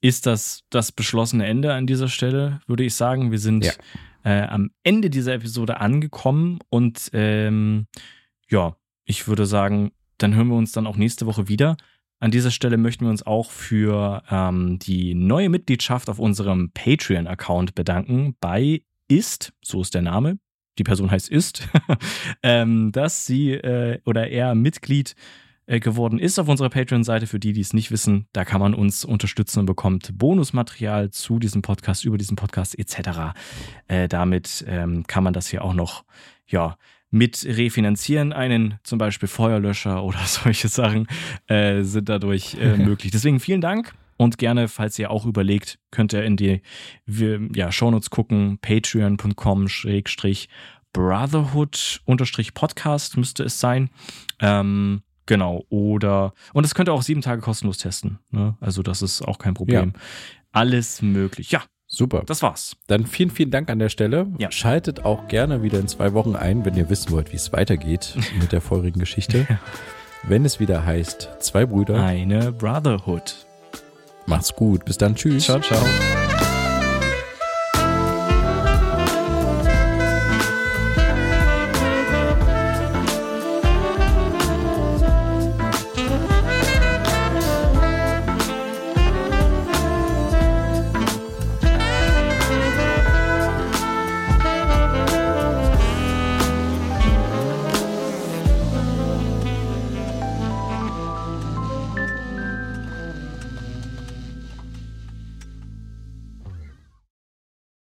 [0.00, 3.30] ist das das beschlossene Ende an dieser Stelle, würde ich sagen.
[3.30, 3.72] Wir sind Ja.
[4.24, 7.86] Äh, am Ende dieser Episode angekommen und ähm,
[8.48, 11.76] ja, ich würde sagen, dann hören wir uns dann auch nächste Woche wieder.
[12.20, 17.74] An dieser Stelle möchten wir uns auch für ähm, die neue Mitgliedschaft auf unserem Patreon-Account
[17.74, 20.38] bedanken bei Ist, so ist der Name,
[20.78, 21.68] die Person heißt Ist,
[22.42, 25.16] ähm, dass sie äh, oder er Mitglied
[25.66, 27.26] geworden ist auf unserer Patreon-Seite.
[27.26, 31.38] Für die, die es nicht wissen, da kann man uns unterstützen und bekommt Bonusmaterial zu
[31.38, 33.34] diesem Podcast, über diesen Podcast etc.
[33.86, 36.04] Äh, damit ähm, kann man das hier auch noch,
[36.46, 36.76] ja,
[37.10, 38.32] mit refinanzieren.
[38.32, 41.06] Einen zum Beispiel Feuerlöscher oder solche Sachen
[41.46, 43.12] äh, sind dadurch äh, möglich.
[43.12, 43.94] Deswegen vielen Dank.
[44.16, 46.62] Und gerne, falls ihr auch überlegt, könnt ihr in die
[47.06, 50.48] ja, Shownotes gucken, patreon.com schrägstrich
[50.92, 53.88] Brotherhood-Podcast müsste es sein.
[54.40, 58.18] Ähm, genau, oder, und das könnt ihr auch sieben Tage kostenlos testen.
[58.30, 58.56] Ne?
[58.60, 59.92] Also das ist auch kein Problem.
[60.52, 61.50] Alles möglich.
[61.50, 62.22] Ja, Super.
[62.26, 62.76] das war's.
[62.86, 64.26] Dann vielen, vielen Dank an der Stelle.
[64.38, 64.50] Ja.
[64.50, 68.16] Schaltet auch gerne wieder in zwei Wochen ein, wenn ihr wissen wollt, wie es weitergeht
[68.40, 69.46] mit der feurigen Geschichte.
[70.24, 73.46] Wenn es wieder heißt, zwei Brüder, Eine Brotherhood.
[74.26, 74.84] macht's gut.
[74.84, 75.14] Bis dann.
[75.16, 75.44] Tschüss.
[75.44, 75.82] Ciao, ciao.